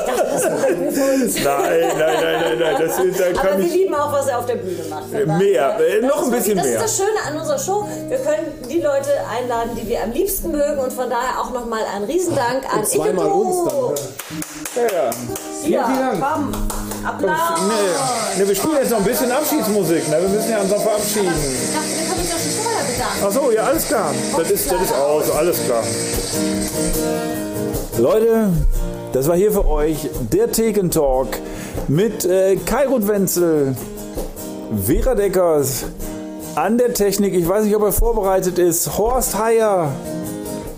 dachte, 0.05 0.27
das 0.33 0.43
für 0.43 1.13
uns. 1.15 1.35
Nein, 1.45 1.81
nein, 1.81 2.17
nein, 2.21 2.41
nein, 2.41 2.59
nein. 2.59 2.77
Das, 2.79 2.97
da 2.97 3.25
Aber 3.41 3.49
kann 3.49 3.59
wir 3.59 3.67
ich. 3.67 3.73
lieben 3.73 3.95
auch, 3.95 4.13
was 4.13 4.27
er 4.27 4.39
auf 4.39 4.47
der 4.47 4.57
Bühne 4.57 4.83
macht. 4.91 5.13
Äh, 5.15 5.27
mehr, 5.27 5.79
äh, 5.81 6.01
das 6.01 6.11
noch 6.11 6.25
ein 6.25 6.31
bisschen 6.31 6.57
wirklich, 6.57 6.73
mehr. 6.73 6.81
Das 6.83 6.91
ist 6.93 7.01
das 7.01 7.07
Schöne 7.07 7.19
an 7.27 7.41
unserer 7.41 7.59
Show. 7.59 7.89
Wir 8.09 8.19
können 8.19 8.69
die 8.69 8.81
Leute 8.81 9.11
einladen, 9.31 9.71
die 9.81 9.89
wir 9.89 10.03
am 10.03 10.11
liebsten 10.13 10.51
mögen 10.51 10.79
und 10.79 10.93
von 10.93 11.09
daher 11.09 11.41
auch 11.41 11.53
nochmal 11.53 11.83
ein 11.95 12.05
Riesendank 12.05 12.65
an 12.75 12.85
Zweimal 12.85 13.27
uns 13.27 13.71
dann. 13.71 13.79
ne? 13.79 13.95
Ja, 14.75 14.83
ja. 14.83 15.11
Ja, 15.65 15.85
vielen 15.87 16.21
Dank. 16.21 16.25
Komm, 16.33 16.53
Applaus. 17.07 17.61
Nee, 17.69 18.43
nee, 18.43 18.49
wir 18.49 18.55
spielen 18.57 18.75
jetzt 18.81 18.91
noch 18.91 18.99
ein 18.99 19.05
bisschen 19.05 19.31
Abschiedsmusik. 19.31 20.09
Ne? 20.09 20.17
Wir 20.23 20.29
müssen 20.29 20.51
ja 20.51 20.61
uns 20.61 20.71
noch 20.71 20.83
verabschieden. 20.83 21.33
Achso, 23.21 23.51
ja, 23.51 23.63
alles 23.65 23.87
klar. 23.89 24.15
Das 24.37 24.51
ist, 24.51 24.71
das 24.71 24.83
ist 24.83 24.95
aus, 24.95 25.31
alles 25.31 25.59
klar. 25.65 25.83
Leute, 27.99 28.51
das 29.13 29.29
war 29.29 29.37
hier 29.37 29.53
für 29.53 29.67
euch 29.69 30.09
der 30.33 30.51
Theken 30.51 30.91
Talk 30.91 31.29
mit 31.89 32.25
äh, 32.25 32.57
Kai 32.57 32.87
Ruth 32.87 33.07
Wenzel, 33.07 33.77
Vera 34.87 35.15
Deckers, 35.15 35.85
an 36.55 36.79
der 36.79 36.95
Technik. 36.95 37.35
Ich 37.35 37.49
weiß 37.49 37.65
nicht, 37.65 37.77
ob 37.77 37.83
er 37.83 37.93
vorbereitet 37.93 38.59
ist. 38.59 38.97
Horst 38.99 39.39
Heyer. 39.39 39.93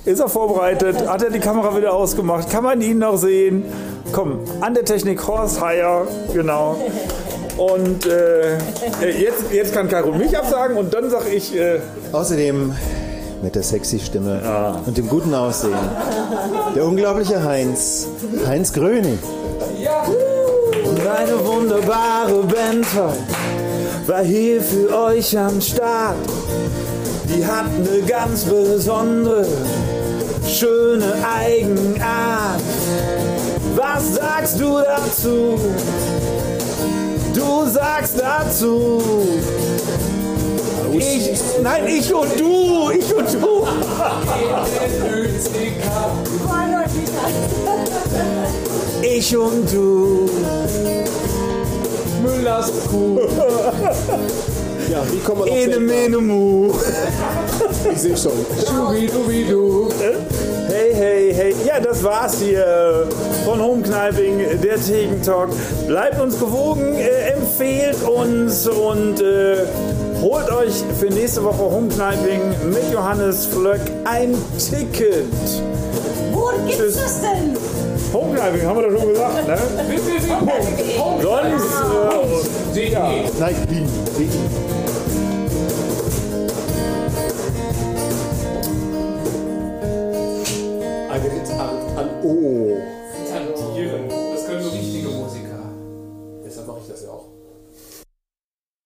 Ist 0.04 0.20
er 0.20 0.28
vorbereitet? 0.28 1.08
Hat 1.08 1.22
er 1.22 1.30
die 1.30 1.40
Kamera 1.40 1.76
wieder 1.76 1.94
ausgemacht? 1.94 2.50
Kann 2.50 2.64
man 2.64 2.80
ihn 2.80 2.98
noch 2.98 3.16
sehen? 3.16 3.64
Komm, 4.12 4.40
an 4.60 4.74
der 4.74 4.84
Technik 4.84 5.26
Horst 5.26 5.60
Heyer, 5.64 6.06
genau. 6.32 6.76
Und 7.56 8.06
äh, 8.06 8.58
jetzt, 9.18 9.44
jetzt 9.52 9.72
kann 9.72 9.88
Ruth 9.88 10.18
mich 10.18 10.36
absagen 10.36 10.76
und 10.76 10.92
dann 10.92 11.10
sag 11.10 11.32
ich. 11.32 11.56
Äh, 11.56 11.80
Außerdem 12.12 12.74
mit 13.42 13.54
der 13.54 13.62
sexy 13.62 13.98
Stimme 14.00 14.40
und 14.86 14.96
dem 14.96 15.08
guten 15.08 15.34
Aussehen. 15.34 15.74
Der 16.74 16.84
unglaubliche 16.84 17.44
Heinz. 17.44 18.06
Heinz 18.46 18.72
Gröning. 18.72 19.18
Und 20.84 21.06
eine 21.06 21.46
wunderbare 21.46 22.42
Band 22.44 22.86
war 24.06 24.22
hier 24.22 24.62
für 24.62 24.96
euch 24.96 25.36
am 25.36 25.60
Start. 25.60 26.16
Die 27.28 27.44
hat 27.44 27.66
eine 27.76 28.02
ganz 28.06 28.44
besondere, 28.44 29.46
schöne 30.46 31.12
Eigenart. 31.38 32.60
Was 33.76 34.14
sagst 34.14 34.60
du 34.60 34.78
dazu? 34.78 35.58
Du 37.34 37.66
sagst 37.66 38.20
dazu. 38.20 39.02
Ich, 40.92 41.30
nein, 41.62 41.86
ich 41.88 42.14
und 42.14 42.38
du, 42.38 42.90
ich 42.90 43.14
und 43.14 43.34
du. 43.34 43.66
Ich 49.02 49.36
und 49.36 49.72
du. 49.72 50.30
Müllers 52.22 52.70
Kuh. 52.90 53.20
Ja, 54.90 55.02
wie 55.10 55.18
kommen 55.18 55.44
wir 55.44 55.52
noch 55.52 55.56
Ene, 55.56 55.80
mene, 55.80 56.18
mu. 56.18 56.72
Ich 57.90 57.98
sehe 57.98 58.16
schon. 58.16 58.32
Schubidubidu. 58.66 59.88
Hey, 60.68 60.94
hey, 60.94 61.34
hey. 61.34 61.54
Ja, 61.66 61.80
das 61.80 62.02
war's 62.04 62.38
hier 62.40 63.06
von 63.44 63.60
Homekniping, 63.60 64.60
der 64.62 64.76
Tegen 64.76 65.22
Talk. 65.22 65.50
Bleibt 65.86 66.20
uns 66.20 66.38
gewogen, 66.38 66.94
empfehlt 67.54 68.02
uns 68.02 68.66
und 68.66 69.20
äh, 69.20 69.58
holt 70.20 70.50
euch 70.50 70.72
für 70.98 71.06
nächste 71.06 71.44
Woche 71.44 71.58
Homekniping 71.58 72.40
mit 72.72 72.92
Johannes 72.92 73.46
Flöck 73.46 73.80
ein 74.04 74.34
Ticket. 74.58 75.28
Wo 76.32 76.50
gibt's 76.66 76.78
Tschüss. 76.78 76.94
das 76.96 77.20
denn? 77.20 77.56
Homekniping, 78.12 78.66
haben 78.66 78.80
wir 78.80 78.90
doch 78.90 78.98
schon 78.98 79.08
gesagt, 79.08 79.46
ne? 79.46 79.56
Sonst, 81.22 82.76
äh, 82.76 82.90
ja. 82.90 83.12
Nein, 83.38 83.54